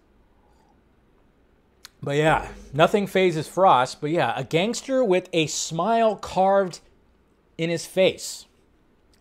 But 2.03 2.17
yeah, 2.17 2.49
nothing 2.71 3.07
phases 3.07 3.47
Frost. 3.47 3.99
But 3.99 4.11
yeah, 4.11 4.33
a 4.35 4.43
gangster 4.43 5.03
with 5.03 5.27
a 5.33 5.47
smile 5.47 6.15
carved 6.15 6.81
in 7.57 7.69
his 7.69 7.85
face. 7.85 8.45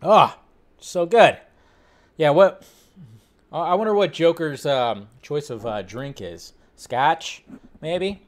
Oh, 0.01 0.37
so 0.79 1.05
good. 1.05 1.37
Yeah, 2.17 2.31
what? 2.31 2.63
I 3.51 3.75
wonder 3.75 3.93
what 3.93 4.13
Joker's 4.13 4.65
um, 4.65 5.07
choice 5.21 5.49
of 5.49 5.65
uh, 5.65 5.81
drink 5.81 6.21
is. 6.21 6.53
Scotch, 6.75 7.43
maybe? 7.81 8.21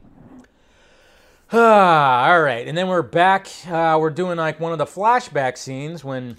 Ah, 1.51 2.29
all 2.29 2.41
right. 2.41 2.67
And 2.67 2.77
then 2.77 2.87
we're 2.87 3.01
back. 3.01 3.47
Uh, 3.67 3.97
we're 3.99 4.09
doing 4.09 4.37
like 4.37 4.59
one 4.59 4.71
of 4.71 4.77
the 4.77 4.85
flashback 4.85 5.57
scenes 5.57 6.03
when 6.03 6.37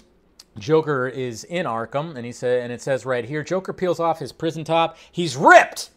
Joker 0.57 1.07
is 1.07 1.43
in 1.43 1.65
Arkham, 1.65 2.15
and 2.15 2.25
he 2.25 2.31
said, 2.31 2.63
and 2.63 2.73
it 2.73 2.81
says 2.81 3.05
right 3.05 3.25
here, 3.25 3.43
Joker 3.43 3.73
peels 3.73 3.99
off 3.99 4.19
his 4.19 4.31
prison 4.31 4.63
top. 4.63 4.97
He's 5.11 5.35
ripped 5.35 5.89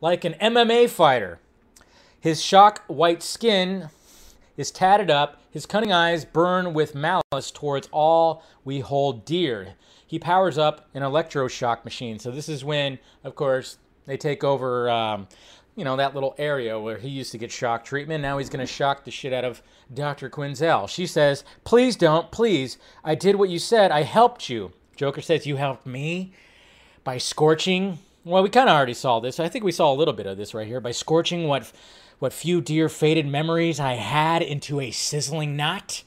like 0.00 0.24
an 0.24 0.34
MMA 0.34 0.88
fighter. 0.88 1.40
His 2.20 2.42
shock 2.42 2.84
white 2.86 3.22
skin 3.22 3.90
is 4.56 4.70
tatted 4.70 5.10
up, 5.10 5.40
his 5.50 5.66
cunning 5.66 5.92
eyes 5.92 6.24
burn 6.24 6.74
with 6.74 6.94
malice 6.94 7.50
towards 7.52 7.88
all 7.92 8.42
we 8.64 8.80
hold 8.80 9.24
dear. 9.24 9.74
He 10.06 10.18
powers 10.18 10.58
up 10.58 10.88
an 10.94 11.02
electroshock 11.02 11.84
machine. 11.84 12.18
So 12.18 12.30
this 12.30 12.48
is 12.48 12.64
when, 12.64 12.98
of 13.24 13.34
course, 13.34 13.78
they 14.06 14.16
take 14.16 14.44
over, 14.44 14.88
um, 14.90 15.28
you 15.76 15.84
know, 15.84 15.96
that 15.96 16.14
little 16.14 16.34
area 16.38 16.78
where 16.78 16.98
he 16.98 17.08
used 17.08 17.32
to 17.32 17.38
get 17.38 17.50
shock 17.50 17.84
treatment. 17.84 18.22
Now 18.22 18.38
he's 18.38 18.50
going 18.50 18.64
to 18.64 18.72
shock 18.72 19.04
the 19.04 19.10
shit 19.10 19.32
out 19.32 19.44
of 19.44 19.62
Dr. 19.92 20.30
Quinzel. 20.30 20.88
She 20.88 21.06
says, 21.06 21.44
Please 21.64 21.96
don't, 21.96 22.30
please. 22.30 22.78
I 23.02 23.14
did 23.14 23.36
what 23.36 23.48
you 23.48 23.58
said. 23.58 23.90
I 23.90 24.02
helped 24.02 24.48
you. 24.48 24.72
Joker 24.94 25.20
says, 25.20 25.46
You 25.46 25.56
helped 25.56 25.86
me? 25.86 26.32
By 27.02 27.18
scorching? 27.18 27.98
Well, 28.24 28.42
we 28.42 28.48
kind 28.48 28.68
of 28.68 28.76
already 28.76 28.94
saw 28.94 29.20
this. 29.20 29.38
I 29.38 29.48
think 29.48 29.64
we 29.64 29.72
saw 29.72 29.92
a 29.92 29.94
little 29.94 30.14
bit 30.14 30.26
of 30.26 30.36
this 30.36 30.54
right 30.54 30.66
here. 30.66 30.80
By 30.80 30.92
scorching 30.92 31.46
what 31.46 31.70
what 32.18 32.32
few 32.32 32.60
dear 32.60 32.88
faded 32.88 33.26
memories 33.26 33.80
I 33.80 33.94
had 33.94 34.42
into 34.42 34.80
a 34.80 34.90
sizzling 34.90 35.56
knot. 35.56 36.02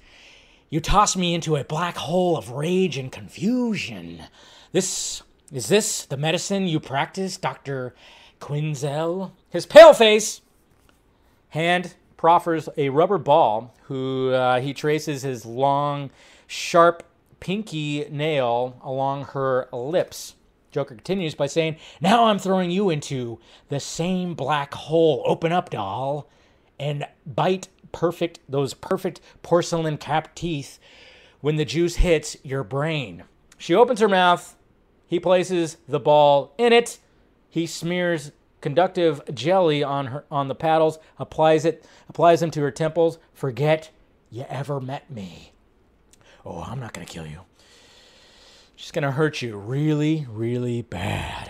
You 0.69 0.79
tossed 0.79 1.17
me 1.17 1.33
into 1.33 1.55
a 1.55 1.63
black 1.63 1.95
hole 1.95 2.37
of 2.37 2.51
rage 2.51 2.97
and 2.97 3.11
confusion. 3.11 4.23
This 4.71 5.23
is 5.51 5.67
this 5.67 6.05
the 6.05 6.17
medicine 6.17 6.67
you 6.67 6.79
practice, 6.79 7.37
Dr. 7.37 7.95
Quinzel? 8.39 9.31
His 9.49 9.65
pale 9.65 9.93
face 9.93 10.41
hand 11.49 11.95
proffers 12.17 12.67
a 12.75 12.89
rubber 12.89 13.17
ball, 13.17 13.73
who 13.83 14.31
uh, 14.31 14.59
he 14.59 14.73
traces 14.73 15.21
his 15.21 15.45
long, 15.45 16.09
sharp 16.47 17.03
pinky 17.39 18.05
nail 18.09 18.79
along 18.83 19.25
her 19.25 19.69
lips. 19.71 20.33
Joker 20.77 20.93
continues 20.93 21.33
by 21.33 21.47
saying, 21.47 21.77
Now 21.99 22.25
I'm 22.25 22.37
throwing 22.37 22.69
you 22.69 22.91
into 22.91 23.39
the 23.69 23.79
same 23.79 24.35
black 24.35 24.75
hole. 24.75 25.23
Open 25.25 25.51
up, 25.51 25.71
doll, 25.71 26.29
and 26.77 27.07
bite 27.25 27.67
perfect 27.91 28.39
those 28.47 28.75
perfect 28.75 29.19
porcelain 29.41 29.97
capped 29.97 30.35
teeth 30.35 30.77
when 31.41 31.55
the 31.55 31.65
juice 31.65 31.95
hits 31.95 32.37
your 32.43 32.63
brain. 32.63 33.23
She 33.57 33.73
opens 33.73 33.99
her 34.01 34.07
mouth. 34.07 34.55
He 35.07 35.19
places 35.19 35.77
the 35.87 35.99
ball 35.99 36.53
in 36.59 36.71
it. 36.73 36.99
He 37.49 37.65
smears 37.65 38.31
conductive 38.61 39.19
jelly 39.33 39.81
on 39.83 40.05
her 40.05 40.25
on 40.29 40.47
the 40.47 40.53
paddles, 40.53 40.99
applies 41.17 41.65
it, 41.65 41.87
applies 42.07 42.39
them 42.39 42.51
to 42.51 42.61
her 42.61 42.69
temples. 42.69 43.17
Forget 43.33 43.89
you 44.29 44.45
ever 44.47 44.79
met 44.79 45.09
me. 45.09 45.53
Oh, 46.45 46.61
I'm 46.61 46.79
not 46.79 46.93
gonna 46.93 47.07
kill 47.07 47.25
you. 47.25 47.39
She's 48.79 48.91
going 48.91 49.03
to 49.03 49.11
hurt 49.11 49.41
you 49.41 49.57
really, 49.57 50.27
really 50.29 50.83
bad. 50.83 51.49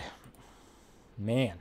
Man. 1.17 1.55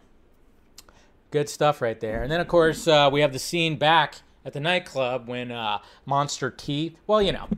Good 1.33 1.49
stuff 1.49 1.83
right 1.83 1.99
there. 1.99 2.23
And 2.23 2.31
then, 2.31 2.41
of 2.41 2.47
course, 2.47 2.87
uh, 2.87 3.11
we 3.13 3.21
have 3.21 3.33
the 3.33 3.41
scene 3.41 3.77
back 3.77 4.21
at 4.45 4.53
the 4.53 4.61
nightclub 4.61 5.27
when 5.27 5.51
uh, 5.51 5.79
Monster 6.05 6.53
T, 6.53 6.97
well, 7.09 7.21
you 7.21 7.33
know, 7.33 7.49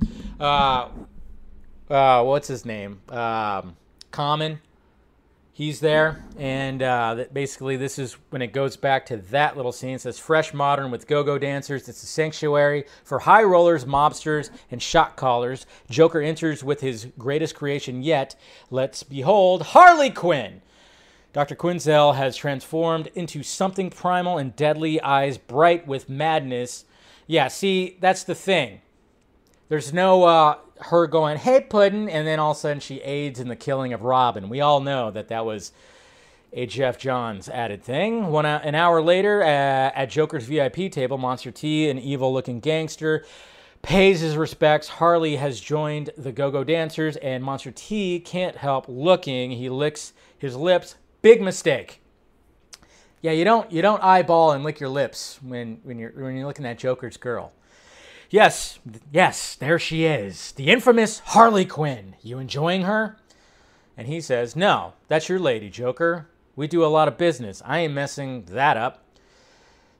uh, 0.40 0.88
uh 1.90 2.24
what's 2.24 2.48
his 2.48 2.64
name? 2.64 3.02
Um, 3.10 3.76
Common 4.10 4.62
he's 5.58 5.80
there, 5.80 6.24
and 6.38 6.84
uh, 6.84 7.24
basically 7.32 7.76
this 7.76 7.98
is 7.98 8.12
when 8.30 8.40
it 8.40 8.52
goes 8.52 8.76
back 8.76 9.04
to 9.04 9.16
that 9.16 9.56
little 9.56 9.72
scene. 9.72 9.96
It 9.96 10.00
says 10.00 10.16
fresh, 10.16 10.54
modern 10.54 10.92
with 10.92 11.08
go-go 11.08 11.36
dancers. 11.36 11.88
It's 11.88 12.00
a 12.00 12.06
sanctuary 12.06 12.84
for 13.02 13.18
high 13.18 13.42
rollers, 13.42 13.84
mobsters, 13.84 14.50
and 14.70 14.80
shot 14.80 15.16
callers. 15.16 15.66
Joker 15.90 16.20
enters 16.20 16.62
with 16.62 16.80
his 16.80 17.08
greatest 17.18 17.56
creation 17.56 18.04
yet. 18.04 18.36
Let's 18.70 19.02
behold 19.02 19.62
Harley 19.62 20.10
Quinn. 20.10 20.62
Dr. 21.32 21.56
Quinzel 21.56 22.14
has 22.14 22.36
transformed 22.36 23.08
into 23.16 23.42
something 23.42 23.90
primal 23.90 24.38
and 24.38 24.54
deadly, 24.54 25.00
eyes 25.00 25.38
bright 25.38 25.88
with 25.88 26.08
madness. 26.08 26.84
Yeah, 27.26 27.48
see, 27.48 27.96
that's 28.00 28.22
the 28.22 28.36
thing. 28.36 28.80
There's 29.68 29.92
no 29.92 30.22
uh, 30.22 30.58
her 30.82 31.06
going, 31.06 31.38
"Hey, 31.38 31.60
Puddin," 31.60 32.08
and 32.08 32.26
then 32.26 32.38
all 32.38 32.52
of 32.52 32.56
a 32.56 32.60
sudden 32.60 32.80
she 32.80 33.00
aids 33.00 33.40
in 33.40 33.48
the 33.48 33.56
killing 33.56 33.92
of 33.92 34.02
Robin. 34.02 34.48
We 34.48 34.60
all 34.60 34.80
know 34.80 35.10
that 35.10 35.28
that 35.28 35.44
was 35.44 35.72
a 36.52 36.66
Geoff 36.66 36.98
Johns 36.98 37.48
added 37.48 37.82
thing. 37.82 38.28
One 38.28 38.46
an 38.46 38.74
hour 38.74 39.02
later, 39.02 39.42
uh, 39.42 39.46
at 39.46 40.06
Joker's 40.06 40.44
VIP 40.44 40.90
table, 40.90 41.18
Monster 41.18 41.50
T, 41.50 41.88
an 41.90 41.98
evil-looking 41.98 42.60
gangster, 42.60 43.24
pays 43.82 44.20
his 44.20 44.36
respects. 44.36 44.88
Harley 44.88 45.36
has 45.36 45.60
joined 45.60 46.10
the 46.16 46.32
Go-Go 46.32 46.64
Dancers, 46.64 47.16
and 47.18 47.44
Monster 47.44 47.70
T 47.70 48.18
can't 48.20 48.56
help 48.56 48.86
looking. 48.88 49.52
He 49.52 49.68
licks 49.68 50.12
his 50.38 50.56
lips. 50.56 50.96
Big 51.22 51.42
mistake. 51.42 52.00
Yeah, 53.20 53.32
you 53.32 53.44
don't 53.44 53.70
you 53.72 53.82
don't 53.82 54.02
eyeball 54.02 54.52
and 54.52 54.62
lick 54.62 54.78
your 54.78 54.88
lips 54.88 55.40
when 55.42 55.80
when 55.82 55.98
you're 55.98 56.12
when 56.12 56.36
you're 56.36 56.46
looking 56.46 56.64
at 56.64 56.78
Joker's 56.78 57.16
girl. 57.16 57.52
Yes, 58.30 58.78
yes, 59.10 59.54
there 59.54 59.78
she 59.78 60.04
is, 60.04 60.52
the 60.52 60.68
infamous 60.68 61.20
Harley 61.20 61.64
Quinn. 61.64 62.14
You 62.20 62.38
enjoying 62.38 62.82
her? 62.82 63.16
And 63.96 64.06
he 64.06 64.20
says, 64.20 64.54
"No, 64.54 64.92
that's 65.08 65.30
your 65.30 65.38
lady, 65.38 65.70
Joker. 65.70 66.28
We 66.54 66.66
do 66.66 66.84
a 66.84 66.86
lot 66.86 67.08
of 67.08 67.16
business. 67.16 67.62
I 67.64 67.80
ain't 67.80 67.94
messing 67.94 68.44
that 68.46 68.76
up." 68.76 69.02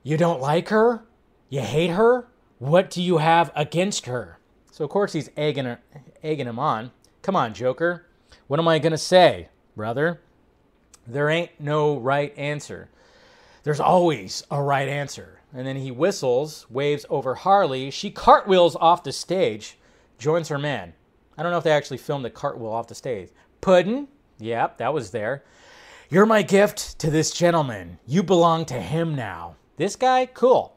You 0.03 0.15
don't 0.15 0.39
like 0.39 0.69
her? 0.69 1.03
You 1.49 1.61
hate 1.61 1.89
her? 1.89 2.27
What 2.59 2.91
do 2.91 3.01
you 3.01 3.17
have 3.17 3.51
against 3.55 4.05
her? 4.05 4.37
So 4.71 4.85
of 4.85 4.91
course 4.91 5.13
he's 5.13 5.31
egging 5.35 5.65
her, 5.65 5.79
egging 6.23 6.47
him 6.47 6.59
on. 6.59 6.91
Come 7.23 7.35
on, 7.35 7.53
Joker. 7.53 8.05
What 8.47 8.59
am 8.59 8.67
I 8.67 8.79
gonna 8.79 8.97
say, 8.97 9.49
brother? 9.75 10.21
There 11.07 11.29
ain't 11.29 11.59
no 11.59 11.97
right 11.97 12.37
answer. 12.37 12.89
There's 13.63 13.79
always 13.79 14.43
a 14.51 14.61
right 14.61 14.87
answer. 14.87 15.38
And 15.53 15.65
then 15.65 15.77
he 15.77 15.91
whistles, 15.91 16.67
waves 16.69 17.05
over 17.09 17.35
Harley. 17.35 17.89
She 17.89 18.11
cartwheels 18.11 18.75
off 18.75 19.03
the 19.03 19.11
stage, 19.11 19.77
joins 20.17 20.49
her 20.49 20.59
man. 20.59 20.93
I 21.37 21.43
don't 21.43 21.51
know 21.51 21.57
if 21.57 21.63
they 21.63 21.71
actually 21.71 21.97
filmed 21.97 22.25
the 22.25 22.29
cartwheel 22.29 22.71
off 22.71 22.87
the 22.87 22.95
stage. 22.95 23.29
Puddin'? 23.61 24.07
Yep, 24.39 24.77
that 24.77 24.93
was 24.93 25.11
there. 25.11 25.43
You're 26.09 26.25
my 26.25 26.41
gift 26.41 26.99
to 26.99 27.09
this 27.09 27.31
gentleman. 27.31 27.99
You 28.05 28.23
belong 28.23 28.65
to 28.65 28.75
him 28.75 29.15
now. 29.15 29.55
This 29.77 29.95
guy? 29.95 30.25
Cool. 30.25 30.75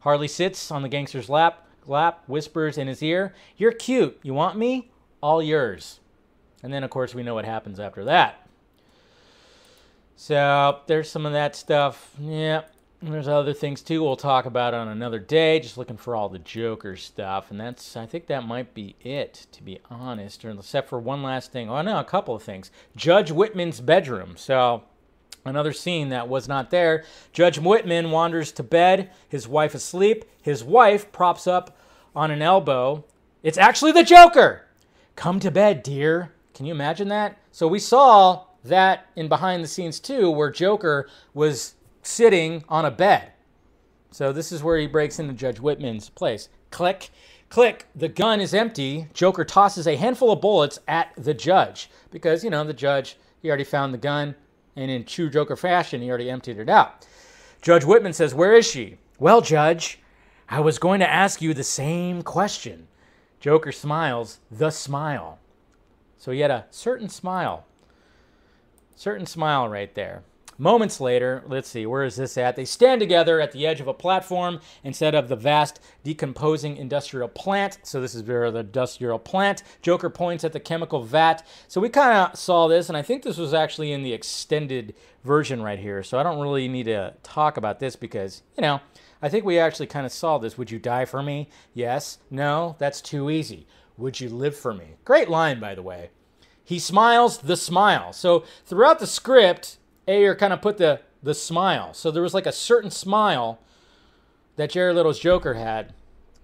Harley 0.00 0.28
sits 0.28 0.70
on 0.70 0.82
the 0.82 0.88
gangster's 0.88 1.28
lap, 1.28 1.66
lap, 1.86 2.24
whispers 2.26 2.78
in 2.78 2.88
his 2.88 3.02
ear, 3.02 3.34
You're 3.56 3.72
cute. 3.72 4.18
You 4.22 4.34
want 4.34 4.58
me? 4.58 4.90
All 5.20 5.42
yours. 5.42 6.00
And 6.62 6.72
then, 6.72 6.84
of 6.84 6.90
course, 6.90 7.14
we 7.14 7.22
know 7.22 7.34
what 7.34 7.44
happens 7.44 7.78
after 7.80 8.04
that. 8.04 8.48
So 10.16 10.80
there's 10.86 11.10
some 11.10 11.26
of 11.26 11.32
that 11.32 11.54
stuff. 11.54 12.12
Yeah. 12.18 12.62
And 13.00 13.14
there's 13.14 13.28
other 13.28 13.52
things 13.52 13.80
too 13.80 14.02
we'll 14.02 14.16
talk 14.16 14.44
about 14.44 14.74
on 14.74 14.88
another 14.88 15.20
day. 15.20 15.60
Just 15.60 15.78
looking 15.78 15.96
for 15.96 16.16
all 16.16 16.28
the 16.28 16.40
Joker 16.40 16.96
stuff. 16.96 17.50
And 17.50 17.60
that's, 17.60 17.96
I 17.96 18.06
think 18.06 18.26
that 18.26 18.46
might 18.46 18.74
be 18.74 18.96
it, 19.00 19.46
to 19.52 19.62
be 19.62 19.78
honest. 19.88 20.44
Or 20.44 20.50
except 20.50 20.88
for 20.88 20.98
one 20.98 21.22
last 21.22 21.52
thing. 21.52 21.70
Oh, 21.70 21.80
no, 21.82 22.00
a 22.00 22.04
couple 22.04 22.34
of 22.34 22.42
things. 22.42 22.72
Judge 22.96 23.30
Whitman's 23.30 23.80
bedroom. 23.80 24.34
So 24.36 24.82
another 25.44 25.72
scene 25.72 26.08
that 26.08 26.28
was 26.28 26.48
not 26.48 26.70
there. 26.70 27.04
Judge 27.32 27.58
Whitman 27.58 28.10
wanders 28.10 28.50
to 28.52 28.64
bed, 28.64 29.10
his 29.28 29.46
wife 29.46 29.76
asleep. 29.76 30.24
His 30.42 30.64
wife 30.64 31.12
props 31.12 31.46
up 31.46 31.76
on 32.16 32.32
an 32.32 32.42
elbow. 32.42 33.04
It's 33.44 33.58
actually 33.58 33.92
the 33.92 34.02
Joker. 34.02 34.66
Come 35.14 35.38
to 35.40 35.52
bed, 35.52 35.84
dear. 35.84 36.32
Can 36.52 36.66
you 36.66 36.72
imagine 36.72 37.08
that? 37.08 37.38
So 37.52 37.68
we 37.68 37.78
saw 37.78 38.46
that 38.64 39.06
in 39.14 39.28
behind 39.28 39.62
the 39.62 39.68
scenes 39.68 40.00
too, 40.00 40.28
where 40.30 40.50
Joker 40.50 41.08
was 41.32 41.74
sitting 42.02 42.64
on 42.68 42.84
a 42.84 42.90
bed. 42.90 43.32
So 44.10 44.32
this 44.32 44.52
is 44.52 44.62
where 44.62 44.78
he 44.78 44.86
breaks 44.86 45.18
into 45.18 45.34
Judge 45.34 45.58
Whitman's 45.58 46.08
place. 46.08 46.48
Click, 46.70 47.10
click, 47.50 47.86
the 47.94 48.08
gun 48.08 48.40
is 48.40 48.54
empty. 48.54 49.08
Joker 49.12 49.44
tosses 49.44 49.86
a 49.86 49.96
handful 49.96 50.32
of 50.32 50.40
bullets 50.40 50.78
at 50.88 51.12
the 51.16 51.34
judge 51.34 51.90
because, 52.10 52.42
you 52.42 52.50
know, 52.50 52.64
the 52.64 52.72
judge, 52.72 53.16
he 53.40 53.48
already 53.48 53.64
found 53.64 53.92
the 53.92 53.98
gun, 53.98 54.34
and 54.76 54.90
in 54.90 55.04
true 55.04 55.28
Joker 55.28 55.56
fashion, 55.56 56.00
he 56.00 56.08
already 56.08 56.30
emptied 56.30 56.58
it 56.58 56.68
out. 56.68 57.06
Judge 57.60 57.84
Whitman 57.84 58.12
says, 58.12 58.34
Where 58.34 58.54
is 58.54 58.66
she? 58.66 58.98
Well, 59.18 59.40
Judge, 59.40 59.98
I 60.48 60.60
was 60.60 60.78
going 60.78 61.00
to 61.00 61.10
ask 61.10 61.42
you 61.42 61.52
the 61.52 61.64
same 61.64 62.22
question. 62.22 62.88
Joker 63.40 63.72
smiles, 63.72 64.40
the 64.50 64.70
smile. 64.70 65.38
So 66.16 66.32
he 66.32 66.40
had 66.40 66.50
a 66.50 66.66
certain 66.70 67.08
smile 67.08 67.64
Certain 68.98 69.26
smile 69.26 69.68
right 69.68 69.94
there. 69.94 70.24
Moments 70.60 71.00
later, 71.00 71.44
let's 71.46 71.68
see, 71.68 71.86
where 71.86 72.02
is 72.02 72.16
this 72.16 72.36
at? 72.36 72.56
They 72.56 72.64
stand 72.64 73.00
together 73.00 73.40
at 73.40 73.52
the 73.52 73.64
edge 73.64 73.80
of 73.80 73.86
a 73.86 73.94
platform 73.94 74.58
instead 74.82 75.14
of 75.14 75.28
the 75.28 75.36
vast 75.36 75.78
decomposing 76.02 76.76
industrial 76.76 77.28
plant. 77.28 77.78
So 77.84 78.00
this 78.00 78.12
is 78.12 78.24
where 78.24 78.50
the 78.50 78.58
industrial 78.58 79.20
plant. 79.20 79.62
Joker 79.82 80.10
points 80.10 80.42
at 80.42 80.52
the 80.52 80.58
chemical 80.58 81.04
vat. 81.04 81.46
So 81.68 81.80
we 81.80 81.88
kind 81.88 82.12
of 82.12 82.36
saw 82.36 82.66
this, 82.66 82.88
and 82.88 82.98
I 82.98 83.02
think 83.02 83.22
this 83.22 83.36
was 83.36 83.54
actually 83.54 83.92
in 83.92 84.02
the 84.02 84.12
extended 84.12 84.94
version 85.22 85.62
right 85.62 85.78
here. 85.78 86.02
So 86.02 86.18
I 86.18 86.24
don't 86.24 86.40
really 86.40 86.66
need 86.66 86.86
to 86.86 87.14
talk 87.22 87.56
about 87.56 87.78
this 87.78 87.94
because, 87.94 88.42
you 88.56 88.62
know, 88.62 88.80
I 89.22 89.28
think 89.28 89.44
we 89.44 89.60
actually 89.60 89.86
kind 89.86 90.06
of 90.06 90.12
saw 90.12 90.38
this. 90.38 90.58
Would 90.58 90.72
you 90.72 90.80
die 90.80 91.04
for 91.04 91.22
me? 91.22 91.50
Yes. 91.72 92.18
No. 92.32 92.74
That's 92.80 93.00
too 93.00 93.30
easy. 93.30 93.68
Would 93.96 94.18
you 94.18 94.28
live 94.28 94.56
for 94.56 94.74
me? 94.74 94.96
Great 95.04 95.28
line, 95.28 95.60
by 95.60 95.76
the 95.76 95.82
way. 95.82 96.10
He 96.64 96.80
smiles 96.80 97.38
the 97.38 97.56
smile. 97.56 98.12
So 98.12 98.44
throughout 98.66 98.98
the 98.98 99.06
script, 99.06 99.78
Ayer 100.08 100.34
kind 100.34 100.52
of 100.52 100.60
put 100.60 100.78
the 100.78 101.00
the 101.22 101.34
smile. 101.34 101.94
So 101.94 102.10
there 102.10 102.22
was 102.22 102.34
like 102.34 102.46
a 102.46 102.52
certain 102.52 102.90
smile 102.90 103.60
that 104.56 104.70
Jared 104.70 104.96
Leto's 104.96 105.18
Joker 105.18 105.54
had 105.54 105.92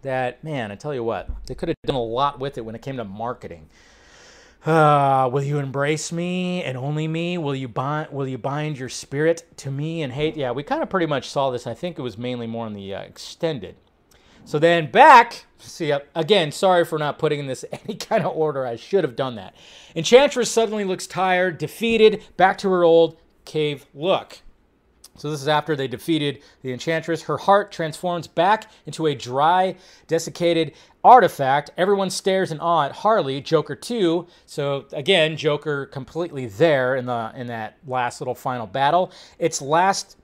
that, 0.03 0.43
man, 0.45 0.71
I 0.71 0.77
tell 0.77 0.95
you 0.95 1.03
what, 1.03 1.29
they 1.47 1.55
could 1.55 1.69
have 1.69 1.77
done 1.85 1.97
a 1.97 2.03
lot 2.03 2.39
with 2.39 2.59
it 2.59 2.65
when 2.65 2.75
it 2.75 2.83
came 2.83 2.97
to 2.99 3.05
marketing. 3.05 3.69
Uh, 4.65 5.29
will 5.31 5.43
you 5.43 5.59
embrace 5.59 6.11
me 6.11 6.63
and 6.63 6.79
only 6.79 7.07
me? 7.07 7.37
Will 7.37 7.55
you 7.55 7.69
bind? 7.69 8.11
Will 8.11 8.27
you 8.27 8.39
bind 8.39 8.79
your 8.79 8.89
spirit 8.89 9.45
to 9.59 9.71
me 9.71 10.03
and 10.03 10.13
hate? 10.13 10.37
Yeah, 10.37 10.53
we 10.53 10.63
kind 10.63 10.83
of 10.83 10.89
pretty 10.89 11.07
much 11.07 11.29
saw 11.29 11.51
this. 11.51 11.67
I 11.67 11.75
think 11.75 11.99
it 11.99 12.03
was 12.03 12.17
mainly 12.17 12.47
more 12.47 12.67
in 12.67 12.73
the 12.73 12.95
uh, 12.95 13.03
extended. 13.03 13.77
So 14.47 14.59
then 14.59 14.91
back, 14.91 15.45
see, 15.59 15.93
uh, 15.93 16.01
again, 16.15 16.51
sorry 16.51 16.85
for 16.87 16.99
not 16.99 17.19
putting 17.19 17.41
in 17.41 17.47
this 17.47 17.65
any 17.73 17.97
kind 17.97 18.25
of 18.25 18.35
order. 18.35 18.67
I 18.67 18.77
should 18.77 19.05
have 19.05 19.17
done 19.17 19.35
that. 19.35 19.55
Enchantress 19.95 20.51
suddenly 20.51 20.85
looks 20.85 21.07
tired, 21.07 21.59
defeated, 21.59 22.23
back 22.39 22.57
to 22.59 22.71
her 22.71 22.85
old 22.85 23.19
cave 23.45 23.87
look. 23.95 24.39
So 25.17 25.31
this 25.31 25.41
is 25.41 25.49
after 25.49 25.77
they 25.77 25.87
defeated 25.87 26.43
the 26.63 26.73
Enchantress. 26.73 27.23
Her 27.23 27.37
heart 27.37 27.71
transforms 27.71 28.27
back 28.27 28.71
into 28.85 29.07
a 29.07 29.15
dry, 29.15 29.77
desiccated 30.09 30.73
artifact. 31.05 31.71
Everyone 31.77 32.11
stares 32.11 32.51
in 32.51 32.59
awe 32.59 32.87
at 32.87 32.93
Harley, 32.93 33.41
Joker 33.41 33.77
too. 33.77 34.27
So 34.47 34.87
again, 34.93 35.37
Joker 35.37 35.87
completely 35.87 36.47
there 36.47 36.97
in 36.97 37.07
the 37.07 37.33
in 37.37 37.47
that 37.47 37.79
last 37.87 38.21
little 38.21 38.35
final 38.35 38.67
battle. 38.67 39.13
Its 39.39 39.63
last 39.63 40.17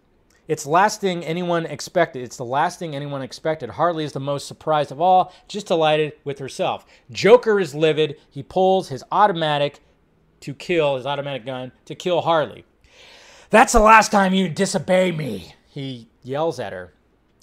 it's 0.48 0.66
last 0.66 1.00
thing 1.00 1.24
anyone 1.24 1.66
expected. 1.66 2.24
It's 2.24 2.36
the 2.36 2.44
last 2.44 2.80
thing 2.80 2.96
anyone 2.96 3.22
expected. 3.22 3.70
Harley 3.70 4.02
is 4.02 4.12
the 4.12 4.18
most 4.18 4.48
surprised 4.48 4.90
of 4.90 5.00
all, 5.00 5.32
just 5.46 5.68
delighted 5.68 6.14
with 6.24 6.40
herself. 6.40 6.84
Joker 7.12 7.60
is 7.60 7.72
livid. 7.72 8.16
He 8.28 8.42
pulls 8.42 8.88
his 8.88 9.04
automatic 9.12 9.78
to 10.40 10.52
kill, 10.52 10.96
his 10.96 11.06
automatic 11.06 11.46
gun, 11.46 11.70
to 11.84 11.94
kill 11.94 12.22
Harley. 12.22 12.64
That's 13.50 13.72
the 13.72 13.80
last 13.80 14.12
time 14.12 14.32
you 14.32 14.48
disobey 14.48 15.10
me, 15.10 15.56
he 15.68 16.08
yells 16.22 16.60
at 16.60 16.72
her. 16.72 16.94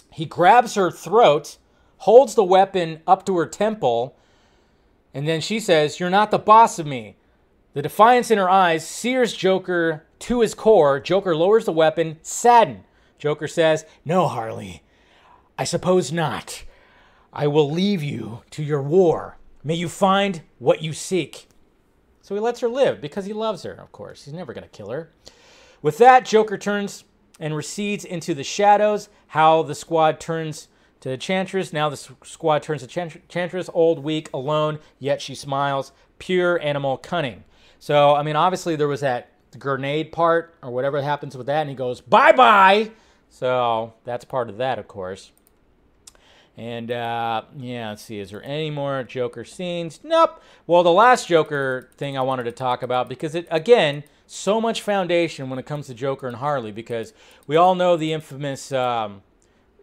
He 0.09 0.25
grabs 0.25 0.75
her 0.75 0.89
throat, 0.89 1.57
holds 1.97 2.33
the 2.33 2.45
weapon 2.45 3.01
up 3.05 3.25
to 3.25 3.37
her 3.37 3.45
temple, 3.45 4.15
and 5.13 5.27
then 5.27 5.41
she 5.41 5.59
says, 5.59 5.99
You're 5.99 6.09
not 6.09 6.31
the 6.31 6.39
boss 6.39 6.79
of 6.79 6.87
me. 6.87 7.17
The 7.73 7.81
defiance 7.81 8.31
in 8.31 8.37
her 8.37 8.49
eyes 8.49 8.87
sears 8.87 9.33
Joker 9.33 10.05
to 10.19 10.39
his 10.39 10.55
core. 10.55 10.99
Joker 11.01 11.35
lowers 11.35 11.65
the 11.65 11.73
weapon, 11.73 12.19
saddened. 12.21 12.85
Joker 13.19 13.47
says, 13.47 13.85
No, 14.05 14.29
Harley, 14.29 14.83
I 15.57 15.65
suppose 15.65 16.11
not. 16.11 16.63
I 17.33 17.47
will 17.47 17.69
leave 17.69 18.01
you 18.01 18.43
to 18.51 18.63
your 18.63 18.81
war. 18.81 19.37
May 19.61 19.75
you 19.75 19.89
find 19.89 20.41
what 20.57 20.81
you 20.81 20.93
seek. 20.93 21.49
So 22.21 22.33
he 22.33 22.39
lets 22.39 22.61
her 22.61 22.69
live 22.69 23.01
because 23.01 23.25
he 23.25 23.33
loves 23.33 23.63
her, 23.63 23.73
of 23.73 23.91
course. 23.91 24.23
He's 24.23 24.33
never 24.33 24.53
going 24.53 24.63
to 24.63 24.69
kill 24.69 24.89
her. 24.89 25.11
With 25.81 25.97
that, 25.99 26.25
Joker 26.25 26.57
turns 26.57 27.03
and 27.39 27.55
recedes 27.55 28.03
into 28.03 28.33
the 28.33 28.43
shadows. 28.43 29.09
How 29.27 29.63
the 29.63 29.75
squad 29.75 30.19
turns 30.19 30.67
to 31.01 31.17
Chantress. 31.17 31.71
Now 31.73 31.89
the 31.89 31.97
squad 31.97 32.63
turns 32.63 32.85
to 32.85 33.19
Chantress. 33.27 33.69
old, 33.73 34.03
weak, 34.03 34.29
alone, 34.33 34.79
yet 34.99 35.21
she 35.21 35.35
smiles. 35.35 35.91
Pure 36.19 36.61
animal 36.61 36.97
cunning. 36.97 37.43
So, 37.79 38.15
I 38.15 38.23
mean, 38.23 38.35
obviously 38.35 38.75
there 38.75 38.87
was 38.87 39.01
that 39.01 39.31
grenade 39.59 40.11
part 40.11 40.55
or 40.61 40.71
whatever 40.71 41.01
happens 41.01 41.37
with 41.37 41.47
that, 41.47 41.61
and 41.61 41.69
he 41.69 41.75
goes, 41.75 42.01
bye 42.01 42.31
bye. 42.31 42.91
So 43.29 43.93
that's 44.03 44.25
part 44.25 44.49
of 44.49 44.57
that, 44.57 44.79
of 44.79 44.87
course. 44.87 45.31
And 46.55 46.89
uh, 46.89 47.43
yeah, 47.55 47.89
let's 47.89 48.01
see. 48.01 48.19
Is 48.19 48.31
there 48.31 48.43
any 48.43 48.71
more 48.71 49.03
Joker 49.03 49.45
scenes? 49.45 49.99
Nope. 50.03 50.41
Well, 50.65 50.81
the 50.81 50.91
last 50.91 51.27
Joker 51.27 51.89
thing 51.97 52.17
I 52.17 52.21
wanted 52.21 52.43
to 52.43 52.51
talk 52.51 52.81
about 52.81 53.07
because 53.07 53.35
it 53.35 53.47
again 53.51 54.03
so 54.27 54.61
much 54.61 54.81
foundation 54.81 55.49
when 55.49 55.57
it 55.57 55.65
comes 55.65 55.87
to 55.87 55.93
Joker 55.93 56.27
and 56.27 56.35
Harley 56.35 56.71
because 56.71 57.13
we 57.47 57.55
all 57.55 57.75
know 57.75 57.97
the 57.97 58.13
infamous 58.13 58.71
um, 58.71 59.23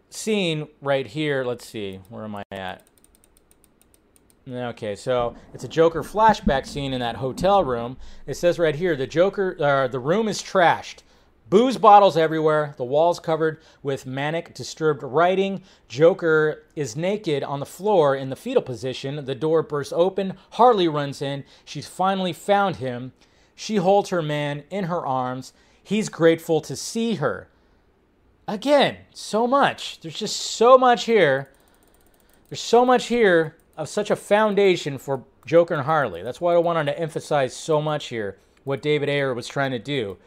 scene 0.09 0.67
right 0.81 1.05
here. 1.05 1.43
Let's 1.43 1.67
see. 1.67 1.99
Where 2.09 2.23
am 2.23 2.35
I 2.35 2.43
at? 2.51 2.85
Okay, 4.47 4.95
so 4.95 5.35
it's 5.55 5.63
a 5.63 5.67
Joker 5.67 6.03
flashback 6.03 6.67
scene 6.67 6.93
in 6.93 6.99
that 6.99 7.15
hotel 7.15 7.63
room. 7.63 7.97
It 8.27 8.35
says 8.35 8.59
right 8.59 8.75
here 8.75 8.95
the 8.95 9.07
Joker, 9.07 9.57
uh, 9.59 9.87
the 9.87 9.99
room 9.99 10.27
is 10.27 10.41
trashed. 10.41 11.01
Booze 11.47 11.77
bottles 11.77 12.17
everywhere, 12.17 12.73
the 12.77 12.83
walls 12.83 13.19
covered 13.19 13.59
with 13.83 14.07
manic, 14.07 14.53
disturbed 14.55 15.03
writing. 15.03 15.61
Joker 15.87 16.63
is 16.75 16.95
naked 16.95 17.43
on 17.43 17.59
the 17.59 17.67
floor 17.67 18.15
in 18.15 18.29
the 18.31 18.35
fetal 18.35 18.63
position. 18.63 19.25
The 19.25 19.35
door 19.35 19.61
bursts 19.61 19.93
open. 19.93 20.37
Harley 20.51 20.87
runs 20.87 21.21
in. 21.21 21.43
She's 21.63 21.87
finally 21.87 22.33
found 22.33 22.77
him. 22.77 23.13
She 23.55 23.77
holds 23.77 24.09
her 24.09 24.21
man 24.21 24.63
in 24.69 24.85
her 24.85 25.05
arms. 25.05 25.53
He's 25.81 26.09
grateful 26.09 26.61
to 26.61 26.75
see 26.75 27.15
her. 27.15 27.49
again, 28.47 28.97
so 29.13 29.47
much. 29.47 29.99
There's 30.01 30.17
just 30.17 30.37
so 30.37 30.77
much 30.77 31.05
here. 31.05 31.51
There's 32.49 32.61
so 32.61 32.85
much 32.85 33.07
here 33.07 33.55
of 33.77 33.89
such 33.89 34.11
a 34.11 34.15
foundation 34.15 34.97
for 34.97 35.23
Joker 35.45 35.73
and 35.73 35.83
Harley. 35.83 36.21
That's 36.21 36.41
why 36.41 36.53
I 36.53 36.57
wanted 36.57 36.85
to 36.85 36.99
emphasize 36.99 37.55
so 37.55 37.81
much 37.81 38.07
here 38.07 38.37
what 38.63 38.81
David 38.81 39.09
Ayer 39.09 39.33
was 39.33 39.47
trying 39.47 39.71
to 39.71 39.79
do. 39.79 40.17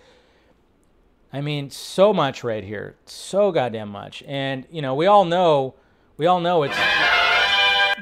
I 1.32 1.40
mean, 1.40 1.70
so 1.70 2.12
much 2.12 2.42
right 2.42 2.64
here. 2.64 2.96
So 3.04 3.52
goddamn 3.52 3.90
much. 3.90 4.22
And, 4.26 4.64
you 4.70 4.80
know, 4.80 4.94
we 4.94 5.06
all 5.06 5.24
know, 5.24 5.74
we 6.16 6.26
all 6.26 6.40
know 6.40 6.62
it's, 6.62 6.76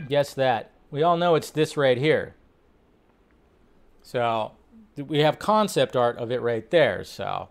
guess 0.08 0.34
that. 0.34 0.70
We 0.90 1.02
all 1.02 1.16
know 1.16 1.34
it's 1.34 1.50
this 1.50 1.76
right 1.76 1.98
here. 1.98 2.34
So, 4.02 4.52
we 4.96 5.18
have 5.18 5.38
concept 5.38 5.96
art 5.96 6.16
of 6.18 6.30
it 6.30 6.40
right 6.40 6.68
there. 6.70 7.04
So, 7.04 7.48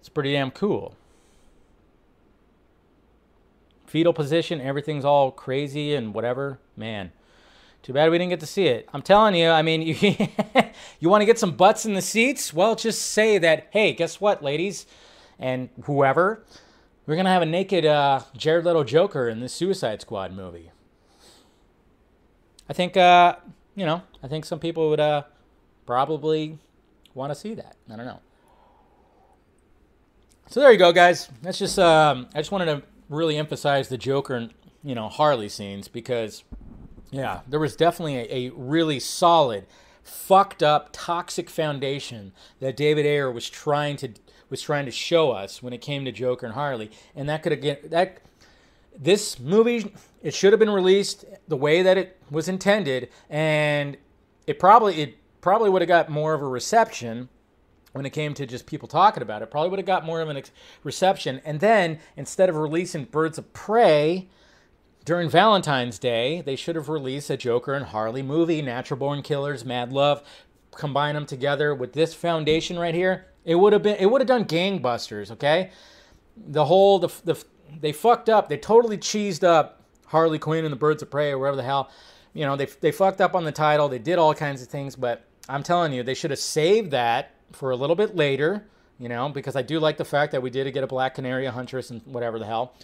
it's 0.00 0.08
pretty 0.08 0.32
damn 0.32 0.50
cool. 0.50 0.94
Fetal 3.86 4.12
position, 4.12 4.60
everything's 4.60 5.04
all 5.04 5.30
crazy 5.30 5.94
and 5.94 6.12
whatever. 6.12 6.58
Man, 6.76 7.12
too 7.82 7.92
bad 7.92 8.10
we 8.10 8.18
didn't 8.18 8.30
get 8.30 8.40
to 8.40 8.46
see 8.46 8.66
it. 8.66 8.88
I'm 8.92 9.02
telling 9.02 9.34
you, 9.34 9.48
I 9.48 9.62
mean, 9.62 9.82
you, 9.82 9.94
you 11.00 11.08
want 11.08 11.22
to 11.22 11.26
get 11.26 11.38
some 11.38 11.52
butts 11.52 11.86
in 11.86 11.94
the 11.94 12.02
seats? 12.02 12.52
Well, 12.52 12.74
just 12.74 13.00
say 13.00 13.38
that, 13.38 13.68
hey, 13.70 13.92
guess 13.92 14.20
what, 14.20 14.42
ladies 14.42 14.86
and 15.38 15.68
whoever? 15.84 16.44
We're 17.06 17.14
going 17.14 17.26
to 17.26 17.30
have 17.30 17.42
a 17.42 17.46
naked 17.46 17.84
uh, 17.84 18.20
Jared 18.36 18.64
Leto 18.64 18.84
Joker 18.84 19.28
in 19.28 19.40
the 19.40 19.48
Suicide 19.48 20.00
Squad 20.00 20.32
movie. 20.32 20.70
I 22.68 22.72
think, 22.72 22.96
uh, 22.96 23.36
you 23.74 23.84
know, 23.84 24.02
I 24.22 24.28
think 24.28 24.44
some 24.44 24.58
people 24.58 24.88
would 24.88 25.00
uh, 25.00 25.24
probably 25.86 26.58
want 27.14 27.32
to 27.32 27.34
see 27.34 27.54
that. 27.54 27.76
I 27.90 27.96
don't 27.96 28.06
know. 28.06 28.20
So 30.48 30.60
there 30.60 30.70
you 30.72 30.78
go, 30.78 30.92
guys. 30.92 31.28
That's 31.42 31.58
just, 31.58 31.78
um, 31.78 32.28
I 32.34 32.38
just 32.38 32.50
wanted 32.50 32.66
to 32.66 32.82
really 33.08 33.36
emphasize 33.36 33.88
the 33.88 33.98
Joker 33.98 34.34
and, 34.34 34.54
you 34.82 34.94
know, 34.94 35.08
Harley 35.08 35.48
scenes 35.48 35.88
because 35.88 36.44
yeah, 37.14 37.40
there 37.46 37.60
was 37.60 37.76
definitely 37.76 38.16
a, 38.16 38.48
a, 38.48 38.50
really 38.50 38.98
solid, 38.98 39.66
fucked 40.02 40.64
up, 40.64 40.88
toxic 40.92 41.48
foundation 41.48 42.32
that 42.58 42.76
David 42.76 43.06
Ayer 43.06 43.30
was 43.30 43.48
trying 43.48 43.96
to 43.98 44.10
was 44.50 44.60
trying 44.60 44.84
to 44.84 44.90
show 44.90 45.30
us 45.30 45.62
when 45.62 45.72
it 45.72 45.80
came 45.80 46.04
to 46.04 46.12
Joker 46.12 46.44
and 46.44 46.54
Harley, 46.54 46.90
and 47.14 47.28
that 47.28 47.42
could 47.44 47.52
again 47.52 47.76
that 47.84 48.18
this 48.98 49.38
movie 49.38 49.92
it 50.22 50.34
should 50.34 50.52
have 50.52 50.58
been 50.58 50.70
released 50.70 51.24
the 51.46 51.56
way 51.56 51.82
that 51.82 51.96
it 51.96 52.20
was 52.30 52.48
intended, 52.48 53.08
and 53.30 53.96
it 54.48 54.58
probably 54.58 55.00
it 55.00 55.18
probably 55.44 55.68
would 55.68 55.82
have 55.82 55.88
got 55.88 56.08
more 56.08 56.32
of 56.32 56.40
a 56.40 56.48
reception 56.48 57.28
when 57.92 58.06
it 58.06 58.10
came 58.14 58.32
to 58.32 58.46
just 58.46 58.64
people 58.64 58.88
talking 58.88 59.22
about 59.22 59.42
it. 59.42 59.50
Probably 59.50 59.68
would 59.68 59.78
have 59.78 59.84
got 59.84 60.02
more 60.02 60.22
of 60.22 60.30
an 60.30 60.38
ex- 60.38 60.50
reception, 60.82 61.42
and 61.44 61.60
then 61.60 61.98
instead 62.16 62.48
of 62.48 62.56
releasing 62.56 63.04
Birds 63.04 63.36
of 63.36 63.52
Prey 63.52 64.26
during 65.04 65.28
Valentine's 65.28 65.98
Day, 65.98 66.40
they 66.40 66.56
should 66.56 66.76
have 66.76 66.88
released 66.88 67.28
a 67.28 67.36
Joker 67.36 67.74
and 67.74 67.84
Harley 67.84 68.22
movie, 68.22 68.62
Natural 68.62 68.98
Born 68.98 69.20
Killers, 69.20 69.66
Mad 69.66 69.92
Love, 69.92 70.22
combine 70.70 71.14
them 71.14 71.26
together 71.26 71.74
with 71.74 71.92
this 71.92 72.14
foundation 72.14 72.78
right 72.78 72.94
here. 72.94 73.26
It 73.44 73.56
would 73.56 73.74
have 73.74 73.82
been 73.82 73.96
it 73.96 74.06
would 74.06 74.22
have 74.22 74.28
done 74.28 74.46
gangbusters, 74.46 75.30
okay? 75.32 75.72
The 76.38 76.64
whole 76.64 76.98
the, 76.98 77.12
the 77.22 77.44
they 77.82 77.92
fucked 77.92 78.30
up. 78.30 78.48
They 78.48 78.56
totally 78.56 78.96
cheesed 78.96 79.44
up 79.44 79.82
Harley 80.06 80.38
Quinn 80.38 80.64
and 80.64 80.72
the 80.72 80.78
Birds 80.78 81.02
of 81.02 81.10
Prey 81.10 81.32
or 81.32 81.38
whatever 81.38 81.58
the 81.58 81.64
hell. 81.64 81.90
You 82.32 82.46
know, 82.46 82.56
they 82.56 82.64
they 82.80 82.92
fucked 82.92 83.20
up 83.20 83.34
on 83.34 83.44
the 83.44 83.52
title. 83.52 83.90
They 83.90 83.98
did 83.98 84.18
all 84.18 84.32
kinds 84.32 84.62
of 84.62 84.68
things, 84.68 84.96
but 84.96 85.28
I'm 85.48 85.62
telling 85.62 85.92
you, 85.92 86.02
they 86.02 86.14
should 86.14 86.30
have 86.30 86.40
saved 86.40 86.90
that 86.92 87.32
for 87.52 87.70
a 87.70 87.76
little 87.76 87.96
bit 87.96 88.16
later, 88.16 88.66
you 88.98 89.08
know, 89.08 89.28
because 89.28 89.56
I 89.56 89.62
do 89.62 89.78
like 89.78 89.96
the 89.96 90.04
fact 90.04 90.32
that 90.32 90.42
we 90.42 90.50
did 90.50 90.72
get 90.72 90.84
a 90.84 90.86
Black 90.86 91.14
Canary, 91.14 91.46
a 91.46 91.50
Huntress, 91.50 91.90
and 91.90 92.00
whatever 92.06 92.38
the 92.38 92.46
hell. 92.46 92.74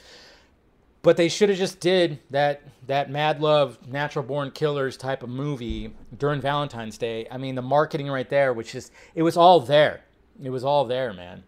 But 1.02 1.16
they 1.16 1.30
should 1.30 1.48
have 1.48 1.56
just 1.56 1.80
did 1.80 2.18
that 2.30 2.60
that 2.86 3.10
Mad 3.10 3.40
Love 3.40 3.78
Natural 3.88 4.22
Born 4.22 4.50
Killers 4.50 4.98
type 4.98 5.22
of 5.22 5.30
movie 5.30 5.94
during 6.18 6.42
Valentine's 6.42 6.98
Day. 6.98 7.26
I 7.30 7.38
mean, 7.38 7.54
the 7.54 7.62
marketing 7.62 8.08
right 8.08 8.28
there, 8.28 8.52
which 8.52 8.74
is 8.74 8.90
it 9.14 9.22
was 9.22 9.36
all 9.36 9.60
there. 9.60 10.02
It 10.42 10.50
was 10.50 10.62
all 10.62 10.84
there, 10.84 11.14
man. 11.14 11.42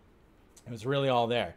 It 0.67 0.71
was 0.71 0.87
really 0.87 1.11
all 1.11 1.27
there. 1.27 1.55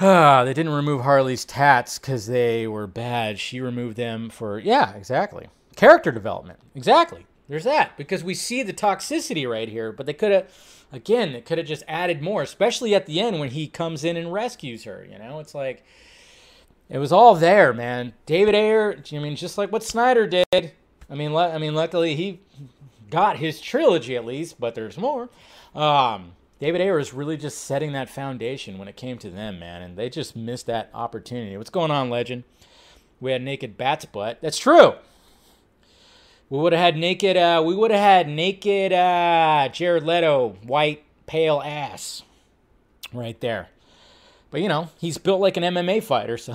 Ah, 0.00 0.44
they 0.44 0.52
didn't 0.52 0.72
remove 0.72 1.02
Harley's 1.02 1.44
tats 1.46 1.98
because 1.98 2.26
they 2.26 2.66
were 2.66 2.86
bad. 2.86 3.38
She 3.38 3.60
removed 3.60 3.96
them 3.96 4.28
for 4.28 4.58
yeah, 4.58 4.94
exactly. 4.94 5.48
Character 5.76 6.12
development. 6.12 6.58
Exactly. 6.74 7.26
There's 7.52 7.64
that 7.64 7.98
because 7.98 8.24
we 8.24 8.32
see 8.32 8.62
the 8.62 8.72
toxicity 8.72 9.46
right 9.46 9.68
here, 9.68 9.92
but 9.92 10.06
they 10.06 10.14
could 10.14 10.32
have 10.32 10.50
again, 10.90 11.34
they 11.34 11.42
could 11.42 11.58
have 11.58 11.66
just 11.66 11.82
added 11.86 12.22
more, 12.22 12.40
especially 12.40 12.94
at 12.94 13.04
the 13.04 13.20
end 13.20 13.40
when 13.40 13.50
he 13.50 13.68
comes 13.68 14.04
in 14.04 14.16
and 14.16 14.32
rescues 14.32 14.84
her, 14.84 15.04
you 15.04 15.18
know? 15.18 15.38
It's 15.38 15.54
like 15.54 15.84
it 16.88 16.96
was 16.96 17.12
all 17.12 17.34
there, 17.34 17.74
man. 17.74 18.14
David 18.24 18.54
Ayer, 18.54 19.02
I 19.12 19.18
mean, 19.18 19.36
just 19.36 19.58
like 19.58 19.70
what 19.70 19.82
Snyder 19.82 20.26
did. 20.26 20.72
I 21.10 21.14
mean, 21.14 21.36
I 21.36 21.58
mean, 21.58 21.74
luckily 21.74 22.16
he 22.16 22.40
got 23.10 23.36
his 23.36 23.60
trilogy 23.60 24.16
at 24.16 24.24
least, 24.24 24.58
but 24.58 24.74
there's 24.74 24.96
more. 24.96 25.28
Um, 25.74 26.32
David 26.58 26.80
Ayer 26.80 26.98
is 26.98 27.12
really 27.12 27.36
just 27.36 27.64
setting 27.64 27.92
that 27.92 28.08
foundation 28.08 28.78
when 28.78 28.88
it 28.88 28.96
came 28.96 29.18
to 29.18 29.28
them, 29.28 29.58
man, 29.58 29.82
and 29.82 29.98
they 29.98 30.08
just 30.08 30.34
missed 30.34 30.64
that 30.68 30.88
opportunity. 30.94 31.58
What's 31.58 31.68
going 31.68 31.90
on, 31.90 32.08
Legend? 32.08 32.44
We 33.20 33.32
had 33.32 33.42
naked 33.42 33.76
Bat's 33.76 34.06
butt. 34.06 34.38
That's 34.40 34.56
true. 34.56 34.94
We 36.52 36.58
would 36.58 36.74
have 36.74 36.82
had 36.82 36.96
naked. 36.98 37.38
Uh, 37.38 37.62
we 37.64 37.74
would 37.74 37.90
have 37.90 37.98
had 38.00 38.28
naked 38.28 38.92
uh, 38.92 39.70
Jared 39.72 40.02
Leto, 40.02 40.50
white 40.62 41.02
pale 41.24 41.62
ass, 41.64 42.24
right 43.10 43.40
there. 43.40 43.70
But 44.50 44.60
you 44.60 44.68
know, 44.68 44.90
he's 44.98 45.16
built 45.16 45.40
like 45.40 45.56
an 45.56 45.62
MMA 45.62 46.02
fighter, 46.02 46.36
so 46.36 46.54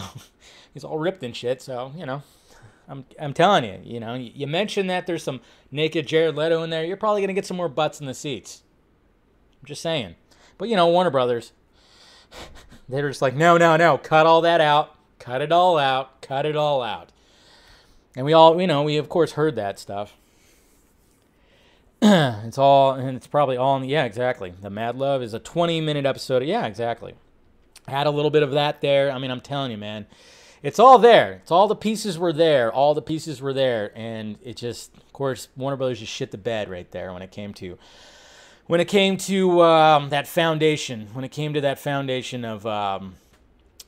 he's 0.71 0.83
all 0.83 0.99
ripped 0.99 1.23
and 1.23 1.35
shit. 1.35 1.63
So 1.63 1.93
you 1.97 2.05
know, 2.05 2.21
I'm 2.87 3.05
I'm 3.19 3.33
telling 3.33 3.63
you, 3.63 3.79
you 3.83 3.99
know, 3.99 4.13
you 4.13 4.45
mentioned 4.45 4.87
that 4.91 5.07
there's 5.07 5.23
some 5.23 5.41
naked 5.71 6.05
Jared 6.05 6.35
Leto 6.35 6.61
in 6.61 6.69
there. 6.69 6.85
You're 6.85 6.95
probably 6.95 7.21
gonna 7.21 7.33
get 7.33 7.47
some 7.47 7.57
more 7.57 7.67
butts 7.67 7.99
in 7.99 8.05
the 8.05 8.13
seats. 8.13 8.61
I'm 9.59 9.65
just 9.65 9.81
saying. 9.81 10.13
But 10.59 10.69
you 10.69 10.75
know, 10.75 10.87
Warner 10.89 11.09
Brothers, 11.09 11.53
they're 12.87 13.09
just 13.09 13.23
like, 13.23 13.33
no, 13.33 13.57
no, 13.57 13.75
no, 13.77 13.97
cut 13.97 14.27
all 14.27 14.41
that 14.41 14.61
out, 14.61 14.95
cut 15.17 15.41
it 15.41 15.51
all 15.51 15.79
out, 15.79 16.21
cut 16.21 16.45
it 16.45 16.55
all 16.55 16.83
out. 16.83 17.11
And 18.17 18.25
we 18.25 18.33
all, 18.33 18.59
you 18.59 18.65
know, 18.65 18.81
we 18.81 18.97
of 18.97 19.09
course 19.09 19.33
heard 19.33 19.55
that 19.57 19.77
stuff. 19.77 20.15
it's 22.01 22.57
all, 22.57 22.93
and 22.93 23.15
it's 23.15 23.27
probably 23.27 23.57
all 23.57 23.75
in, 23.75 23.83
the, 23.83 23.89
yeah, 23.89 24.05
exactly. 24.05 24.55
The 24.59 24.71
Mad 24.71 24.95
Love 24.95 25.21
is 25.21 25.35
a 25.35 25.39
20 25.39 25.81
minute 25.81 26.03
episode. 26.07 26.43
Yeah, 26.43 26.65
exactly. 26.65 27.13
Had 27.87 28.07
a 28.07 28.09
little 28.09 28.31
bit 28.31 28.41
of 28.41 28.51
that 28.51 28.81
there. 28.81 29.11
I 29.11 29.19
mean, 29.19 29.29
I'm 29.29 29.39
telling 29.39 29.69
you, 29.69 29.77
man, 29.77 30.07
it's 30.63 30.79
all 30.79 30.97
there. 30.97 31.33
It's 31.43 31.51
all 31.51 31.67
the 31.67 31.75
pieces 31.75 32.17
were 32.17 32.33
there. 32.33 32.73
All 32.73 32.95
the 32.95 33.03
pieces 33.03 33.39
were 33.39 33.53
there, 33.53 33.91
and 33.95 34.39
it 34.43 34.57
just, 34.57 34.95
of 34.97 35.13
course, 35.13 35.47
Warner 35.55 35.77
Brothers 35.77 35.99
just 35.99 36.11
shit 36.11 36.31
the 36.31 36.39
bed 36.39 36.69
right 36.69 36.89
there 36.91 37.13
when 37.13 37.21
it 37.21 37.29
came 37.29 37.53
to, 37.55 37.77
when 38.65 38.81
it 38.81 38.87
came 38.87 39.17
to 39.17 39.61
um, 39.61 40.09
that 40.09 40.27
foundation. 40.27 41.09
When 41.13 41.23
it 41.23 41.31
came 41.31 41.53
to 41.53 41.61
that 41.61 41.77
foundation 41.77 42.43
of, 42.45 42.65
um, 42.65 43.15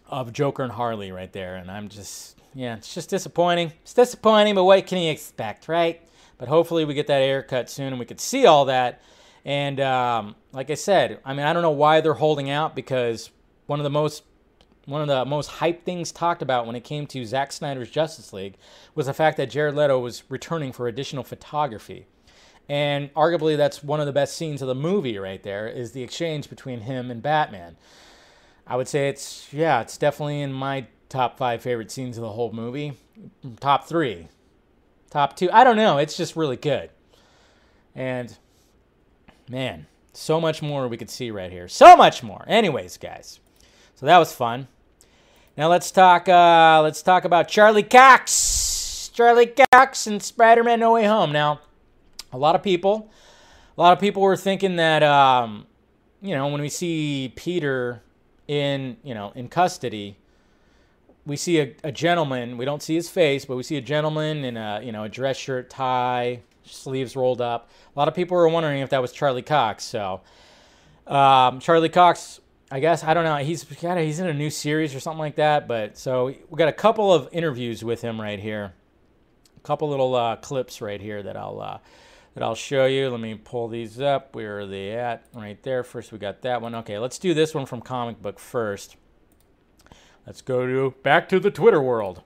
of 0.08 0.32
Joker 0.34 0.62
and 0.62 0.72
Harley 0.72 1.12
right 1.12 1.34
there, 1.34 1.56
and 1.56 1.72
I'm 1.72 1.90
just, 1.90 2.39
yeah, 2.54 2.76
it's 2.76 2.94
just 2.94 3.10
disappointing. 3.10 3.74
It's 3.82 3.94
disappointing, 3.94 4.56
but 4.56 4.64
what 4.64 4.86
can 4.88 4.98
you 4.98 5.12
expect, 5.12 5.68
right? 5.68 6.02
But 6.38 6.48
hopefully 6.48 6.86
we 6.86 6.94
get 6.94 7.08
that 7.08 7.22
Ayer 7.22 7.44
cut 7.44 7.70
soon 7.70 7.88
and 7.88 8.00
we 8.00 8.06
could 8.06 8.22
see 8.22 8.46
all 8.46 8.66
that. 8.66 9.02
And 9.46 9.80
um, 9.80 10.36
like 10.52 10.70
I 10.70 10.76
said, 10.76 11.20
I 11.24 11.34
mean, 11.34 11.46
I 11.46 11.54
don't 11.54 11.62
know 11.62 11.70
why 11.72 12.02
they're 12.02 12.14
holding 12.14 12.50
out 12.50 12.76
because 12.76 13.30
one 13.68 13.80
of 13.80 13.84
the 13.84 13.90
most 13.90 14.24
one 14.86 15.02
of 15.02 15.08
the 15.08 15.24
most 15.24 15.52
hyped 15.52 15.84
things 15.84 16.12
talked 16.12 16.42
about 16.42 16.66
when 16.66 16.76
it 16.76 16.84
came 16.84 17.06
to 17.06 17.24
Zack 17.24 17.52
Snyder's 17.52 17.92
Justice 17.92 18.34
League 18.34 18.56
was 18.96 19.06
the 19.06 19.14
fact 19.14 19.38
that 19.38 19.52
Jared 19.52 19.76
Leto 19.76 20.00
was 20.00 20.24
returning 20.30 20.72
for 20.72 20.88
additional 20.88 21.24
photography. 21.24 22.08
And 22.68 23.14
arguably 23.14 23.56
that's 23.56 23.84
one 23.84 24.00
of 24.00 24.08
the 24.08 24.12
best 24.12 24.36
scenes 24.36 24.64
of 24.64 24.68
the 24.68 24.74
movie 24.74 25.20
right 25.20 25.44
there 25.44 25.68
is 25.68 25.92
the 25.92 26.02
exchange 26.02 26.50
between 26.50 26.82
him 26.82 27.12
and 27.12 27.22
Batman. 27.22 27.78
I 28.66 28.78
would 28.78 28.88
say 28.88 29.10
it's 29.10 29.52
yeah, 29.54 29.82
it's 29.82 29.98
definitely 29.98 30.42
in 30.42 30.54
my 30.54 30.88
top 31.10 31.38
5 31.38 31.62
favorite 31.62 31.92
scenes 31.92 32.18
of 32.18 32.22
the 32.22 32.30
whole 32.30 32.52
movie. 32.52 32.94
Top 33.60 33.88
3. 33.88 34.28
Top 35.10 35.36
2. 35.36 35.50
I 35.52 35.64
don't 35.64 35.76
know, 35.76 35.98
it's 35.98 36.16
just 36.16 36.36
really 36.36 36.56
good. 36.56 36.90
And 37.96 38.38
man, 39.50 39.88
so 40.14 40.40
much 40.40 40.62
more 40.62 40.88
we 40.88 40.98
could 40.98 41.10
see 41.10 41.32
right 41.32 41.52
here. 41.52 41.68
So 41.68 41.96
much 41.96 42.24
more. 42.24 42.46
Anyways, 42.48 42.98
guys. 42.98 43.40
So 43.96 44.06
that 44.06 44.18
was 44.18 44.32
fun. 44.34 44.68
Now 45.58 45.68
let's 45.68 45.92
talk. 45.92 46.30
Uh, 46.30 46.80
let's 46.82 47.02
talk 47.02 47.26
about 47.26 47.50
Charlie 47.50 47.84
Cox. 47.84 49.12
Charlie 49.14 49.54
Cox 49.74 50.08
and 50.08 50.24
Spider-Man: 50.24 50.80
No 50.80 50.94
Way 50.94 51.06
Home. 51.06 51.34
Now, 51.34 51.60
a 52.32 52.38
lot 52.38 52.56
of 52.56 52.64
people, 52.64 53.12
a 53.78 53.82
lot 53.82 53.92
of 53.92 54.00
people 54.00 54.22
were 54.22 54.38
thinking 54.38 54.78
that, 54.78 55.04
um, 55.04 55.68
you 56.22 56.34
know, 56.34 56.48
when 56.48 56.62
we 56.62 56.70
see 56.70 57.34
Peter 57.36 58.02
in, 58.48 58.96
you 59.04 59.14
know, 59.14 59.34
in 59.36 59.50
custody, 59.50 60.18
we 61.30 61.38
see 61.38 61.60
a, 61.60 61.74
a 61.84 61.92
gentleman. 61.92 62.58
We 62.58 62.66
don't 62.66 62.84
see 62.84 62.96
his 62.96 63.10
face, 63.10 63.46
but 63.46 63.56
we 63.56 63.64
see 63.64 63.78
a 63.78 63.82
gentleman 63.82 64.44
in 64.44 64.58
a, 64.58 64.82
you 64.84 64.92
know, 64.92 65.04
a 65.04 65.10
dress 65.10 65.38
shirt, 65.38 65.70
tie, 65.70 66.42
sleeves 66.64 67.16
rolled 67.16 67.40
up. 67.40 67.70
A 67.96 68.00
lot 68.00 68.08
of 68.08 68.16
people 68.16 68.36
were 68.36 68.50
wondering 68.50 68.82
if 68.82 68.90
that 68.90 69.02
was 69.02 69.12
Charlie 69.12 69.42
Cox. 69.42 69.84
So, 69.86 70.22
um, 71.08 71.60
Charlie 71.60 71.90
Cox 71.90 72.42
I 72.72 72.80
guess 72.80 73.04
I 73.04 73.14
don't 73.14 73.24
know. 73.24 73.38
He's 73.38 73.64
got 73.64 73.98
he's 73.98 74.20
in 74.20 74.28
a 74.28 74.34
new 74.34 74.50
series 74.50 74.94
or 74.94 75.00
something 75.00 75.20
like 75.20 75.36
that. 75.36 75.68
But 75.68 75.98
so 75.98 76.28
we 76.50 76.58
got 76.58 76.68
a 76.68 76.74
couple 76.74 77.12
of 77.12 77.28
interviews 77.32 77.84
with 77.84 78.02
him 78.02 78.22
right 78.22 78.40
here. 78.40 78.74
A 79.58 79.60
couple 79.62 79.90
little 79.90 80.16
uh, 80.16 80.36
clips 80.36 80.82
right 80.82 81.02
here 81.02 81.24
that 81.24 81.36
I'll 81.36 81.60
uh, 81.60 81.80
that 82.36 82.44
I'll 82.44 82.56
show 82.56 82.86
you. 82.86 83.10
Let 83.10 83.20
me 83.20 83.36
pull 83.36 83.70
these 83.70 84.00
up. 84.00 84.36
Where 84.36 84.60
are 84.60 84.68
they 84.68 84.92
at? 84.92 85.26
Right 85.34 85.62
there. 85.64 85.84
First 85.84 86.12
we 86.12 86.20
got 86.20 86.44
that 86.44 86.62
one. 86.62 86.76
Okay, 86.76 87.00
let's 87.00 87.18
do 87.18 87.34
this 87.34 87.56
one 87.56 87.66
from 87.66 87.82
comic 87.82 88.22
book 88.22 88.38
first. 88.38 88.96
Let's 90.30 90.44
go 90.44 90.68
to 90.68 90.94
back 91.02 91.28
to 91.30 91.40
the 91.40 91.50
Twitter 91.50 91.82
world. 91.82 92.22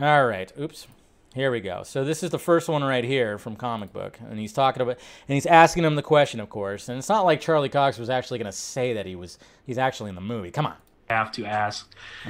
All 0.00 0.26
right. 0.26 0.52
Oops. 0.58 0.88
Here 1.36 1.52
we 1.52 1.60
go. 1.60 1.84
So 1.84 2.04
this 2.04 2.24
is 2.24 2.30
the 2.30 2.38
first 2.40 2.68
one 2.68 2.82
right 2.82 3.04
here 3.04 3.38
from 3.38 3.54
comic 3.54 3.92
book, 3.92 4.18
and 4.28 4.36
he's 4.36 4.52
talking 4.52 4.82
about, 4.82 4.98
and 5.28 5.34
he's 5.34 5.46
asking 5.46 5.84
him 5.84 5.94
the 5.94 6.02
question, 6.02 6.40
of 6.40 6.50
course. 6.50 6.88
And 6.88 6.98
it's 6.98 7.08
not 7.08 7.24
like 7.24 7.40
Charlie 7.40 7.68
Cox 7.68 7.96
was 7.96 8.10
actually 8.10 8.40
going 8.40 8.50
to 8.50 8.58
say 8.58 8.94
that 8.94 9.06
he 9.06 9.14
was, 9.14 9.38
he's 9.66 9.78
actually 9.78 10.08
in 10.08 10.16
the 10.16 10.20
movie. 10.20 10.50
Come 10.50 10.66
on. 10.66 10.74
have 11.10 11.30
to 11.30 11.44
ask 11.44 11.88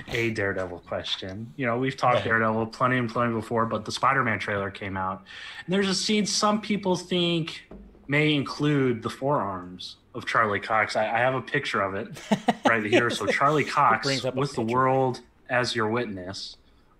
a 0.09 0.29
Daredevil 0.35 0.81
question. 0.81 1.51
You 1.57 1.65
know, 1.65 1.79
we've 1.79 1.97
talked 1.97 2.23
Daredevil 2.23 2.67
plenty 2.67 2.99
and 2.99 3.09
plenty 3.09 3.33
before, 3.33 3.65
but 3.65 3.87
the 3.87 3.93
Spider-Man 3.93 4.41
trailer 4.41 4.71
came 4.71 4.99
out, 4.99 5.25
and 5.65 5.73
there's 5.73 5.89
a 5.89 5.95
scene 5.95 6.27
some 6.27 6.61
people 6.61 6.97
think 6.97 7.63
may 8.09 8.35
include 8.35 9.03
the 9.03 9.11
forearms 9.11 9.97
of 10.15 10.27
Charlie 10.27 10.61
Cox. 10.61 10.97
I, 10.97 11.05
I 11.05 11.19
have 11.19 11.35
a 11.35 11.41
picture 11.41 11.81
of 11.81 11.95
it 11.95 12.09
right 12.67 12.85
here. 12.85 13.11
So 13.11 13.27
Charlie 13.27 13.65
Cox 13.65 14.07
brings 14.07 14.25
up 14.25 14.37
a 14.37 14.41
with 14.41 14.55
the 14.55 14.63
world 14.63 15.21
as 15.49 15.75
your 15.75 15.89
witness. 15.89 16.57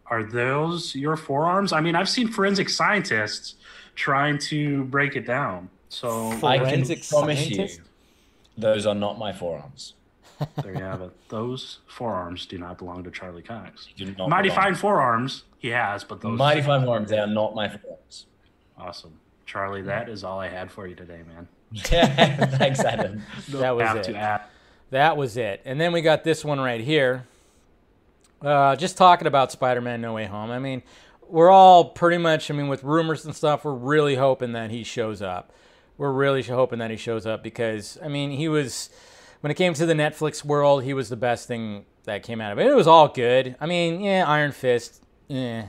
Are 0.07 0.23
those 0.23 0.95
your 0.95 1.17
forearms? 1.17 1.73
I 1.73 1.81
mean, 1.81 1.95
I've 1.95 2.09
seen 2.09 2.29
forensic 2.29 2.69
scientists 2.69 3.55
trying 3.95 4.39
to 4.39 4.85
break 4.85 5.17
it 5.17 5.27
down. 5.27 5.71
So 5.89 6.31
I 6.43 6.59
can 6.59 6.67
Forensic 6.67 7.09
promise 7.09 7.39
scientist? 7.39 7.79
you, 7.79 7.85
those 8.59 8.87
are 8.87 8.95
not 8.95 9.19
my 9.19 9.33
forearms. 9.33 9.95
there 10.63 10.75
you 10.75 10.83
have 10.83 11.01
it. 11.01 11.13
Those 11.29 11.79
forearms 11.87 12.47
do 12.47 12.59
not 12.59 12.79
belong 12.79 13.05
to 13.05 13.11
Charlie 13.11 13.43
Cox. 13.43 13.89
Mighty 13.99 14.49
belong. 14.49 14.63
Fine 14.63 14.75
forearms 14.75 15.45
he 15.59 15.69
has, 15.69 16.03
but 16.05 16.21
those 16.21 16.37
Mighty 16.37 16.63
fine 16.63 16.85
forearms. 16.85 17.11
They 17.11 17.19
are 17.19 17.27
not 17.27 17.55
my 17.55 17.69
forearms. 17.69 18.27
Awesome. 18.77 19.19
Charlie, 19.47 19.83
that 19.83 20.09
is 20.09 20.25
all 20.25 20.41
I 20.41 20.49
had 20.49 20.71
for 20.71 20.87
you 20.87 20.95
today, 20.95 21.23
man. 21.27 21.49
Thanks, 21.77 22.81
Adam. 22.81 23.23
That 23.49 23.77
was 23.77 24.07
it. 24.07 24.17
That 24.91 25.17
was 25.17 25.37
it. 25.37 25.61
And 25.65 25.81
then 25.81 25.93
we 25.93 26.03
got 26.03 26.25
this 26.25 26.45
one 26.45 26.61
right 26.61 26.81
here. 26.81 27.27
Uh, 28.41 28.77
just 28.77 28.97
talking 28.97 29.27
about 29.27 29.51
Spider-Man: 29.51 30.01
No 30.01 30.13
Way 30.15 30.27
Home. 30.27 30.51
I 30.51 30.59
mean, 30.59 30.83
we're 31.29 31.51
all 31.51 31.87
pretty 31.87 32.19
much. 32.19 32.51
I 32.51 32.55
mean, 32.55 32.69
with 32.69 32.85
rumors 32.85 33.25
and 33.25 33.35
stuff, 33.35 33.65
we're 33.65 33.73
really 33.73 34.15
hoping 34.17 34.53
that 34.53 34.71
he 34.71 34.85
shows 34.85 35.23
up. 35.23 35.53
We're 35.97 36.13
really 36.13 36.43
hoping 36.43 36.79
that 36.81 36.91
he 36.91 36.97
shows 36.97 37.27
up 37.27 37.43
because 37.43 37.99
I 38.03 38.09
mean, 38.09 38.31
he 38.31 38.49
was 38.49 38.91
when 39.41 39.51
it 39.51 39.55
came 39.55 39.75
to 39.75 39.87
the 39.87 39.95
Netflix 39.95 40.45
world, 40.45 40.85
he 40.85 40.95
was 40.95 41.09
the 41.09 41.17
best 41.17 41.49
thing 41.49 41.87
that 42.05 42.23
came 42.23 42.41
out 42.41 42.53
of 42.53 42.59
it. 42.59 42.67
It 42.67 42.75
was 42.75 42.87
all 42.87 43.09
good. 43.09 43.57
I 43.61 43.67
mean, 43.67 44.01
yeah, 44.01 44.25
Iron 44.27 44.53
Fist, 44.53 45.03
eh, 45.31 45.65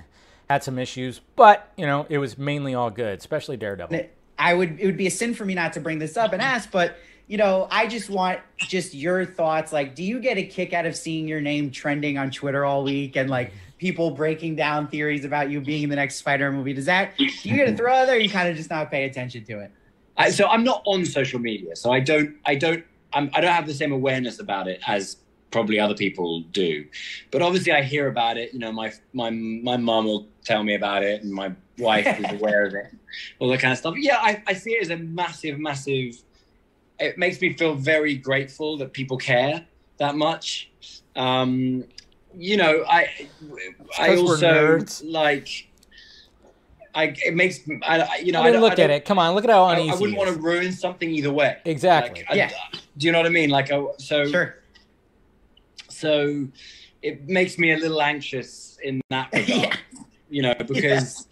had 0.49 0.63
some 0.63 0.77
issues, 0.77 1.21
but 1.35 1.71
you 1.77 1.85
know, 1.85 2.05
it 2.09 2.17
was 2.17 2.37
mainly 2.37 2.73
all 2.73 2.89
good, 2.89 3.17
especially 3.19 3.57
Daredevil. 3.57 3.99
I 4.37 4.53
would 4.53 4.79
it 4.79 4.85
would 4.85 4.97
be 4.97 5.07
a 5.07 5.11
sin 5.11 5.33
for 5.33 5.45
me 5.45 5.53
not 5.53 5.73
to 5.73 5.79
bring 5.79 5.99
this 5.99 6.17
up 6.17 6.33
and 6.33 6.41
ask, 6.41 6.71
but 6.71 6.97
you 7.27 7.37
know, 7.37 7.67
I 7.71 7.87
just 7.87 8.09
want 8.09 8.39
just 8.57 8.93
your 8.93 9.25
thoughts. 9.25 9.73
Like, 9.73 9.95
do 9.95 10.03
you 10.03 10.19
get 10.19 10.37
a 10.37 10.43
kick 10.43 10.73
out 10.73 10.85
of 10.85 10.95
seeing 10.95 11.27
your 11.27 11.41
name 11.41 11.71
trending 11.71 12.17
on 12.17 12.29
Twitter 12.29 12.63
all 12.63 12.83
week 12.83 13.15
and 13.15 13.29
like 13.29 13.51
people 13.77 14.11
breaking 14.11 14.55
down 14.55 14.87
theories 14.87 15.25
about 15.25 15.49
you 15.49 15.59
being 15.61 15.83
in 15.83 15.89
the 15.89 15.95
next 15.95 16.15
Spider 16.15 16.51
movie? 16.51 16.73
Does 16.73 16.85
that 16.85 17.17
do 17.17 17.25
you 17.25 17.55
get 17.55 17.69
a 17.69 17.75
throw 17.75 17.93
out 17.93 18.05
there? 18.05 18.17
Or 18.17 18.19
you 18.19 18.29
kind 18.29 18.47
of 18.47 18.55
just 18.55 18.69
not 18.69 18.91
pay 18.91 19.05
attention 19.05 19.43
to 19.45 19.59
it? 19.59 19.71
I, 20.17 20.29
so 20.29 20.47
I'm 20.47 20.63
not 20.63 20.81
on 20.85 21.05
social 21.05 21.39
media, 21.39 21.75
so 21.75 21.91
I 21.91 21.99
don't, 21.99 22.35
I 22.45 22.55
don't, 22.55 22.85
I'm, 23.11 23.29
I 23.33 23.41
don't 23.41 23.51
have 23.51 23.67
the 23.67 23.73
same 23.73 23.91
awareness 23.91 24.39
about 24.39 24.67
it 24.67 24.79
as 24.87 25.17
probably 25.55 25.79
other 25.79 25.95
people 25.95 26.41
do. 26.51 26.85
But 27.31 27.41
obviously, 27.41 27.71
I 27.71 27.81
hear 27.81 28.07
about 28.09 28.35
it. 28.37 28.51
You 28.53 28.59
know, 28.59 28.73
my 28.73 28.91
my 29.13 29.29
my 29.29 29.77
mum 29.77 30.03
will 30.05 30.27
tell 30.43 30.63
me 30.63 30.75
about 30.75 31.01
it, 31.03 31.23
and 31.23 31.31
my 31.31 31.53
wife 31.79 32.05
is 32.19 32.25
aware 32.37 32.65
of 32.65 32.73
it, 32.73 32.87
all 33.39 33.47
that 33.49 33.61
kind 33.61 33.71
of 33.71 33.77
stuff. 33.79 33.95
Yeah, 33.97 34.17
I, 34.17 34.43
I 34.47 34.53
see 34.53 34.71
it 34.71 34.81
as 34.83 34.89
a 34.89 34.97
massive, 34.97 35.57
massive. 35.57 36.21
It 36.99 37.17
makes 37.17 37.39
me 37.39 37.53
feel 37.53 37.73
very 37.75 38.15
grateful 38.15 38.77
that 38.79 38.91
people 38.91 39.17
care 39.17 39.65
that 39.97 40.15
much. 40.15 40.69
Um, 41.15 41.85
you 42.37 42.57
know, 42.57 42.83
I 42.87 43.27
I 43.97 44.17
also 44.17 44.79
like. 45.05 45.69
I, 46.97 47.13
it 47.25 47.35
makes 47.35 47.59
I, 47.83 47.99
I- 48.01 48.15
you 48.23 48.31
know 48.31 48.39
I 48.39 48.45
mean, 48.45 48.53
don't- 48.53 48.61
look 48.61 48.75
don't- 48.75 48.89
at 48.89 48.89
it. 48.89 49.05
Come 49.05 49.19
on, 49.19 49.35
look 49.35 49.43
at 49.45 49.49
how 49.49 49.67
uneasy. 49.67 49.91
I 49.91 49.95
wouldn't 49.95 50.17
want 50.17 50.33
to 50.33 50.39
ruin 50.41 50.71
something 50.71 51.09
either 51.09 51.31
way. 51.31 51.57
Exactly. 51.65 52.21
Like, 52.21 52.31
I- 52.31 52.35
Yeah. 52.35 52.51
do 52.97 53.05
you 53.07 53.11
know 53.11 53.19
what 53.19 53.25
I 53.25 53.29
mean? 53.29 53.49
Like, 53.49 53.69
I, 53.71 53.83
so 53.97 54.25
Sure. 54.25 54.55
So 56.05 56.47
it 57.01 57.27
makes 57.27 57.57
me 57.57 57.73
a 57.73 57.77
little 57.77 58.01
anxious 58.01 58.77
in 58.83 59.01
that 59.09 59.29
regard. 59.33 59.49
Yeah. 59.49 59.75
You 60.29 60.41
know, 60.43 60.55
because 60.67 61.27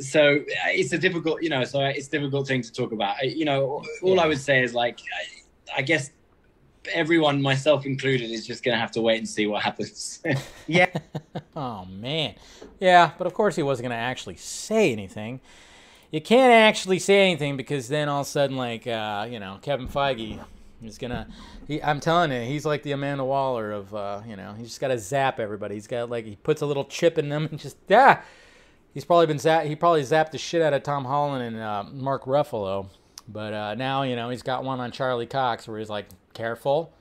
so 0.00 0.44
it's 0.66 0.92
a 0.92 0.98
difficult, 0.98 1.42
you 1.42 1.48
know, 1.48 1.64
so 1.64 1.80
it's 1.80 2.08
a 2.08 2.10
difficult 2.10 2.46
thing 2.46 2.62
to 2.62 2.72
talk 2.72 2.92
about. 2.92 3.16
You 3.28 3.44
know, 3.44 3.82
all 4.02 4.20
I 4.20 4.26
would 4.26 4.40
say 4.40 4.62
is 4.62 4.74
like, 4.74 5.00
I, 5.00 5.78
I 5.78 5.82
guess 5.82 6.10
everyone, 6.92 7.42
myself 7.42 7.86
included, 7.86 8.30
is 8.30 8.46
just 8.46 8.62
going 8.62 8.74
to 8.76 8.80
have 8.80 8.92
to 8.92 9.00
wait 9.00 9.18
and 9.18 9.28
see 9.28 9.46
what 9.46 9.62
happens. 9.62 10.22
Yeah. 10.66 10.86
Oh 11.56 11.84
man, 11.84 12.34
yeah, 12.80 13.12
but 13.16 13.28
of 13.28 13.32
course 13.32 13.54
he 13.54 13.62
wasn't 13.62 13.84
gonna 13.84 13.94
actually 13.94 14.34
say 14.34 14.90
anything. 14.90 15.40
You 16.10 16.20
can't 16.20 16.52
actually 16.52 16.98
say 16.98 17.20
anything 17.28 17.56
because 17.56 17.86
then 17.86 18.08
all 18.08 18.22
of 18.22 18.26
a 18.26 18.30
sudden, 18.30 18.56
like 18.56 18.88
uh, 18.88 19.28
you 19.30 19.38
know, 19.38 19.60
Kevin 19.62 19.86
Feige 19.86 20.40
is 20.86 20.98
gonna. 20.98 21.28
He, 21.66 21.82
I'm 21.82 22.00
telling 22.00 22.32
you, 22.32 22.40
he's 22.42 22.64
like 22.64 22.82
the 22.82 22.92
Amanda 22.92 23.24
Waller 23.24 23.72
of 23.72 23.94
uh, 23.94 24.22
you 24.26 24.36
know, 24.36 24.54
he's 24.56 24.68
just 24.68 24.80
got 24.80 24.88
to 24.88 24.98
zap 24.98 25.40
everybody. 25.40 25.74
He's 25.74 25.86
got 25.86 26.10
like 26.10 26.24
he 26.24 26.36
puts 26.36 26.62
a 26.62 26.66
little 26.66 26.84
chip 26.84 27.18
in 27.18 27.28
them 27.28 27.48
and 27.50 27.58
just 27.58 27.76
yeah. 27.88 28.22
He's 28.92 29.04
probably 29.04 29.26
been 29.26 29.40
zap. 29.40 29.64
He 29.64 29.74
probably 29.74 30.02
zapped 30.02 30.30
the 30.30 30.38
shit 30.38 30.62
out 30.62 30.72
of 30.72 30.84
Tom 30.84 31.04
Holland 31.04 31.42
and 31.44 31.56
uh, 31.56 31.82
Mark 31.92 32.26
Ruffalo, 32.26 32.86
but 33.26 33.52
uh, 33.52 33.74
now 33.74 34.02
you 34.02 34.14
know 34.14 34.30
he's 34.30 34.42
got 34.42 34.62
one 34.62 34.78
on 34.78 34.92
Charlie 34.92 35.26
Cox 35.26 35.66
where 35.66 35.78
he's 35.78 35.90
like, 35.90 36.06
careful, 36.32 36.92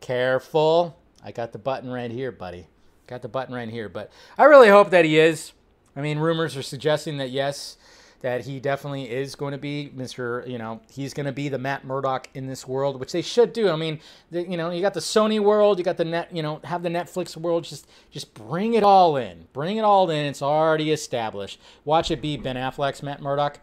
careful. 0.00 0.96
I 1.24 1.32
got 1.32 1.52
the 1.52 1.58
button 1.58 1.90
right 1.90 2.10
here, 2.10 2.30
buddy. 2.30 2.68
Got 3.06 3.22
the 3.22 3.28
button 3.28 3.54
right 3.54 3.68
here. 3.68 3.88
But 3.88 4.12
I 4.38 4.44
really 4.44 4.68
hope 4.68 4.90
that 4.90 5.04
he 5.04 5.18
is. 5.18 5.52
I 5.96 6.00
mean, 6.00 6.18
rumors 6.18 6.56
are 6.56 6.62
suggesting 6.62 7.18
that 7.18 7.30
yes, 7.30 7.76
that 8.24 8.46
he 8.46 8.58
definitely 8.58 9.10
is 9.10 9.34
going 9.34 9.52
to 9.52 9.58
be 9.58 9.92
Mr. 9.94 10.48
You 10.48 10.56
know, 10.56 10.80
he's 10.90 11.12
going 11.12 11.26
to 11.26 11.32
be 11.32 11.50
the 11.50 11.58
Matt 11.58 11.84
Murdock 11.84 12.30
in 12.32 12.46
this 12.46 12.66
world, 12.66 12.98
which 12.98 13.12
they 13.12 13.20
should 13.20 13.52
do. 13.52 13.68
I 13.68 13.76
mean, 13.76 14.00
the, 14.30 14.48
you 14.48 14.56
know, 14.56 14.70
you 14.70 14.80
got 14.80 14.94
the 14.94 15.00
Sony 15.00 15.38
world, 15.38 15.76
you 15.76 15.84
got 15.84 15.98
the 15.98 16.06
net, 16.06 16.34
you 16.34 16.42
know, 16.42 16.58
have 16.64 16.82
the 16.82 16.88
Netflix 16.88 17.36
world. 17.36 17.64
Just, 17.64 17.86
just 18.10 18.32
bring 18.32 18.72
it 18.72 18.82
all 18.82 19.18
in. 19.18 19.46
Bring 19.52 19.76
it 19.76 19.82
all 19.82 20.08
in. 20.08 20.24
It's 20.24 20.40
already 20.40 20.90
established. 20.90 21.60
Watch 21.84 22.10
it 22.10 22.22
be 22.22 22.38
Ben 22.38 22.56
Affleck's 22.56 23.02
Matt 23.02 23.20
Murdock. 23.20 23.58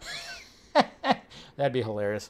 That'd 1.55 1.74
be 1.74 1.82
hilarious. 1.82 2.30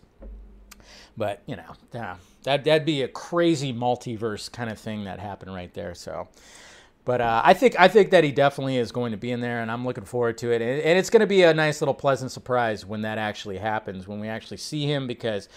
But 1.17 1.41
you 1.47 1.57
know, 1.57 1.73
yeah, 1.93 2.15
that 2.43 2.63
that'd 2.63 2.85
be 2.85 3.01
a 3.01 3.09
crazy 3.09 3.73
multiverse 3.73 4.49
kind 4.49 4.69
of 4.69 4.79
thing 4.79 5.03
that 5.03 5.19
happened 5.19 5.53
right 5.53 5.73
there. 5.73 5.93
So, 5.95 6.29
but 7.03 7.21
uh, 7.21 7.41
I 7.43 7.53
think 7.53 7.79
I 7.79 7.87
think 7.87 8.11
that 8.11 8.23
he 8.23 8.31
definitely 8.31 8.77
is 8.77 8.91
going 8.91 9.11
to 9.11 9.17
be 9.17 9.31
in 9.31 9.41
there, 9.41 9.61
and 9.61 9.71
I'm 9.71 9.85
looking 9.85 10.05
forward 10.05 10.37
to 10.39 10.51
it. 10.51 10.61
And, 10.61 10.81
and 10.81 10.99
it's 10.99 11.09
going 11.09 11.21
to 11.21 11.27
be 11.27 11.43
a 11.43 11.53
nice 11.53 11.81
little 11.81 11.93
pleasant 11.93 12.31
surprise 12.31 12.85
when 12.85 13.01
that 13.01 13.17
actually 13.17 13.57
happens, 13.57 14.07
when 14.07 14.19
we 14.19 14.27
actually 14.27 14.57
see 14.57 14.85
him. 14.85 15.07
Because, 15.07 15.49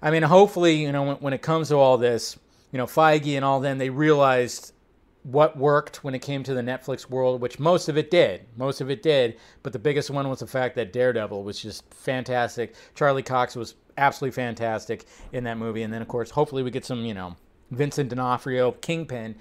I 0.00 0.10
mean, 0.10 0.22
hopefully, 0.22 0.76
you 0.76 0.92
know, 0.92 1.02
when, 1.02 1.16
when 1.16 1.32
it 1.32 1.42
comes 1.42 1.68
to 1.68 1.76
all 1.76 1.98
this, 1.98 2.38
you 2.72 2.78
know, 2.78 2.86
Feige 2.86 3.36
and 3.36 3.44
all 3.44 3.60
them, 3.60 3.78
they 3.78 3.90
realized 3.90 4.72
what 5.22 5.58
worked 5.58 6.04
when 6.04 6.14
it 6.14 6.20
came 6.20 6.44
to 6.44 6.54
the 6.54 6.62
Netflix 6.62 7.10
world, 7.10 7.40
which 7.40 7.58
most 7.58 7.88
of 7.88 7.98
it 7.98 8.10
did. 8.12 8.46
Most 8.56 8.80
of 8.80 8.90
it 8.90 9.02
did. 9.02 9.38
But 9.64 9.72
the 9.72 9.78
biggest 9.78 10.08
one 10.08 10.28
was 10.28 10.38
the 10.38 10.46
fact 10.46 10.76
that 10.76 10.92
Daredevil 10.92 11.42
was 11.42 11.60
just 11.60 11.92
fantastic. 11.92 12.74
Charlie 12.94 13.24
Cox 13.24 13.56
was 13.56 13.74
absolutely 13.98 14.34
fantastic 14.34 15.04
in 15.32 15.42
that 15.44 15.58
movie. 15.58 15.82
And 15.82 15.92
then, 15.92 16.00
of 16.00 16.08
course, 16.08 16.30
hopefully 16.30 16.62
we 16.62 16.70
get 16.70 16.84
some, 16.84 17.04
you 17.04 17.12
know, 17.12 17.36
Vincent 17.72 18.08
D'Onofrio, 18.10 18.72
Kingpin. 18.72 19.34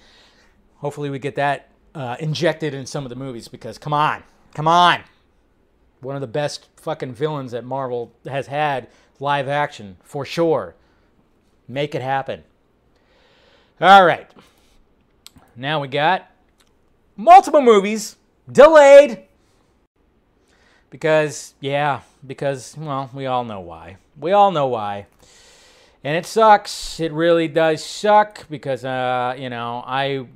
Hopefully 0.78 1.10
we 1.10 1.20
get 1.20 1.36
that 1.36 1.70
uh, 1.94 2.18
injected 2.20 2.74
in 2.74 2.86
some 2.86 3.06
of 3.06 3.10
the 3.10 3.16
movies 3.16 3.48
because, 3.48 3.78
come 3.78 3.94
on, 3.94 4.24
come 4.54 4.68
on. 4.68 5.02
One 6.02 6.16
of 6.16 6.22
the 6.22 6.28
best 6.28 6.68
fucking 6.76 7.14
villains 7.14 7.52
that 7.52 7.64
Marvel 7.64 8.14
has 8.26 8.48
had 8.48 8.88
live 9.20 9.48
action, 9.48 9.98
for 10.04 10.26
sure. 10.26 10.76
Make 11.68 11.96
it 11.96 12.02
happen. 12.02 12.44
All 13.82 14.06
right. 14.06 14.30
Now 15.56 15.80
we 15.80 15.88
got 15.88 16.30
multiple 17.16 17.62
movies 17.62 18.18
delayed 18.52 19.24
because 20.90 21.56
yeah, 21.60 22.02
because 22.26 22.76
well, 22.78 23.10
we 23.14 23.26
all 23.26 23.44
know 23.44 23.60
why. 23.60 23.98
We 24.20 24.32
all 24.32 24.52
know 24.52 24.68
why. 24.68 25.08
And 26.04 26.16
it 26.16 26.26
sucks. 26.26 27.00
It 27.00 27.12
really 27.12 27.48
does 27.48 27.84
suck 27.84 28.48
because 28.50 28.86
uh, 28.86 29.36
you 29.38 29.50
know, 29.50 29.84
I 29.86 30.28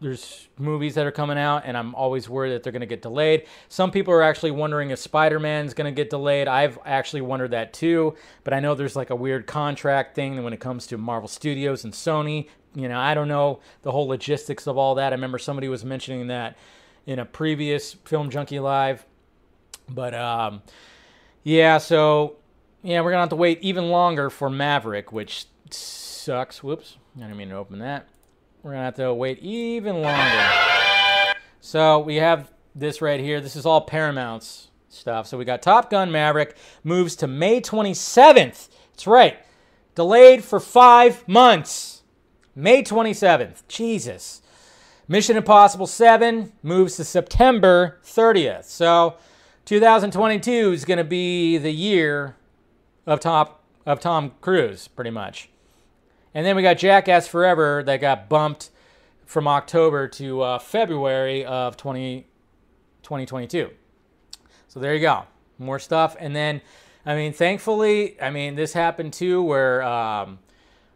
there's 0.00 0.48
movies 0.58 0.94
that 0.94 1.06
are 1.06 1.12
coming 1.12 1.38
out, 1.38 1.62
and 1.64 1.76
I'm 1.76 1.94
always 1.94 2.28
worried 2.28 2.52
that 2.52 2.62
they're 2.62 2.72
going 2.72 2.80
to 2.80 2.86
get 2.86 3.02
delayed. 3.02 3.46
Some 3.68 3.90
people 3.90 4.14
are 4.14 4.22
actually 4.22 4.52
wondering 4.52 4.90
if 4.90 4.98
Spider 4.98 5.40
Man's 5.40 5.74
going 5.74 5.92
to 5.92 5.96
get 5.96 6.10
delayed. 6.10 6.46
I've 6.46 6.78
actually 6.84 7.22
wondered 7.22 7.50
that 7.50 7.72
too, 7.72 8.14
but 8.44 8.54
I 8.54 8.60
know 8.60 8.74
there's 8.74 8.94
like 8.94 9.10
a 9.10 9.16
weird 9.16 9.46
contract 9.46 10.14
thing 10.14 10.42
when 10.44 10.52
it 10.52 10.60
comes 10.60 10.86
to 10.88 10.98
Marvel 10.98 11.28
Studios 11.28 11.82
and 11.84 11.92
Sony. 11.92 12.48
You 12.74 12.88
know, 12.88 12.98
I 12.98 13.14
don't 13.14 13.28
know 13.28 13.60
the 13.82 13.90
whole 13.90 14.06
logistics 14.06 14.68
of 14.68 14.78
all 14.78 14.94
that. 14.96 15.12
I 15.12 15.16
remember 15.16 15.38
somebody 15.38 15.68
was 15.68 15.84
mentioning 15.84 16.28
that 16.28 16.56
in 17.06 17.18
a 17.18 17.24
previous 17.24 17.94
Film 17.94 18.30
Junkee 18.30 18.62
Live, 18.62 19.04
but 19.88 20.14
um, 20.14 20.62
yeah, 21.42 21.78
so 21.78 22.36
yeah, 22.82 23.00
we're 23.00 23.10
gonna 23.10 23.22
have 23.22 23.30
to 23.30 23.36
wait 23.36 23.58
even 23.62 23.88
longer 23.88 24.30
for 24.30 24.48
Maverick, 24.48 25.10
which 25.10 25.46
sucks. 25.70 26.62
Whoops, 26.62 26.98
I 27.16 27.22
didn't 27.22 27.36
mean 27.36 27.48
to 27.48 27.56
open 27.56 27.80
that. 27.80 28.06
We're 28.62 28.72
gonna 28.72 28.84
have 28.84 28.94
to 28.96 29.14
wait 29.14 29.38
even 29.40 30.02
longer. 30.02 30.44
So 31.60 32.00
we 32.00 32.16
have 32.16 32.50
this 32.74 33.00
right 33.00 33.20
here. 33.20 33.40
This 33.40 33.56
is 33.56 33.66
all 33.66 33.80
Paramount's 33.80 34.68
stuff. 34.88 35.26
So 35.26 35.38
we 35.38 35.44
got 35.44 35.62
Top 35.62 35.90
Gun 35.90 36.10
Maverick 36.10 36.56
moves 36.84 37.16
to 37.16 37.26
May 37.26 37.60
27th. 37.60 38.68
That's 38.92 39.06
right, 39.06 39.38
delayed 39.94 40.44
for 40.44 40.60
five 40.60 41.26
months. 41.28 42.02
May 42.54 42.82
27th. 42.82 43.62
Jesus. 43.68 44.42
Mission 45.06 45.36
Impossible 45.36 45.86
7 45.86 46.52
moves 46.62 46.96
to 46.96 47.04
September 47.04 48.00
30th. 48.04 48.64
So 48.64 49.14
2022 49.64 50.72
is 50.72 50.84
going 50.84 50.98
to 50.98 51.04
be 51.04 51.56
the 51.56 51.70
year 51.70 52.34
of 53.06 53.20
top 53.20 53.62
of 53.86 54.00
Tom 54.00 54.32
Cruise, 54.40 54.88
pretty 54.88 55.10
much. 55.10 55.50
And 56.34 56.44
then 56.44 56.56
we 56.56 56.62
got 56.62 56.78
Jackass 56.78 57.26
Forever 57.26 57.82
that 57.84 58.00
got 58.00 58.28
bumped 58.28 58.70
from 59.26 59.46
October 59.46 60.08
to 60.08 60.42
uh, 60.42 60.58
February 60.58 61.44
of 61.44 61.76
20, 61.76 62.26
2022. 63.02 63.70
So 64.68 64.80
there 64.80 64.94
you 64.94 65.00
go. 65.00 65.24
More 65.58 65.78
stuff. 65.78 66.16
And 66.18 66.34
then, 66.36 66.60
I 67.04 67.14
mean, 67.14 67.32
thankfully, 67.32 68.20
I 68.20 68.30
mean, 68.30 68.54
this 68.54 68.72
happened 68.72 69.12
too 69.12 69.42
where, 69.42 69.82
um, 69.82 70.38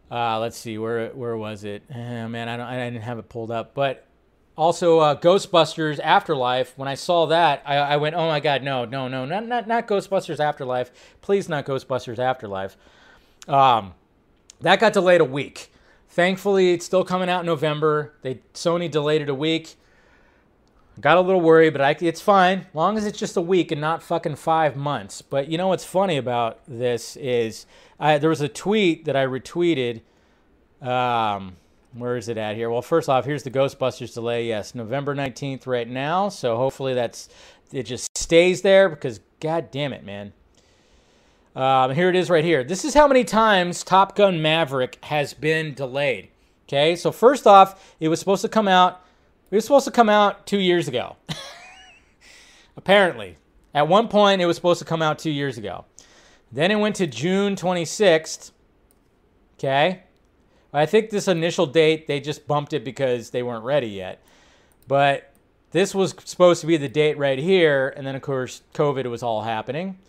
uh, 0.09 0.39
let's 0.39 0.57
see, 0.57 0.77
where 0.77 1.09
where 1.09 1.35
was 1.35 1.63
it? 1.63 1.83
Oh, 1.93 2.27
man, 2.27 2.47
I, 2.47 2.57
don't, 2.57 2.65
I 2.67 2.89
didn't 2.89 3.01
have 3.01 3.17
it 3.17 3.29
pulled 3.29 3.51
up. 3.51 3.73
But 3.73 4.07
also, 4.55 4.99
uh, 4.99 5.19
Ghostbusters 5.19 5.99
Afterlife. 5.99 6.77
When 6.77 6.87
I 6.87 6.93
saw 6.93 7.25
that, 7.27 7.63
I, 7.65 7.77
I 7.77 7.97
went, 7.97 8.15
"Oh 8.15 8.27
my 8.27 8.39
God, 8.39 8.61
no, 8.61 8.85
no, 8.85 9.07
no, 9.07 9.25
not 9.25 9.47
not 9.47 9.67
not 9.67 9.87
Ghostbusters 9.87 10.39
Afterlife. 10.39 10.91
Please, 11.21 11.49
not 11.49 11.65
Ghostbusters 11.65 12.19
Afterlife." 12.19 12.77
Um, 13.47 13.95
that 14.63 14.79
got 14.79 14.93
delayed 14.93 15.21
a 15.21 15.25
week. 15.25 15.71
Thankfully, 16.09 16.73
it's 16.73 16.85
still 16.85 17.03
coming 17.03 17.29
out 17.29 17.41
in 17.41 17.45
November. 17.45 18.13
They 18.21 18.35
Sony 18.53 18.89
delayed 18.89 19.21
it 19.21 19.29
a 19.29 19.35
week. 19.35 19.75
Got 20.99 21.17
a 21.17 21.21
little 21.21 21.41
worried, 21.41 21.73
but 21.73 21.81
I, 21.81 21.95
it's 22.01 22.21
fine, 22.21 22.67
long 22.73 22.97
as 22.97 23.05
it's 23.05 23.17
just 23.17 23.35
a 23.35 23.41
week 23.41 23.71
and 23.71 23.81
not 23.81 24.03
fucking 24.03 24.35
five 24.35 24.75
months. 24.75 25.23
But 25.23 25.47
you 25.47 25.57
know 25.57 25.69
what's 25.69 25.83
funny 25.83 26.17
about 26.17 26.59
this 26.67 27.15
is 27.15 27.65
I, 27.99 28.19
there 28.19 28.29
was 28.29 28.41
a 28.41 28.47
tweet 28.47 29.05
that 29.05 29.15
I 29.15 29.25
retweeted. 29.25 30.01
Um, 30.81 31.57
where 31.93 32.15
is 32.15 32.29
it 32.29 32.37
at 32.37 32.55
here? 32.55 32.69
Well, 32.69 32.83
first 32.83 33.09
off, 33.09 33.25
here's 33.25 33.41
the 33.41 33.49
Ghostbusters 33.51 34.13
delay. 34.13 34.47
Yes, 34.47 34.75
November 34.75 35.15
19th 35.15 35.65
right 35.65 35.87
now. 35.87 36.29
So 36.29 36.57
hopefully 36.57 36.93
that's 36.93 37.27
it 37.71 37.83
just 37.83 38.15
stays 38.15 38.61
there 38.61 38.87
because 38.87 39.19
god 39.39 39.71
damn 39.71 39.93
it, 39.93 40.05
man. 40.05 40.31
Um, 41.55 41.91
here 41.91 42.09
it 42.09 42.15
is 42.15 42.29
right 42.29 42.43
here. 42.43 42.63
This 42.63 42.83
is 42.83 42.95
how 42.95 43.07
many 43.07 43.23
times 43.23 43.83
Top 43.83 44.15
Gun 44.15 44.41
Maverick 44.41 44.97
has 45.05 45.33
been 45.33 45.73
delayed. 45.73 46.29
Okay, 46.67 46.95
so 46.95 47.11
first 47.11 47.45
off, 47.45 47.95
it 47.99 48.07
was 48.07 48.19
supposed 48.19 48.41
to 48.41 48.49
come 48.49 48.67
out. 48.67 49.05
It 49.51 49.55
was 49.55 49.65
supposed 49.65 49.85
to 49.85 49.91
come 49.91 50.09
out 50.09 50.47
two 50.47 50.57
years 50.57 50.87
ago. 50.87 51.15
Apparently, 52.77 53.37
at 53.73 53.87
one 53.87 54.07
point, 54.07 54.41
it 54.41 54.47
was 54.47 54.55
supposed 54.55 54.79
to 54.79 54.85
come 54.85 55.03
out 55.03 55.19
two 55.19 55.29
years 55.29 55.57
ago. 55.59 55.85
Then 56.51 56.71
it 56.71 56.75
went 56.75 56.95
to 56.95 57.07
June 57.07 57.55
26th. 57.55 58.51
Okay, 59.55 60.03
I 60.73 60.85
think 60.87 61.11
this 61.11 61.27
initial 61.27 61.67
date 61.67 62.07
they 62.07 62.19
just 62.19 62.47
bumped 62.47 62.73
it 62.73 62.83
because 62.83 63.29
they 63.29 63.43
weren't 63.43 63.63
ready 63.63 63.87
yet. 63.87 64.23
But 64.87 65.33
this 65.71 65.93
was 65.93 66.15
supposed 66.25 66.61
to 66.61 66.67
be 66.67 66.77
the 66.77 66.89
date 66.89 67.17
right 67.17 67.37
here, 67.37 67.93
and 67.95 68.07
then 68.07 68.15
of 68.15 68.23
course 68.23 68.63
COVID 68.73 69.05
was 69.05 69.21
all 69.21 69.43
happening, 69.43 69.99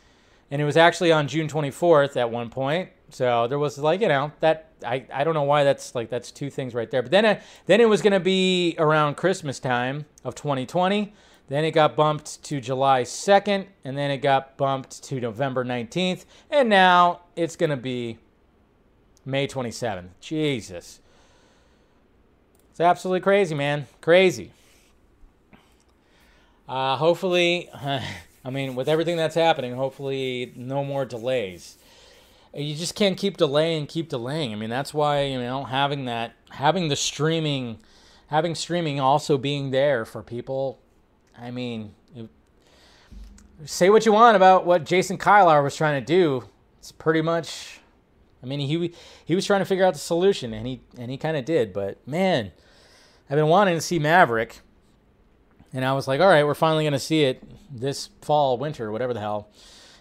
and 0.54 0.62
it 0.62 0.64
was 0.64 0.76
actually 0.76 1.10
on 1.10 1.26
June 1.26 1.48
24th 1.48 2.16
at 2.16 2.30
one 2.30 2.48
point. 2.48 2.88
So 3.10 3.48
there 3.48 3.58
was 3.58 3.76
like 3.76 4.00
you 4.00 4.06
know 4.06 4.30
that 4.38 4.70
I, 4.86 5.04
I 5.12 5.24
don't 5.24 5.34
know 5.34 5.42
why 5.42 5.64
that's 5.64 5.96
like 5.96 6.10
that's 6.10 6.30
two 6.30 6.48
things 6.48 6.74
right 6.74 6.88
there. 6.88 7.02
But 7.02 7.10
then 7.10 7.24
it, 7.24 7.42
then 7.66 7.80
it 7.80 7.88
was 7.88 8.00
going 8.02 8.12
to 8.12 8.20
be 8.20 8.76
around 8.78 9.16
Christmas 9.16 9.58
time 9.58 10.04
of 10.22 10.36
2020. 10.36 11.12
Then 11.48 11.64
it 11.64 11.72
got 11.72 11.96
bumped 11.96 12.40
to 12.44 12.60
July 12.60 13.02
2nd, 13.02 13.66
and 13.82 13.98
then 13.98 14.12
it 14.12 14.18
got 14.18 14.56
bumped 14.56 15.02
to 15.02 15.20
November 15.20 15.64
19th, 15.64 16.24
and 16.48 16.68
now 16.68 17.22
it's 17.34 17.56
going 17.56 17.70
to 17.70 17.76
be 17.76 18.18
May 19.24 19.48
27th. 19.48 20.10
Jesus. 20.20 21.00
It's 22.70 22.80
absolutely 22.80 23.22
crazy, 23.22 23.56
man. 23.56 23.88
Crazy. 24.00 24.52
Uh, 26.68 26.96
hopefully, 26.96 27.68
I 28.44 28.50
mean, 28.50 28.74
with 28.74 28.88
everything 28.88 29.16
that's 29.16 29.34
happening, 29.34 29.74
hopefully 29.74 30.52
no 30.56 30.84
more 30.84 31.04
delays. 31.04 31.78
You 32.52 32.74
just 32.74 32.94
can't 32.94 33.16
keep 33.16 33.36
delaying, 33.36 33.86
keep 33.86 34.08
delaying. 34.08 34.52
I 34.52 34.56
mean, 34.56 34.70
that's 34.70 34.94
why, 34.94 35.22
you 35.22 35.40
know, 35.40 35.64
having 35.64 36.04
that, 36.04 36.34
having 36.50 36.88
the 36.88 36.96
streaming, 36.96 37.78
having 38.28 38.54
streaming 38.54 39.00
also 39.00 39.38
being 39.38 39.70
there 39.70 40.04
for 40.04 40.22
people. 40.22 40.78
I 41.36 41.50
mean, 41.50 41.94
it, 42.14 42.28
say 43.64 43.90
what 43.90 44.06
you 44.06 44.12
want 44.12 44.36
about 44.36 44.66
what 44.66 44.84
Jason 44.84 45.18
Kilar 45.18 45.64
was 45.64 45.74
trying 45.74 46.00
to 46.00 46.06
do. 46.06 46.44
It's 46.78 46.92
pretty 46.92 47.22
much 47.22 47.80
I 48.44 48.46
mean, 48.46 48.60
he 48.60 48.92
he 49.24 49.34
was 49.34 49.46
trying 49.46 49.60
to 49.60 49.64
figure 49.64 49.86
out 49.86 49.94
the 49.94 50.00
solution, 50.00 50.52
and 50.52 50.66
he 50.66 50.82
and 50.98 51.10
he 51.10 51.16
kind 51.16 51.36
of 51.36 51.46
did. 51.46 51.72
But 51.72 52.06
man, 52.06 52.52
I've 53.28 53.36
been 53.36 53.48
wanting 53.48 53.74
to 53.74 53.80
see 53.80 53.98
Maverick, 53.98 54.60
and 55.74 55.84
I 55.84 55.92
was 55.92 56.06
like, 56.06 56.20
all 56.20 56.28
right, 56.28 56.46
we're 56.46 56.54
finally 56.54 56.84
gonna 56.84 56.98
see 57.00 57.24
it 57.24 57.42
this 57.68 58.08
fall, 58.22 58.56
winter, 58.56 58.92
whatever 58.92 59.12
the 59.12 59.20
hell. 59.20 59.50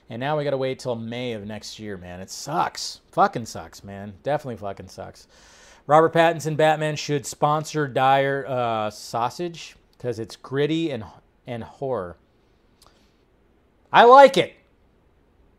And 0.10 0.20
now 0.20 0.38
we 0.38 0.44
gotta 0.44 0.58
wait 0.58 0.78
till 0.80 0.96
May 0.96 1.34
of 1.34 1.46
next 1.46 1.80
year, 1.80 1.98
man. 1.98 2.22
It 2.22 2.30
sucks. 2.30 3.02
Fucking 3.12 3.48
sucks, 3.48 3.84
man. 3.84 4.14
Definitely 4.22 4.58
fucking 4.58 4.90
sucks. 4.90 5.28
Robert 5.88 6.14
Pattinson 6.14 6.56
Batman 6.56 6.96
should 6.96 7.26
sponsor 7.26 7.88
Dyer 7.88 8.46
uh, 8.48 8.90
Sausage 8.92 9.76
because 9.98 10.20
it's 10.20 10.36
gritty 10.36 10.92
and 10.92 11.04
and 11.48 11.64
horror. 11.64 12.18
I 13.92 14.04
like 14.04 14.38
it. 14.38 14.54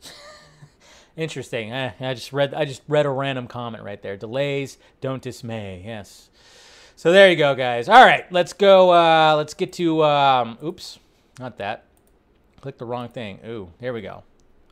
Interesting. 1.16 1.72
Eh, 1.72 1.92
I 2.00 2.14
just 2.14 2.32
read. 2.32 2.54
I 2.54 2.64
just 2.64 2.82
read 2.86 3.04
a 3.04 3.10
random 3.10 3.48
comment 3.48 3.82
right 3.82 4.00
there. 4.00 4.16
Delays 4.16 4.78
don't 5.00 5.22
dismay. 5.22 5.82
Yes. 5.84 6.30
So 6.96 7.12
there 7.12 7.28
you 7.28 7.36
go, 7.36 7.54
guys. 7.54 7.88
All 7.88 8.04
right, 8.04 8.30
let's 8.32 8.52
go. 8.52 8.92
Uh, 8.92 9.34
let's 9.36 9.52
get 9.54 9.72
to. 9.74 10.04
Um, 10.04 10.58
oops, 10.62 10.98
not 11.38 11.58
that. 11.58 11.84
Click 12.60 12.78
the 12.78 12.84
wrong 12.84 13.08
thing. 13.08 13.40
Ooh, 13.44 13.70
here 13.80 13.92
we 13.92 14.00
go. 14.00 14.22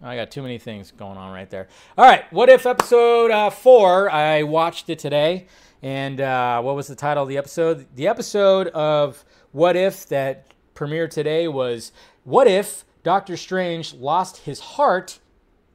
I 0.00 0.16
got 0.16 0.30
too 0.30 0.42
many 0.42 0.58
things 0.58 0.92
going 0.92 1.16
on 1.16 1.32
right 1.32 1.50
there. 1.50 1.68
All 1.98 2.04
right, 2.04 2.32
what 2.32 2.48
if 2.48 2.64
episode 2.64 3.30
uh, 3.30 3.50
four? 3.50 4.10
I 4.10 4.44
watched 4.44 4.88
it 4.88 4.98
today, 4.98 5.46
and 5.82 6.20
uh, 6.20 6.60
what 6.62 6.76
was 6.76 6.86
the 6.86 6.94
title 6.94 7.24
of 7.24 7.28
the 7.28 7.38
episode? 7.38 7.86
The 7.94 8.08
episode 8.08 8.68
of 8.68 9.24
What 9.50 9.76
If 9.76 10.08
that 10.08 10.46
premiered 10.74 11.10
today 11.10 11.48
was 11.48 11.92
What 12.24 12.46
If 12.46 12.84
Doctor 13.02 13.36
Strange 13.36 13.94
lost 13.94 14.38
his 14.38 14.60
heart 14.60 15.18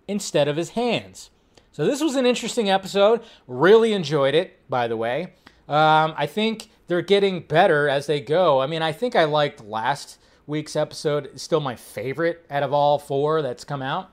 instead 0.08 0.48
of 0.48 0.56
his 0.56 0.72
hands. 0.72 1.30
So 1.72 1.86
this 1.86 2.02
was 2.02 2.16
an 2.16 2.26
interesting 2.26 2.70
episode. 2.70 3.22
Really 3.48 3.94
enjoyed 3.94 4.34
it, 4.34 4.60
by 4.70 4.88
the 4.88 4.98
way. 4.98 5.34
Um, 5.68 6.14
I 6.18 6.26
think 6.26 6.70
they're 6.88 7.02
getting 7.02 7.42
better 7.42 7.90
as 7.90 8.08
they 8.08 8.22
go. 8.22 8.62
I 8.62 8.68
mean, 8.68 8.82
I 8.82 8.92
think 8.92 9.16
I 9.16 9.26
liked 9.26 9.64
last 9.64 10.20
week's 10.46 10.76
episode. 10.76 11.26
It's 11.26 11.44
still 11.44 11.60
my 11.60 11.76
favorite 11.76 12.46
out 12.50 12.64
of 12.64 12.74
all 12.74 12.98
four 12.98 13.42
that's 13.42 13.64
come 13.64 13.82
out. 13.82 14.10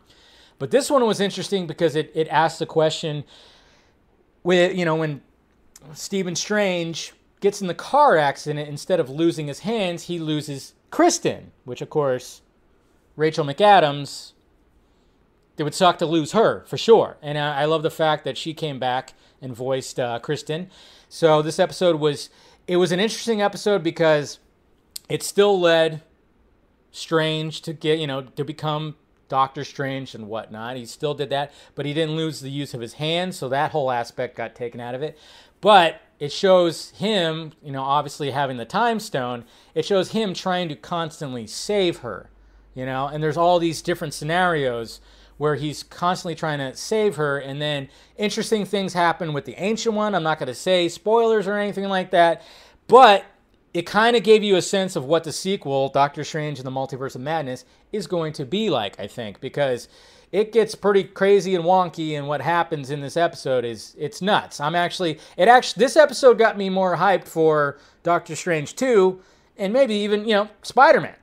But 0.59 0.71
this 0.71 0.91
one 0.91 1.05
was 1.07 1.21
interesting 1.21 1.67
because 1.67 1.97
it, 1.97 2.11
it 2.15 2.29
asked 2.29 2.59
the 2.59 2.67
question 2.67 3.25
with, 4.43 4.77
you 4.77 4.85
know, 4.85 4.97
when 4.97 5.23
Stephen 5.95 6.35
Strange 6.35 7.13
gets 7.41 7.61
in 7.61 7.67
the 7.67 7.75
car 7.75 8.17
accident, 8.17 8.69
instead 8.69 9.01
of 9.01 9.09
losing 9.11 9.47
his 9.47 9.61
hands, 9.61 10.05
he 10.05 10.19
loses 10.19 10.75
Kristen, 10.91 11.53
which 11.65 11.81
of 11.81 11.91
course 11.91 12.41
Rachel 13.17 13.45
McAdams 13.45 14.33
it 15.57 15.63
would 15.63 15.75
suck 15.75 15.99
to 15.99 16.07
lose 16.07 16.33
her 16.33 16.65
for 16.67 16.77
sure. 16.77 17.17
And 17.23 17.39
I, 17.39 17.63
I 17.63 17.65
love 17.67 17.83
the 17.83 17.91
fact 17.91 18.25
that 18.25 18.37
she 18.37 18.55
came 18.55 18.79
back 18.79 19.15
and 19.41 19.55
voiced 19.55 20.01
uh, 20.01 20.19
Kristen. 20.19 20.71
So 21.15 21.43
this 21.43 21.61
episode 21.61 22.01
was 22.01 22.29
it 22.67 22.77
was 22.77 22.91
an 22.91 22.99
interesting 22.99 23.41
episode 23.41 23.85
because 23.85 24.41
it 25.09 25.23
still 25.23 25.61
led 25.61 26.03
Strange 26.91 27.61
to 27.61 27.73
get 27.73 28.01
you 28.01 28.09
know 28.09 28.23
to 28.23 28.45
become 28.45 28.97
Doctor 29.29 29.63
Strange 29.63 30.17
and 30.17 30.27
whatnot. 30.27 30.77
He 30.77 30.85
still 30.85 31.15
did 31.15 31.31
that, 31.31 31.53
but 31.77 31.87
he 31.87 31.95
didn't 31.95 32.17
lose 32.17 32.41
the 32.41 32.51
use 32.51 32.75
of 32.75 32.81
his 32.81 32.95
hands, 32.95 33.37
so 33.37 33.49
that 33.49 33.71
whole 33.71 33.93
aspect 33.93 34.37
got 34.37 34.57
taken 34.57 34.81
out 34.81 34.97
of 34.97 35.03
it. 35.03 35.17
But 35.61 36.01
it 36.19 36.33
shows 36.33 36.91
him, 36.91 37.53
you 37.63 37.71
know, 37.71 37.85
obviously 37.85 38.33
having 38.33 38.57
the 38.57 38.65
time 38.65 38.99
stone, 38.99 39.45
it 39.73 39.85
shows 39.85 40.11
him 40.11 40.35
trying 40.35 40.69
to 40.69 40.75
constantly 40.75 41.47
save 41.47 41.99
her, 41.99 42.29
you 42.75 42.85
know, 42.85 43.07
and 43.07 43.23
there's 43.23 43.37
all 43.37 43.61
these 43.61 43.83
different 43.83 44.15
scenarios 44.15 45.01
where 45.45 45.57
he's 45.57 45.83
constantly 45.83 46.35
trying 46.35 46.59
to 46.59 46.75
save 46.75 47.17
her, 47.17 47.37
and 47.37 47.61
then 47.61 47.87
interesting 48.17 48.65
things 48.65 48.95
happen 48.95 49.35
with 49.35 49.45
the 49.45 49.55
ancient 49.63 49.95
one. 49.95 50.15
I'm 50.15 50.23
not 50.23 50.39
going 50.39 50.47
to 50.47 50.55
say 50.55 50.89
spoilers 50.89 51.47
or 51.47 51.59
anything 51.59 51.85
like 51.85 52.13
that, 52.13 52.41
but 52.89 53.27
it 53.75 53.83
kind 53.83 54.17
of 54.17 54.23
gave 54.23 54.43
you 54.43 54.57
a 54.57 54.63
sense 54.63 54.97
of 54.97 55.05
what 55.05 55.23
the 55.23 55.33
sequel, 55.33 55.91
Doctor 55.91 56.25
Strange 56.25 56.59
and 56.59 56.67
the 56.67 56.71
Multiverse 56.71 57.15
of 57.15 57.21
Madness, 57.21 57.67
is 57.93 58.07
going 58.07 58.33
to 58.33 58.47
be 58.47 58.71
like, 58.71 58.99
I 58.99 59.07
think, 59.07 59.39
because 59.39 59.87
it 60.33 60.51
gets 60.51 60.75
pretty 60.75 61.05
crazy 61.05 61.55
and 61.55 61.65
wonky 61.65 62.17
and 62.17 62.27
what 62.27 62.41
happens 62.41 62.91
in 62.91 63.03
this 63.03 63.19
episode 63.19 63.67
is 63.67 63.95
it's 63.99 64.23
nuts. 64.23 64.61
I'm 64.61 64.75
actually 64.75 65.19
it 65.37 65.49
actually 65.49 65.85
this 65.85 65.95
episode 65.95 66.39
got 66.39 66.57
me 66.57 66.71
more 66.71 66.97
hyped 66.97 67.29
for 67.29 67.79
Doctor 68.03 68.35
Strange 68.35 68.77
2 68.77 69.21
and 69.59 69.75
maybe 69.75 69.95
even, 69.95 70.27
you 70.27 70.37
know, 70.37 70.49
Spider-Man. 70.63 71.17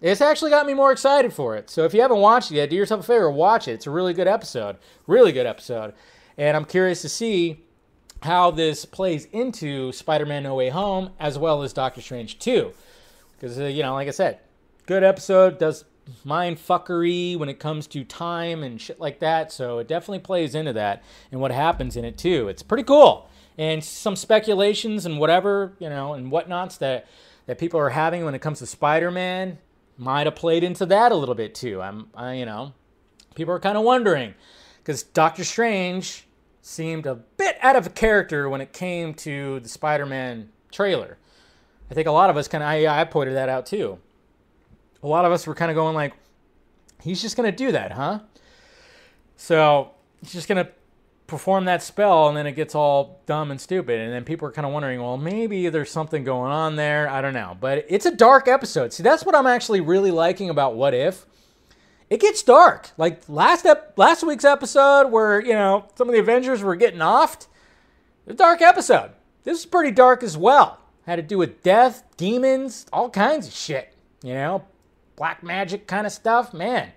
It's 0.00 0.20
actually 0.20 0.50
got 0.50 0.66
me 0.66 0.74
more 0.74 0.92
excited 0.92 1.32
for 1.32 1.56
it. 1.56 1.70
So 1.70 1.84
if 1.84 1.92
you 1.92 2.00
haven't 2.00 2.18
watched 2.18 2.52
it 2.52 2.56
yet, 2.56 2.70
do 2.70 2.76
yourself 2.76 3.00
a 3.00 3.04
favor, 3.04 3.30
watch 3.30 3.66
it. 3.66 3.72
It's 3.72 3.86
a 3.86 3.90
really 3.90 4.12
good 4.12 4.28
episode. 4.28 4.76
Really 5.06 5.32
good 5.32 5.46
episode. 5.46 5.92
And 6.36 6.56
I'm 6.56 6.64
curious 6.64 7.02
to 7.02 7.08
see 7.08 7.64
how 8.22 8.52
this 8.52 8.84
plays 8.84 9.26
into 9.32 9.90
Spider-Man 9.92 10.44
No 10.44 10.54
Way 10.54 10.68
Home 10.68 11.10
as 11.18 11.36
well 11.36 11.62
as 11.62 11.72
Doctor 11.72 12.00
Strange 12.00 12.38
2. 12.38 12.72
Because, 13.34 13.58
uh, 13.58 13.64
you 13.64 13.82
know, 13.82 13.94
like 13.94 14.08
I 14.08 14.12
said, 14.12 14.38
good 14.86 15.02
episode, 15.02 15.58
does 15.58 15.84
mind 16.24 16.58
fuckery 16.58 17.36
when 17.36 17.48
it 17.48 17.58
comes 17.58 17.86
to 17.88 18.04
time 18.04 18.62
and 18.62 18.80
shit 18.80 19.00
like 19.00 19.18
that. 19.18 19.52
So 19.52 19.78
it 19.78 19.88
definitely 19.88 20.20
plays 20.20 20.54
into 20.54 20.72
that 20.74 21.02
and 21.32 21.40
what 21.40 21.50
happens 21.50 21.96
in 21.96 22.04
it 22.04 22.16
too. 22.16 22.48
It's 22.48 22.62
pretty 22.62 22.84
cool. 22.84 23.28
And 23.56 23.82
some 23.82 24.14
speculations 24.14 25.06
and 25.06 25.18
whatever, 25.18 25.74
you 25.80 25.88
know, 25.88 26.14
and 26.14 26.30
whatnots 26.30 26.78
that, 26.78 27.06
that 27.46 27.58
people 27.58 27.80
are 27.80 27.90
having 27.90 28.24
when 28.24 28.34
it 28.34 28.40
comes 28.40 28.60
to 28.60 28.66
Spider-Man 28.66 29.58
might 29.98 30.26
have 30.26 30.36
played 30.36 30.64
into 30.64 30.86
that 30.86 31.12
a 31.12 31.14
little 31.14 31.34
bit 31.34 31.54
too. 31.54 31.82
I'm, 31.82 32.08
I, 32.14 32.34
you 32.34 32.46
know, 32.46 32.72
people 33.34 33.52
are 33.52 33.60
kind 33.60 33.76
of 33.76 33.84
wondering 33.84 34.34
because 34.78 35.02
Doctor 35.02 35.44
Strange 35.44 36.26
seemed 36.62 37.04
a 37.04 37.16
bit 37.16 37.56
out 37.60 37.76
of 37.76 37.94
character 37.94 38.48
when 38.48 38.60
it 38.60 38.72
came 38.72 39.12
to 39.14 39.60
the 39.60 39.68
Spider-Man 39.68 40.50
trailer. 40.70 41.18
I 41.90 41.94
think 41.94 42.06
a 42.06 42.12
lot 42.12 42.30
of 42.30 42.36
us 42.36 42.46
kind 42.48 42.62
of, 42.62 42.68
I, 42.68 43.00
I 43.00 43.04
pointed 43.04 43.34
that 43.34 43.48
out 43.48 43.66
too. 43.66 43.98
A 45.02 45.06
lot 45.06 45.24
of 45.24 45.32
us 45.32 45.46
were 45.46 45.54
kind 45.54 45.70
of 45.70 45.74
going 45.74 45.94
like, 45.94 46.14
he's 47.02 47.20
just 47.20 47.36
to 47.50 47.56
do 47.56 47.72
that, 47.72 47.92
huh? 47.92 48.20
So 49.36 49.92
he's 50.20 50.32
just 50.32 50.48
to 50.64 50.72
perform 51.28 51.66
that 51.66 51.82
spell 51.82 52.26
and 52.26 52.36
then 52.36 52.46
it 52.46 52.52
gets 52.52 52.74
all 52.74 53.20
dumb 53.26 53.52
and 53.52 53.60
stupid. 53.60 54.00
And 54.00 54.12
then 54.12 54.24
people 54.24 54.48
are 54.48 54.50
kind 54.50 54.66
of 54.66 54.72
wondering, 54.72 55.00
well, 55.00 55.16
maybe 55.16 55.68
there's 55.68 55.90
something 55.90 56.24
going 56.24 56.50
on 56.50 56.74
there. 56.74 57.08
I 57.08 57.20
don't 57.20 57.34
know. 57.34 57.56
But 57.60 57.84
it's 57.88 58.06
a 58.06 58.14
dark 58.14 58.48
episode. 58.48 58.92
See, 58.92 59.02
that's 59.04 59.24
what 59.24 59.36
I'm 59.36 59.46
actually 59.46 59.80
really 59.80 60.10
liking 60.10 60.50
about 60.50 60.74
What 60.74 60.94
If. 60.94 61.26
It 62.10 62.20
gets 62.20 62.42
dark. 62.42 62.90
Like 62.96 63.20
last 63.28 63.66
ep- 63.66 63.92
last 63.98 64.24
week's 64.26 64.44
episode 64.44 65.10
where, 65.12 65.40
you 65.44 65.52
know, 65.52 65.86
some 65.94 66.08
of 66.08 66.14
the 66.14 66.20
Avengers 66.20 66.62
were 66.62 66.74
getting 66.74 67.00
offed. 67.00 67.46
a 68.26 68.32
dark 68.32 68.62
episode. 68.62 69.10
This 69.44 69.60
is 69.60 69.66
pretty 69.66 69.90
dark 69.90 70.22
as 70.22 70.36
well. 70.36 70.78
Had 71.04 71.16
to 71.16 71.22
do 71.22 71.38
with 71.38 71.62
death, 71.62 72.02
demons, 72.16 72.86
all 72.92 73.10
kinds 73.10 73.46
of 73.46 73.52
shit. 73.52 73.94
You 74.22 74.34
know, 74.34 74.64
black 75.16 75.42
magic 75.42 75.86
kind 75.86 76.06
of 76.06 76.12
stuff. 76.12 76.54
Man, 76.54 76.92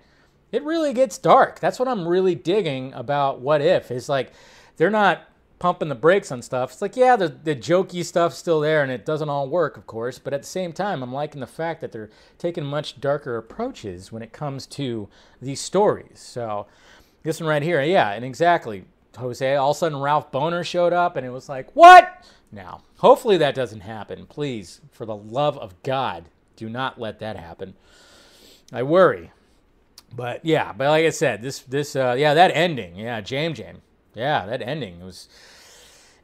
it 0.52 0.62
really 0.62 0.92
gets 0.92 1.18
dark. 1.18 1.58
That's 1.58 1.78
what 1.78 1.88
I'm 1.88 2.06
really 2.06 2.34
digging 2.34 2.92
about 2.92 3.40
What 3.40 3.60
If. 3.60 3.90
Is 3.90 4.08
like 4.08 4.32
they're 4.76 4.90
not 4.90 5.28
pumping 5.58 5.88
the 5.88 5.94
brakes 5.94 6.32
on 6.32 6.42
stuff. 6.42 6.72
It's 6.72 6.82
like, 6.82 6.96
yeah, 6.96 7.14
the, 7.14 7.28
the 7.28 7.54
jokey 7.54 8.04
stuff's 8.04 8.36
still 8.36 8.60
there 8.60 8.82
and 8.82 8.90
it 8.90 9.06
doesn't 9.06 9.28
all 9.28 9.48
work, 9.48 9.76
of 9.76 9.86
course. 9.86 10.18
But 10.18 10.34
at 10.34 10.42
the 10.42 10.48
same 10.48 10.72
time, 10.72 11.04
I'm 11.04 11.12
liking 11.12 11.40
the 11.40 11.46
fact 11.46 11.80
that 11.80 11.92
they're 11.92 12.10
taking 12.36 12.64
much 12.64 13.00
darker 13.00 13.36
approaches 13.36 14.10
when 14.10 14.22
it 14.22 14.32
comes 14.32 14.66
to 14.66 15.08
these 15.40 15.60
stories. 15.60 16.18
So 16.18 16.66
this 17.22 17.40
one 17.40 17.48
right 17.48 17.62
here, 17.62 17.80
yeah, 17.80 18.10
and 18.10 18.24
exactly. 18.24 18.86
Jose, 19.16 19.54
all 19.54 19.70
of 19.70 19.76
a 19.76 19.78
sudden 19.78 20.00
Ralph 20.00 20.32
Bohner 20.32 20.64
showed 20.64 20.92
up 20.92 21.16
and 21.16 21.24
it 21.24 21.30
was 21.30 21.48
like, 21.48 21.70
what? 21.76 22.26
Now, 22.50 22.82
hopefully 22.96 23.36
that 23.36 23.54
doesn't 23.54 23.80
happen. 23.80 24.26
Please, 24.26 24.80
for 24.90 25.06
the 25.06 25.14
love 25.14 25.56
of 25.58 25.80
God, 25.84 26.24
do 26.56 26.68
not 26.68 27.00
let 27.00 27.20
that 27.20 27.36
happen. 27.36 27.74
I 28.72 28.82
worry. 28.82 29.30
But 30.14 30.44
yeah, 30.44 30.72
but 30.72 30.88
like 30.88 31.06
I 31.06 31.10
said, 31.10 31.42
this 31.42 31.60
this 31.60 31.96
uh, 31.96 32.14
yeah 32.18 32.34
that 32.34 32.50
ending, 32.54 32.96
yeah, 32.96 33.20
James 33.20 33.58
James, 33.58 33.80
yeah 34.14 34.46
that 34.46 34.62
ending 34.62 35.04
was. 35.04 35.28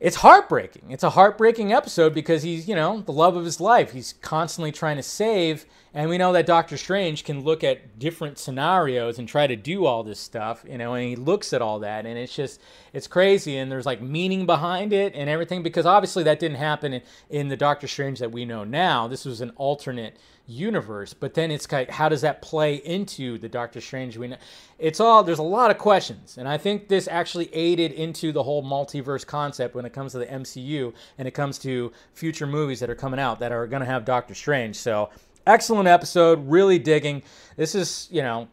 It's 0.01 0.14
heartbreaking. 0.14 0.93
It's 0.93 1.03
a 1.03 1.11
heartbreaking 1.11 1.72
episode 1.72 2.14
because 2.14 2.45
he's, 2.45 2.68
you 2.68 2.76
know, 2.76 3.01
the 3.01 3.11
love 3.11 3.34
of 3.34 3.45
his 3.45 3.61
life. 3.61 3.91
He's 3.91 4.12
constantly 4.22 4.70
trying 4.70 4.97
to 4.97 5.03
save, 5.03 5.66
and 5.93 6.09
we 6.09 6.18
know 6.18 6.32
that 6.34 6.47
Doctor 6.47 6.76
Strange 6.76 7.24
can 7.24 7.43
look 7.43 7.64
at 7.64 7.99
different 7.99 8.39
scenarios 8.39 9.18
and 9.18 9.26
try 9.28 9.49
to 9.49 9.57
do 9.57 9.86
all 9.86 10.05
this 10.05 10.20
stuff, 10.20 10.64
you 10.68 10.78
know, 10.78 10.95
and 10.95 11.09
he 11.09 11.16
looks 11.16 11.53
at 11.53 11.62
all 11.62 11.80
that, 11.80 12.07
and 12.07 12.16
it's 12.16 12.32
just, 12.32 12.61
it's 12.93 13.09
crazy, 13.09 13.57
and 13.57 13.72
there's 13.72 13.86
like 13.86 14.01
meaning 14.01 14.47
behind 14.47 14.93
it 14.93 15.16
and 15.16 15.28
everything 15.28 15.64
because 15.64 15.84
obviously 15.84 16.22
that 16.22 16.39
didn't 16.39 16.59
happen 16.59 16.93
in, 16.93 17.03
in 17.28 17.49
the 17.49 17.57
Doctor 17.57 17.89
Strange 17.89 18.20
that 18.20 18.30
we 18.30 18.45
know 18.45 18.62
now. 18.62 19.09
This 19.09 19.24
was 19.24 19.41
an 19.41 19.51
alternate 19.57 20.16
universe 20.49 21.12
but 21.12 21.34
then 21.34 21.51
it's 21.51 21.66
of, 21.66 21.90
how 21.90 22.09
does 22.09 22.22
that 22.22 22.40
play 22.40 22.76
into 22.76 23.36
the 23.36 23.49
doctor 23.49 23.82
strange? 23.82 24.16
We 24.16 24.28
know 24.28 24.36
it's 24.78 24.99
all 24.99 25.22
there's 25.22 25.38
a 25.38 25.42
lot 25.42 25.70
of 25.70 25.76
questions 25.76 26.38
and 26.38 26.49
i 26.49 26.57
think 26.57 26.88
this 26.88 27.07
actually 27.07 27.55
aided 27.55 27.92
into 27.92 28.32
the 28.32 28.42
whole 28.42 28.62
multiverse 28.64 29.26
concept 29.26 29.74
when 29.74 29.84
it 29.84 29.92
comes 29.92 30.12
to 30.12 30.18
the 30.18 30.26
mcu 30.26 30.94
and 31.18 31.28
it 31.28 31.32
comes 31.32 31.59
to 31.59 31.92
future 32.14 32.46
movies 32.46 32.80
that 32.80 32.88
are 32.88 32.94
coming 32.94 33.20
out 33.20 33.38
that 33.40 33.53
are 33.53 33.66
going 33.66 33.80
to 33.80 33.86
have 33.86 34.05
doctor 34.07 34.34
strange. 34.34 34.76
So 34.76 35.11
excellent 35.46 35.86
episode 35.86 36.49
really 36.49 36.78
digging. 36.78 37.22
This 37.57 37.74
is 37.74 38.09
you 38.11 38.22
know 38.22 38.49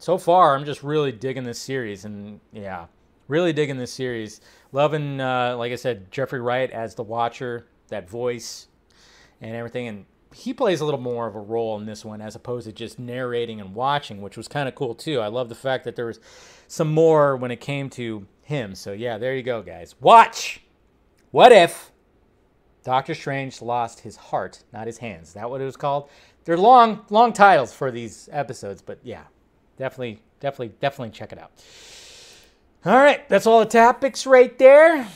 so 0.00 0.18
far 0.18 0.56
i'm 0.56 0.64
just 0.64 0.82
really 0.82 1.12
digging 1.12 1.44
this 1.44 1.60
series 1.60 2.04
and 2.04 2.40
yeah 2.52 2.86
really 3.28 3.52
digging 3.52 3.78
this 3.78 3.92
series. 3.92 4.40
Loving 4.72 5.20
uh, 5.20 5.56
like 5.56 5.70
i 5.70 5.76
said 5.76 6.10
jeffrey 6.10 6.40
wright 6.40 6.72
as 6.72 6.96
the 6.96 7.04
watcher 7.04 7.66
that 7.88 8.10
voice 8.10 8.66
and 9.40 9.54
everything 9.54 9.86
and 9.86 10.06
he 10.34 10.52
plays 10.52 10.80
a 10.80 10.84
little 10.84 11.00
more 11.00 11.26
of 11.26 11.34
a 11.34 11.40
role 11.40 11.78
in 11.78 11.86
this 11.86 12.04
one 12.04 12.20
as 12.20 12.34
opposed 12.34 12.66
to 12.66 12.72
just 12.72 12.98
narrating 12.98 13.60
and 13.60 13.74
watching, 13.74 14.20
which 14.20 14.36
was 14.36 14.48
kind 14.48 14.68
of 14.68 14.74
cool 14.74 14.94
too. 14.94 15.20
I 15.20 15.28
love 15.28 15.48
the 15.48 15.54
fact 15.54 15.84
that 15.84 15.96
there 15.96 16.06
was 16.06 16.20
some 16.66 16.92
more 16.92 17.36
when 17.36 17.50
it 17.50 17.60
came 17.60 17.88
to 17.90 18.26
him. 18.42 18.74
So 18.74 18.92
yeah, 18.92 19.18
there 19.18 19.36
you 19.36 19.42
go, 19.42 19.62
guys. 19.62 19.94
Watch. 20.00 20.60
What 21.30 21.52
if 21.52 21.92
Doctor 22.84 23.14
Strange 23.14 23.62
lost 23.62 24.00
his 24.00 24.16
heart, 24.16 24.64
not 24.72 24.86
his 24.86 24.98
hands? 24.98 25.28
Is 25.28 25.34
that 25.34 25.48
what 25.48 25.60
it 25.60 25.64
was 25.64 25.76
called? 25.76 26.10
They're 26.44 26.58
long, 26.58 27.04
long 27.10 27.32
titles 27.32 27.72
for 27.72 27.90
these 27.90 28.28
episodes, 28.30 28.82
but 28.82 28.98
yeah, 29.02 29.22
definitely, 29.78 30.20
definitely, 30.40 30.74
definitely 30.80 31.10
check 31.10 31.32
it 31.32 31.38
out. 31.38 31.52
All 32.84 32.96
right, 32.96 33.26
that's 33.28 33.46
all 33.46 33.60
the 33.60 33.66
topics 33.66 34.26
right 34.26 34.58
there. 34.58 35.08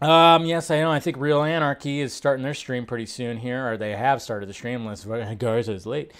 Um, 0.00 0.46
yes, 0.46 0.70
I 0.70 0.80
know. 0.80 0.90
I 0.90 1.00
think 1.00 1.18
Real 1.18 1.42
Anarchy 1.42 2.00
is 2.00 2.14
starting 2.14 2.42
their 2.42 2.54
stream 2.54 2.86
pretty 2.86 3.06
soon 3.06 3.36
here, 3.36 3.70
or 3.70 3.76
they 3.76 3.94
have 3.94 4.22
started 4.22 4.48
the 4.48 4.54
stream. 4.54 4.82
Unless 4.86 5.04
Garza 5.36 5.72
is 5.72 5.84
late. 5.86 6.12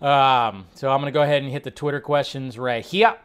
Um, 0.00 0.66
so 0.74 0.90
I'm 0.90 1.00
gonna 1.00 1.10
go 1.12 1.22
ahead 1.22 1.42
and 1.42 1.50
hit 1.50 1.64
the 1.64 1.70
Twitter 1.70 2.00
questions 2.00 2.58
right 2.58 2.84
here, 2.84 3.16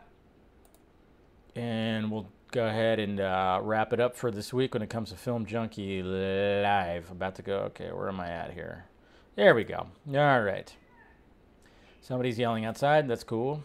and 1.55 2.11
we'll 2.11 2.27
go 2.51 2.67
ahead 2.67 2.99
and 2.99 3.19
uh, 3.19 3.59
wrap 3.63 3.93
it 3.93 3.99
up 3.99 4.15
for 4.15 4.31
this 4.31 4.53
week 4.53 4.73
when 4.73 4.83
it 4.83 4.89
comes 4.89 5.09
to 5.09 5.15
Film 5.15 5.45
Junkee 5.45 6.03
Live. 6.03 7.09
About 7.11 7.35
to 7.35 7.41
go. 7.41 7.57
Okay, 7.59 7.91
where 7.91 8.07
am 8.09 8.19
I 8.19 8.29
at 8.29 8.53
here? 8.53 8.85
There 9.35 9.55
we 9.55 9.63
go. 9.63 9.87
All 10.15 10.41
right. 10.41 10.71
Somebody's 12.01 12.37
yelling 12.37 12.65
outside. 12.65 13.07
That's 13.07 13.23
cool. 13.23 13.63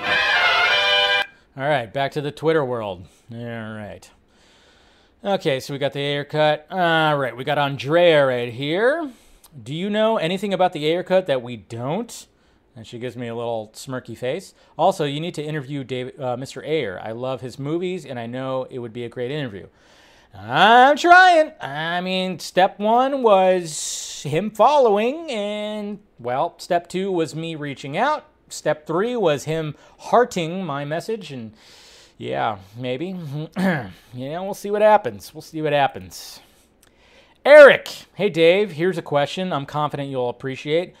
All 0.00 1.62
right, 1.68 1.92
back 1.92 2.12
to 2.12 2.20
the 2.20 2.32
Twitter 2.32 2.64
world. 2.64 3.06
All 3.32 3.38
right. 3.38 4.10
Okay, 5.24 5.58
so 5.58 5.72
we 5.72 5.78
got 5.78 5.94
the 5.94 6.00
Ayer 6.00 6.22
cut. 6.22 6.66
All 6.70 7.16
right, 7.16 7.34
we 7.34 7.44
got 7.44 7.56
Andrea 7.56 8.26
right 8.26 8.52
here. 8.52 9.10
Do 9.62 9.74
you 9.74 9.88
know 9.88 10.18
anything 10.18 10.52
about 10.52 10.74
the 10.74 10.84
Ayer 10.84 11.02
cut 11.02 11.26
that 11.28 11.40
we 11.40 11.56
don't? 11.56 12.26
And 12.76 12.86
she 12.86 12.98
gives 12.98 13.16
me 13.16 13.28
a 13.28 13.34
little 13.34 13.70
smirky 13.72 14.18
face. 14.18 14.52
Also, 14.76 15.06
you 15.06 15.20
need 15.20 15.32
to 15.36 15.42
interview 15.42 15.82
David, 15.82 16.20
uh, 16.20 16.36
Mr. 16.36 16.62
Ayer. 16.62 17.00
I 17.02 17.12
love 17.12 17.40
his 17.40 17.58
movies, 17.58 18.04
and 18.04 18.18
I 18.18 18.26
know 18.26 18.66
it 18.68 18.80
would 18.80 18.92
be 18.92 19.04
a 19.04 19.08
great 19.08 19.30
interview. 19.30 19.68
I'm 20.34 20.98
trying. 20.98 21.52
I 21.58 22.02
mean, 22.02 22.38
step 22.38 22.78
one 22.78 23.22
was 23.22 24.24
him 24.24 24.50
following, 24.50 25.30
and 25.30 26.00
well, 26.18 26.54
step 26.58 26.86
two 26.86 27.10
was 27.10 27.34
me 27.34 27.54
reaching 27.54 27.96
out. 27.96 28.26
Step 28.50 28.86
three 28.86 29.16
was 29.16 29.44
him 29.44 29.74
hearting 30.00 30.66
my 30.66 30.84
message, 30.84 31.32
and 31.32 31.54
yeah, 32.18 32.58
maybe. 32.76 33.16
yeah, 33.56 33.90
we'll 34.40 34.54
see 34.54 34.70
what 34.70 34.82
happens. 34.82 35.34
We'll 35.34 35.42
see 35.42 35.62
what 35.62 35.72
happens. 35.72 36.40
Eric, 37.44 37.88
hey 38.14 38.30
Dave, 38.30 38.72
here's 38.72 38.96
a 38.96 39.02
question 39.02 39.52
I'm 39.52 39.66
confident 39.66 40.08
you'll 40.08 40.30
appreciate. 40.30 40.94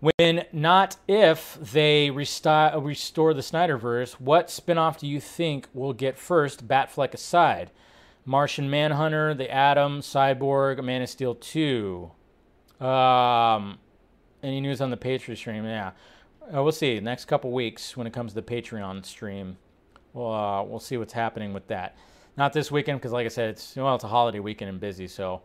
When, 0.00 0.44
not 0.52 0.96
if, 1.08 1.58
they 1.60 2.10
resti- 2.10 2.84
restore 2.84 3.32
the 3.32 3.40
Snyderverse, 3.40 4.14
what 4.14 4.48
spinoff 4.48 4.98
do 4.98 5.06
you 5.06 5.20
think 5.20 5.68
will 5.72 5.92
get 5.92 6.18
first, 6.18 6.68
Batfleck 6.68 7.14
aside? 7.14 7.70
Martian 8.24 8.68
Manhunter, 8.68 9.32
The 9.34 9.50
Atom, 9.50 10.00
Cyborg, 10.00 10.82
Man 10.84 11.00
of 11.02 11.08
Steel 11.08 11.36
2. 11.36 12.10
Um, 12.80 13.78
any 14.42 14.60
news 14.60 14.80
on 14.80 14.90
the 14.90 14.96
Patreon 14.96 15.36
stream? 15.36 15.64
Yeah. 15.64 15.92
Uh, 16.52 16.62
we'll 16.62 16.72
see. 16.72 17.00
Next 17.00 17.24
couple 17.26 17.52
weeks 17.52 17.96
when 17.96 18.06
it 18.06 18.12
comes 18.12 18.32
to 18.32 18.40
the 18.40 18.42
Patreon 18.42 19.04
stream, 19.04 19.56
we'll, 20.16 20.32
uh, 20.32 20.62
we'll 20.62 20.80
see 20.80 20.96
what's 20.96 21.12
happening 21.12 21.52
with 21.52 21.68
that. 21.68 21.96
Not 22.36 22.52
this 22.52 22.70
weekend 22.70 23.00
because, 23.00 23.12
like 23.12 23.26
I 23.26 23.28
said, 23.28 23.50
it's 23.50 23.76
well, 23.76 23.94
it's 23.94 24.04
a 24.04 24.08
holiday 24.08 24.40
weekend 24.40 24.68
and 24.68 24.80
busy. 24.80 25.06
So 25.08 25.42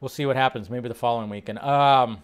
we'll 0.00 0.08
see 0.08 0.26
what 0.26 0.36
happens. 0.36 0.70
Maybe 0.70 0.88
the 0.88 0.94
following 0.94 1.28
weekend. 1.28 1.58
Um, 1.58 2.18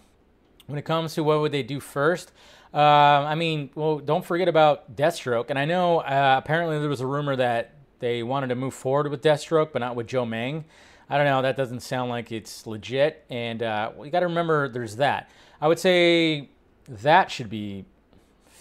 when 0.67 0.79
it 0.79 0.85
comes 0.85 1.15
to 1.15 1.23
what 1.23 1.39
would 1.41 1.51
they 1.51 1.63
do 1.63 1.79
first, 1.79 2.31
uh, 2.73 2.77
I 2.77 3.35
mean, 3.35 3.71
well, 3.75 3.99
don't 3.99 4.23
forget 4.23 4.47
about 4.47 4.95
Deathstroke. 4.95 5.49
And 5.49 5.57
I 5.57 5.65
know 5.65 5.99
uh, 5.99 6.35
apparently 6.43 6.79
there 6.79 6.89
was 6.89 7.01
a 7.01 7.07
rumor 7.07 7.35
that 7.35 7.73
they 7.99 8.23
wanted 8.23 8.47
to 8.47 8.55
move 8.55 8.73
forward 8.73 9.09
with 9.09 9.21
Deathstroke, 9.21 9.71
but 9.73 9.79
not 9.79 9.95
with 9.95 10.07
Joe 10.07 10.25
Mang. 10.25 10.65
I 11.09 11.17
don't 11.17 11.25
know. 11.25 11.41
That 11.41 11.57
doesn't 11.57 11.81
sound 11.81 12.09
like 12.09 12.31
it's 12.31 12.67
legit. 12.67 13.25
And 13.29 13.63
uh, 13.63 13.91
we 13.97 14.09
got 14.09 14.19
to 14.19 14.27
remember 14.27 14.69
there's 14.69 14.97
that. 14.97 15.29
I 15.59 15.67
would 15.67 15.79
say 15.79 16.49
that 16.87 17.31
should 17.31 17.49
be 17.49 17.85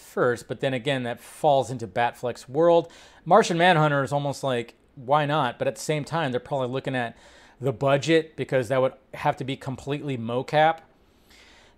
first, 0.09 0.49
but 0.49 0.61
then 0.61 0.75
again, 0.75 1.03
that 1.05 1.21
falls 1.21 1.71
into 1.71 1.87
Batfleck's 1.87 2.49
world. 2.49 2.91
Martian 3.25 3.59
Manhunter 3.59 4.03
is 4.03 4.13
almost 4.13 4.43
like, 4.43 4.75
why 4.95 5.27
not? 5.27 5.59
But 5.59 5.69
at 5.69 5.77
the 5.77 5.81
same 5.81 6.05
time, 6.05 6.31
they're 6.31 6.41
probably 6.41 6.69
looking 6.69 6.97
at 6.97 7.17
the 7.61 7.73
budget 7.73 8.37
because 8.37 8.69
that 8.69 8.81
would 8.81 8.95
have 9.15 9.37
to 9.37 9.45
be 9.45 9.57
completely 9.57 10.17
mocap. 10.17 10.79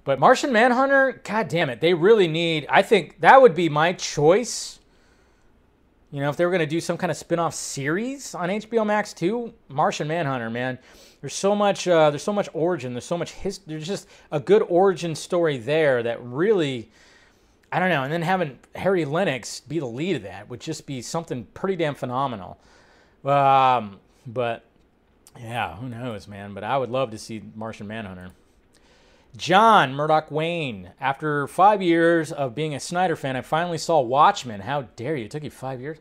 But 0.04 0.18
Martian 0.18 0.52
Manhunter, 0.52 1.20
god 1.24 1.48
damn 1.48 1.70
it, 1.70 1.80
they 1.80 1.94
really 1.94 2.28
need. 2.28 2.66
I 2.68 2.82
think 2.82 3.20
that 3.20 3.40
would 3.40 3.54
be 3.54 3.68
my 3.68 3.92
choice. 3.92 4.80
You 6.10 6.20
know, 6.20 6.30
if 6.30 6.36
they 6.36 6.44
were 6.44 6.50
going 6.50 6.60
to 6.60 6.66
do 6.66 6.80
some 6.80 6.96
kind 6.96 7.10
of 7.10 7.16
spin-off 7.16 7.54
series 7.54 8.34
on 8.34 8.48
HBO 8.48 8.84
Max 8.84 9.12
too, 9.12 9.54
Martian 9.68 10.08
Manhunter, 10.08 10.50
man. 10.50 10.78
There's 11.20 11.34
so 11.34 11.54
much 11.54 11.86
uh, 11.86 12.10
there's 12.10 12.22
so 12.22 12.32
much 12.32 12.48
origin, 12.54 12.94
there's 12.94 13.04
so 13.04 13.18
much 13.18 13.32
history, 13.32 13.64
there's 13.66 13.86
just 13.86 14.08
a 14.32 14.40
good 14.40 14.64
origin 14.68 15.14
story 15.14 15.58
there 15.58 16.02
that 16.02 16.22
really 16.22 16.90
I 17.72 17.78
don't 17.78 17.88
know, 17.90 18.02
and 18.02 18.12
then 18.12 18.22
having 18.22 18.58
Harry 18.74 19.04
Lennix 19.04 19.66
be 19.66 19.78
the 19.78 19.86
lead 19.86 20.16
of 20.16 20.22
that 20.22 20.48
would 20.48 20.60
just 20.60 20.86
be 20.86 21.02
something 21.02 21.44
pretty 21.54 21.76
damn 21.76 21.94
phenomenal. 21.94 22.58
Um, 23.24 24.00
but 24.26 24.64
yeah, 25.38 25.76
who 25.76 25.88
knows, 25.88 26.26
man, 26.26 26.52
but 26.54 26.64
I 26.64 26.76
would 26.78 26.90
love 26.90 27.10
to 27.12 27.18
see 27.18 27.42
Martian 27.54 27.86
Manhunter. 27.86 28.30
John 29.36 29.94
Murdoch 29.94 30.30
Wayne. 30.30 30.90
After 31.00 31.46
five 31.46 31.80
years 31.80 32.32
of 32.32 32.54
being 32.54 32.74
a 32.74 32.80
Snyder 32.80 33.14
fan, 33.14 33.36
I 33.36 33.42
finally 33.42 33.78
saw 33.78 34.00
Watchmen. 34.00 34.62
How 34.62 34.82
dare 34.96 35.16
you? 35.16 35.26
It 35.26 35.30
took 35.30 35.44
you 35.44 35.50
five 35.50 35.80
years. 35.80 35.98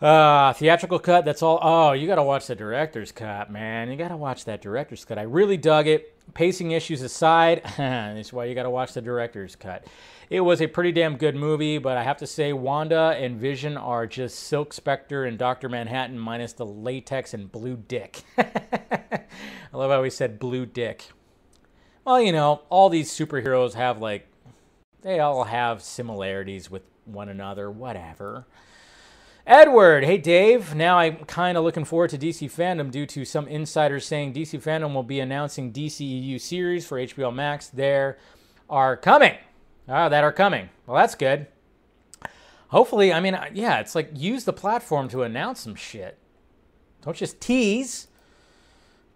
Uh, 0.00 0.52
theatrical 0.52 1.00
cut. 1.00 1.24
That's 1.24 1.42
all. 1.42 1.58
Oh, 1.60 1.92
you 1.92 2.06
got 2.06 2.16
to 2.16 2.22
watch 2.22 2.46
the 2.46 2.54
director's 2.54 3.10
cut, 3.10 3.50
man. 3.50 3.90
You 3.90 3.96
got 3.96 4.08
to 4.08 4.16
watch 4.16 4.44
that 4.44 4.62
director's 4.62 5.04
cut. 5.04 5.18
I 5.18 5.22
really 5.22 5.56
dug 5.56 5.86
it. 5.86 6.14
Pacing 6.34 6.72
issues 6.72 7.02
aside, 7.02 7.62
that's 7.78 8.32
why 8.32 8.44
you 8.44 8.54
got 8.54 8.64
to 8.64 8.70
watch 8.70 8.92
the 8.92 9.00
director's 9.00 9.56
cut. 9.56 9.86
It 10.30 10.40
was 10.40 10.60
a 10.60 10.66
pretty 10.66 10.92
damn 10.92 11.16
good 11.16 11.34
movie, 11.34 11.78
but 11.78 11.96
I 11.96 12.02
have 12.02 12.18
to 12.18 12.26
say, 12.26 12.52
Wanda 12.52 13.16
and 13.18 13.40
Vision 13.40 13.78
are 13.78 14.06
just 14.06 14.40
Silk 14.40 14.74
Spectre 14.74 15.24
and 15.24 15.38
Doctor 15.38 15.70
Manhattan 15.70 16.18
minus 16.18 16.52
the 16.52 16.66
latex 16.66 17.32
and 17.32 17.50
blue 17.50 17.76
dick. 17.76 18.22
I 18.38 19.22
love 19.72 19.90
how 19.90 20.02
he 20.02 20.10
said 20.10 20.38
blue 20.38 20.66
dick. 20.66 21.06
Well, 22.04 22.20
you 22.20 22.32
know, 22.32 22.60
all 22.68 22.90
these 22.90 23.10
superheroes 23.10 23.72
have 23.72 24.02
like, 24.02 24.28
they 25.00 25.18
all 25.18 25.44
have 25.44 25.82
similarities 25.82 26.70
with 26.70 26.82
one 27.06 27.30
another, 27.30 27.70
whatever. 27.70 28.46
Edward, 29.48 30.04
hey 30.04 30.18
Dave. 30.18 30.74
Now 30.74 30.98
I'm 30.98 31.24
kind 31.24 31.56
of 31.56 31.64
looking 31.64 31.86
forward 31.86 32.10
to 32.10 32.18
DC 32.18 32.52
Fandom 32.52 32.90
due 32.90 33.06
to 33.06 33.24
some 33.24 33.48
insiders 33.48 34.04
saying 34.04 34.34
DC 34.34 34.62
Fandom 34.62 34.92
will 34.92 35.02
be 35.02 35.20
announcing 35.20 35.72
DCEU 35.72 36.38
series 36.38 36.86
for 36.86 36.98
HBO 36.98 37.34
Max. 37.34 37.68
There 37.68 38.18
are 38.68 38.94
coming. 38.94 39.38
Ah, 39.88 40.10
that 40.10 40.22
are 40.22 40.32
coming. 40.32 40.68
Well, 40.86 40.98
that's 40.98 41.14
good. 41.14 41.46
Hopefully, 42.68 43.10
I 43.10 43.20
mean, 43.20 43.38
yeah, 43.54 43.80
it's 43.80 43.94
like 43.94 44.10
use 44.12 44.44
the 44.44 44.52
platform 44.52 45.08
to 45.08 45.22
announce 45.22 45.60
some 45.60 45.74
shit. 45.74 46.18
Don't 47.00 47.16
just 47.16 47.40
tease. 47.40 48.08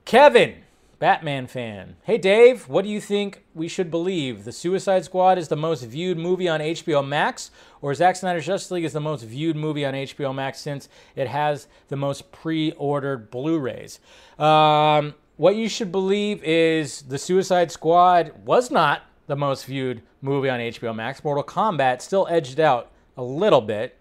Kevin, 0.06 0.61
Batman 1.03 1.48
fan. 1.48 1.96
Hey 2.05 2.16
Dave, 2.16 2.68
what 2.68 2.84
do 2.84 2.88
you 2.88 3.00
think 3.00 3.42
we 3.55 3.66
should 3.66 3.90
believe? 3.90 4.44
The 4.44 4.53
Suicide 4.53 5.05
Squad 5.05 5.36
is 5.36 5.48
the 5.48 5.57
most 5.57 5.82
viewed 5.82 6.16
movie 6.16 6.48
on 6.48 6.61
HBO 6.61 7.05
Max, 7.05 7.50
or 7.80 7.92
Zack 7.92 8.14
Snyder's 8.14 8.46
Justice 8.46 8.70
League 8.70 8.84
is 8.84 8.92
the 8.92 9.00
most 9.00 9.24
viewed 9.24 9.57
movie 9.57 9.84
on 9.84 9.94
HBO 9.94 10.32
Max 10.32 10.61
since 10.61 10.88
it 11.16 11.26
has 11.26 11.66
the 11.88 11.96
most 11.96 12.30
pre-ordered 12.30 13.32
Blu-rays? 13.32 13.98
Um, 14.38 15.14
what 15.38 15.57
you 15.57 15.68
should 15.68 15.90
believe 15.90 16.40
is 16.44 17.03
the 17.03 17.18
Suicide 17.18 17.72
Squad 17.72 18.30
was 18.44 18.70
not 18.70 19.03
the 19.26 19.34
most 19.34 19.66
viewed 19.66 20.03
movie 20.20 20.50
on 20.50 20.61
HBO 20.61 20.94
Max. 20.94 21.24
Mortal 21.24 21.42
Kombat 21.42 22.00
still 22.00 22.28
edged 22.30 22.61
out 22.61 22.92
a 23.16 23.24
little 23.24 23.61
bit. 23.61 23.98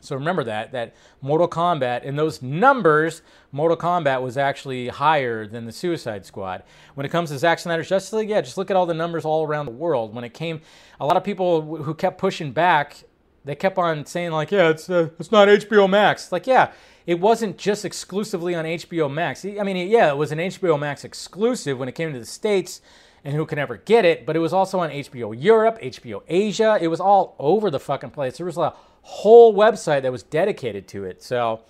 So 0.00 0.16
remember 0.16 0.44
that 0.44 0.72
that 0.72 0.94
Mortal 1.20 1.48
Kombat 1.48 2.02
in 2.02 2.16
those 2.16 2.42
numbers, 2.42 3.22
Mortal 3.52 3.76
Kombat 3.76 4.22
was 4.22 4.36
actually 4.36 4.88
higher 4.88 5.46
than 5.46 5.66
the 5.66 5.72
Suicide 5.72 6.24
Squad. 6.26 6.62
When 6.94 7.06
it 7.06 7.10
comes 7.10 7.30
to 7.30 7.38
Zack 7.38 7.58
Snyder's 7.58 7.88
Justice 7.88 8.12
League, 8.12 8.30
yeah, 8.30 8.40
just 8.40 8.56
look 8.56 8.70
at 8.70 8.76
all 8.76 8.86
the 8.86 8.94
numbers 8.94 9.24
all 9.24 9.46
around 9.46 9.66
the 9.66 9.72
world. 9.72 10.14
When 10.14 10.24
it 10.24 10.34
came, 10.34 10.60
a 11.00 11.06
lot 11.06 11.16
of 11.16 11.24
people 11.24 11.76
who 11.82 11.94
kept 11.94 12.18
pushing 12.18 12.52
back, 12.52 13.04
they 13.44 13.54
kept 13.54 13.78
on 13.78 14.04
saying 14.06 14.32
like, 14.32 14.50
yeah, 14.50 14.68
it's 14.68 14.88
uh, 14.90 15.10
it's 15.18 15.32
not 15.32 15.48
HBO 15.48 15.88
Max. 15.88 16.32
Like, 16.32 16.46
yeah, 16.46 16.72
it 17.06 17.18
wasn't 17.18 17.58
just 17.58 17.84
exclusively 17.84 18.54
on 18.54 18.64
HBO 18.64 19.12
Max. 19.12 19.44
I 19.44 19.62
mean, 19.62 19.88
yeah, 19.88 20.10
it 20.10 20.16
was 20.16 20.32
an 20.32 20.38
HBO 20.38 20.78
Max 20.78 21.04
exclusive 21.04 21.78
when 21.78 21.88
it 21.88 21.94
came 21.94 22.12
to 22.12 22.18
the 22.18 22.26
states 22.26 22.80
and 23.24 23.34
who 23.34 23.44
can 23.44 23.58
ever 23.58 23.76
get 23.76 24.04
it, 24.04 24.24
but 24.24 24.36
it 24.36 24.38
was 24.38 24.52
also 24.52 24.80
on 24.80 24.90
HBO 24.90 25.34
Europe, 25.38 25.78
HBO 25.80 26.22
Asia. 26.28 26.78
It 26.80 26.88
was 26.88 27.00
all 27.00 27.36
over 27.38 27.70
the 27.70 27.80
fucking 27.80 28.10
place. 28.10 28.36
There 28.38 28.46
was 28.46 28.56
a 28.56 28.74
whole 29.02 29.54
website 29.54 30.02
that 30.02 30.12
was 30.12 30.22
dedicated 30.22 30.88
to 30.88 31.04
it. 31.04 31.22
So, 31.22 31.62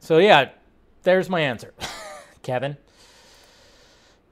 so 0.00 0.18
yeah, 0.18 0.50
there's 1.02 1.28
my 1.28 1.40
answer, 1.40 1.74
Kevin. 2.42 2.76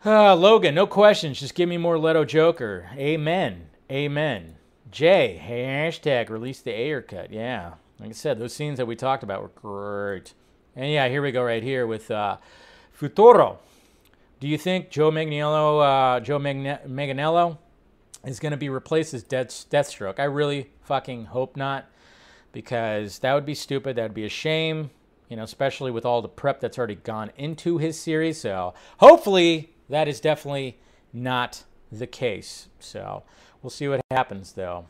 Uh, 0.05 0.34
Logan, 0.34 0.74
no 0.74 0.86
questions. 0.86 1.40
Just 1.40 1.55
give 1.55 1.68
me 1.68 1.78
more 1.78 1.99
Leto 1.99 2.24
Joker. 2.24 2.90
Amen. 2.97 3.68
Amen. 3.90 4.57
Jay, 4.90 5.38
hey, 5.38 5.64
hashtag 5.64 6.28
release 6.28 6.61
the 6.61 6.72
Ayer 6.72 7.01
cut. 7.01 7.32
Yeah. 7.32 7.74
Like 7.99 8.11
I 8.11 8.12
said, 8.12 8.38
those 8.38 8.55
scenes 8.55 8.76
that 8.76 8.86
we 8.86 8.97
talked 8.97 9.22
about 9.22 9.40
were 9.42 9.49
great. 9.49 10.34
And 10.76 10.90
yeah, 10.90 11.09
here 11.09 11.22
we 11.22 11.32
go 11.32 11.42
right 11.42 11.62
here 11.62 11.86
with 11.86 12.11
uh, 12.11 12.36
Futuro. 12.92 13.59
Do 14.40 14.49
you 14.49 14.59
think 14.59 14.90
Joe 14.90 15.11
Manganiello, 15.11 16.16
uh, 16.16 16.20
Joe 16.20 16.38
Manganiello 16.38 17.59
is 18.25 18.41
going 18.41 18.53
to 18.53 18.57
be 18.57 18.69
replaced 18.69 19.15
as 19.15 19.23
Death, 19.23 19.69
Deathstroke? 19.71 20.19
I 20.19 20.25
really 20.25 20.71
fucking 20.83 21.27
hope 21.27 21.57
not, 21.57 21.87
because 22.53 23.19
that 23.21 23.35
would 23.35 23.47
be 23.47 23.55
stupid. 23.55 23.97
That 23.97 24.03
would 24.03 24.15
be 24.15 24.25
a 24.25 24.31
shame, 24.31 24.91
you 25.29 25.37
know, 25.37 25.43
especially 25.43 25.91
with 25.91 26.07
all 26.07 26.23
the 26.23 26.29
prep 26.29 26.61
that's 26.61 26.78
already 26.78 26.95
gone 26.95 27.31
into 27.36 27.78
his 27.78 27.99
series. 27.99 28.41
So 28.41 28.74
hopefully 28.99 29.74
that 29.89 30.09
is 30.09 30.20
definitely 30.20 30.78
not 31.12 31.65
the 31.91 32.07
case. 32.07 32.69
So 32.78 33.24
we'll 33.62 33.70
see 33.70 33.89
what 33.89 34.01
happens, 34.11 34.53
though. 34.53 34.86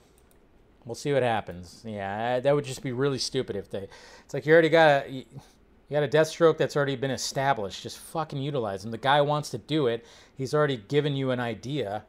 We'll 0.84 0.94
see 0.94 1.12
what 1.12 1.22
happens. 1.22 1.82
Yeah, 1.86 2.40
that 2.40 2.54
would 2.54 2.64
just 2.64 2.82
be 2.82 2.92
really 2.92 3.18
stupid 3.18 3.56
if 3.56 3.70
they. 3.70 3.88
It's 4.24 4.34
like 4.34 4.44
you 4.44 4.52
already 4.52 4.68
got 4.68 5.06
a. 5.06 5.24
You 5.90 6.00
got 6.00 6.02
a 6.02 6.08
Deathstroke 6.08 6.56
that's 6.56 6.76
already 6.76 6.96
been 6.96 7.10
established. 7.10 7.82
Just 7.82 7.98
fucking 7.98 8.40
utilize 8.40 8.86
him. 8.86 8.90
The 8.90 8.96
guy 8.96 9.20
wants 9.20 9.50
to 9.50 9.58
do 9.58 9.86
it. 9.86 10.06
He's 10.34 10.54
already 10.54 10.78
given 10.78 11.14
you 11.14 11.30
an 11.30 11.40
idea. 11.40 12.04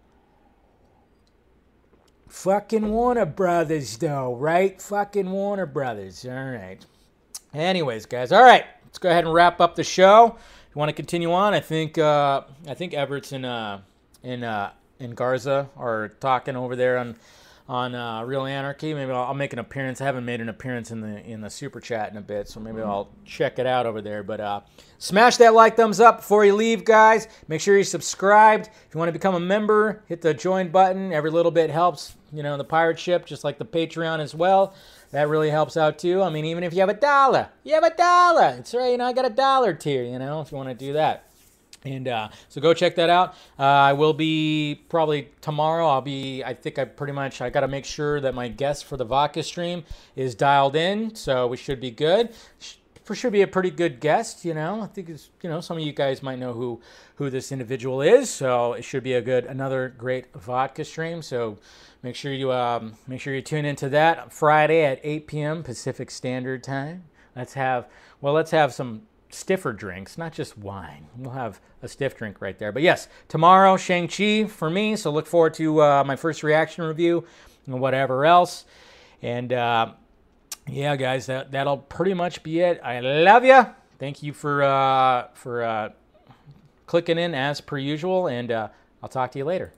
Fucking 2.27 2.89
Warner 2.89 3.25
Brothers, 3.25 3.97
though, 3.97 4.35
right? 4.35 4.81
Fucking 4.81 5.29
Warner 5.29 5.65
Brothers. 5.65 6.25
All 6.25 6.33
right. 6.33 6.83
Anyways, 7.53 8.05
guys, 8.05 8.31
all 8.31 8.43
right. 8.43 8.65
Let's 8.83 8.97
go 8.97 9.09
ahead 9.09 9.25
and 9.25 9.33
wrap 9.33 9.61
up 9.61 9.75
the 9.75 9.83
show. 9.83 10.35
If 10.37 10.75
you 10.75 10.79
want 10.79 10.89
to 10.89 10.93
continue 10.93 11.31
on, 11.31 11.53
I 11.53 11.59
think 11.59 11.97
uh, 11.97 12.41
I 12.67 12.73
think 12.73 12.93
Everett's 12.93 13.31
and 13.31 13.45
uh, 13.45 13.79
and 14.23 14.43
uh, 14.43 14.71
and 14.99 15.15
Garza 15.15 15.69
are 15.77 16.09
talking 16.19 16.55
over 16.55 16.75
there 16.75 16.97
on 16.97 17.15
on 17.67 17.95
uh, 17.95 18.23
Real 18.23 18.45
Anarchy. 18.45 18.93
Maybe 18.93 19.11
I'll, 19.11 19.23
I'll, 19.23 19.33
make 19.33 19.53
an 19.53 19.59
appearance. 19.59 19.99
I 19.99 20.05
haven't 20.05 20.25
made 20.25 20.39
an 20.39 20.49
appearance 20.49 20.91
in 20.91 21.01
the 21.01 21.23
in 21.25 21.41
the 21.41 21.49
super 21.49 21.79
chat 21.79 22.11
in 22.11 22.17
a 22.17 22.21
bit, 22.21 22.47
so 22.47 22.59
maybe 22.59 22.81
I'll 22.81 23.09
check 23.25 23.57
it 23.57 23.65
out 23.65 23.85
over 23.85 24.01
there. 24.01 24.23
But 24.23 24.39
uh, 24.39 24.61
smash 24.99 25.37
that 25.37 25.53
like 25.53 25.75
thumbs 25.75 25.99
up 25.99 26.17
before 26.17 26.45
you 26.45 26.53
leave, 26.53 26.85
guys. 26.85 27.27
Make 27.47 27.61
sure 27.61 27.75
you're 27.75 27.83
subscribed. 27.83 28.67
If 28.67 28.93
you 28.93 28.99
want 28.99 29.09
to 29.09 29.13
become 29.13 29.35
a 29.35 29.39
member, 29.39 30.03
hit 30.07 30.21
the 30.21 30.33
join 30.33 30.69
button. 30.69 31.11
Every 31.11 31.31
little 31.31 31.51
bit 31.51 31.69
helps. 31.69 32.15
You 32.31 32.43
know, 32.43 32.57
the 32.57 32.65
pirate 32.65 32.99
ship, 32.99 33.25
just 33.25 33.43
like 33.43 33.57
the 33.57 33.65
Patreon 33.65 34.19
as 34.19 34.35
well. 34.35 34.73
That 35.11 35.29
really 35.29 35.49
helps 35.49 35.77
out 35.77 35.97
too. 35.97 36.21
I 36.21 36.29
mean, 36.29 36.45
even 36.45 36.63
if 36.63 36.73
you 36.73 36.81
have 36.81 36.89
a 36.89 36.93
dollar, 36.93 37.49
you 37.63 37.73
have 37.73 37.83
a 37.83 37.95
dollar. 37.95 38.57
It's 38.59 38.73
right. 38.73 38.91
You 38.91 38.97
know, 38.97 39.05
I 39.05 39.13
got 39.13 39.25
a 39.25 39.29
dollar 39.29 39.73
tier. 39.73 40.03
You 40.03 40.19
know, 40.19 40.41
if 40.41 40.51
you 40.51 40.57
want 40.57 40.69
to 40.69 40.75
do 40.75 40.93
that. 40.93 41.24
And 41.85 42.07
uh, 42.07 42.29
so 42.49 42.59
go 42.59 42.73
check 42.73 42.95
that 42.95 43.09
out. 43.09 43.35
Uh, 43.57 43.63
I 43.63 43.93
will 43.93 44.13
be 44.13 44.81
probably 44.89 45.29
tomorrow. 45.41 45.87
I'll 45.87 46.01
be. 46.01 46.43
I 46.43 46.53
think 46.53 46.79
I 46.79 46.85
pretty 46.85 47.13
much. 47.13 47.41
I 47.41 47.49
got 47.49 47.61
to 47.61 47.67
make 47.67 47.85
sure 47.85 48.19
that 48.19 48.33
my 48.33 48.47
guest 48.47 48.85
for 48.85 48.97
the 48.97 49.05
vodka 49.05 49.43
stream 49.43 49.83
is 50.15 50.33
dialed 50.33 50.75
in, 50.75 51.15
so 51.15 51.47
we 51.47 51.57
should 51.57 51.79
be 51.79 51.91
good. 51.91 52.33
For 53.03 53.13
should 53.13 53.33
be 53.33 53.43
a 53.43 53.47
pretty 53.47 53.69
good 53.69 53.99
guest. 53.99 54.43
You 54.43 54.55
know, 54.55 54.81
I 54.81 54.87
think 54.87 55.09
it's 55.09 55.29
you 55.43 55.49
know 55.49 55.61
some 55.61 55.77
of 55.77 55.83
you 55.83 55.93
guys 55.93 56.23
might 56.23 56.39
know 56.39 56.53
who 56.53 56.81
who 57.15 57.29
this 57.29 57.51
individual 57.51 58.01
is, 58.01 58.31
so 58.31 58.73
it 58.73 58.83
should 58.83 59.03
be 59.03 59.13
a 59.13 59.21
good 59.21 59.45
another 59.45 59.93
great 59.95 60.33
vodka 60.33 60.83
stream. 60.83 61.21
So 61.21 61.59
make 62.01 62.15
sure 62.15 62.33
you 62.33 62.51
um, 62.51 62.95
make 63.07 63.21
sure 63.21 63.35
you 63.35 63.43
tune 63.43 63.63
into 63.65 63.89
that 63.89 64.33
Friday 64.33 64.83
at 64.83 64.99
8 65.03 65.27
p.m. 65.27 65.63
Pacific 65.63 66.09
Standard 66.09 66.63
Time. 66.63 67.03
Let's 67.35 67.53
have 67.53 67.87
well, 68.21 68.33
let's 68.33 68.49
have 68.49 68.73
some 68.73 69.03
stiffer 69.35 69.73
drinks, 69.73 70.17
not 70.17 70.33
just 70.33 70.57
wine. 70.57 71.07
We'll 71.17 71.33
have 71.33 71.59
a 71.81 71.87
stiff 71.87 72.17
drink 72.17 72.41
right 72.41 72.57
there. 72.57 72.71
But 72.71 72.81
yes, 72.81 73.07
tomorrow 73.27 73.77
Shang 73.77 74.07
Chi 74.07 74.45
for 74.45 74.69
me. 74.69 74.95
So 74.95 75.11
look 75.11 75.27
forward 75.27 75.53
to 75.55 75.81
uh, 75.81 76.03
my 76.05 76.15
first 76.15 76.43
reaction 76.43 76.83
review 76.83 77.25
and 77.65 77.79
whatever 77.79 78.25
else. 78.25 78.65
And 79.21 79.51
uh, 79.53 79.93
yeah, 80.67 80.95
guys, 80.95 81.25
that 81.27 81.51
that'll 81.51 81.77
pretty 81.77 82.13
much 82.13 82.43
be 82.43 82.59
it. 82.59 82.79
I 82.83 82.99
love 82.99 83.43
you. 83.43 83.65
Thank 83.99 84.23
you 84.23 84.33
for 84.33 84.63
uh, 84.63 85.27
for 85.33 85.63
uh, 85.63 85.89
clicking 86.85 87.17
in 87.17 87.33
as 87.33 87.61
per 87.61 87.77
usual, 87.77 88.27
and 88.27 88.51
uh, 88.51 88.69
I'll 89.01 89.09
talk 89.09 89.31
to 89.33 89.39
you 89.39 89.45
later. 89.45 89.73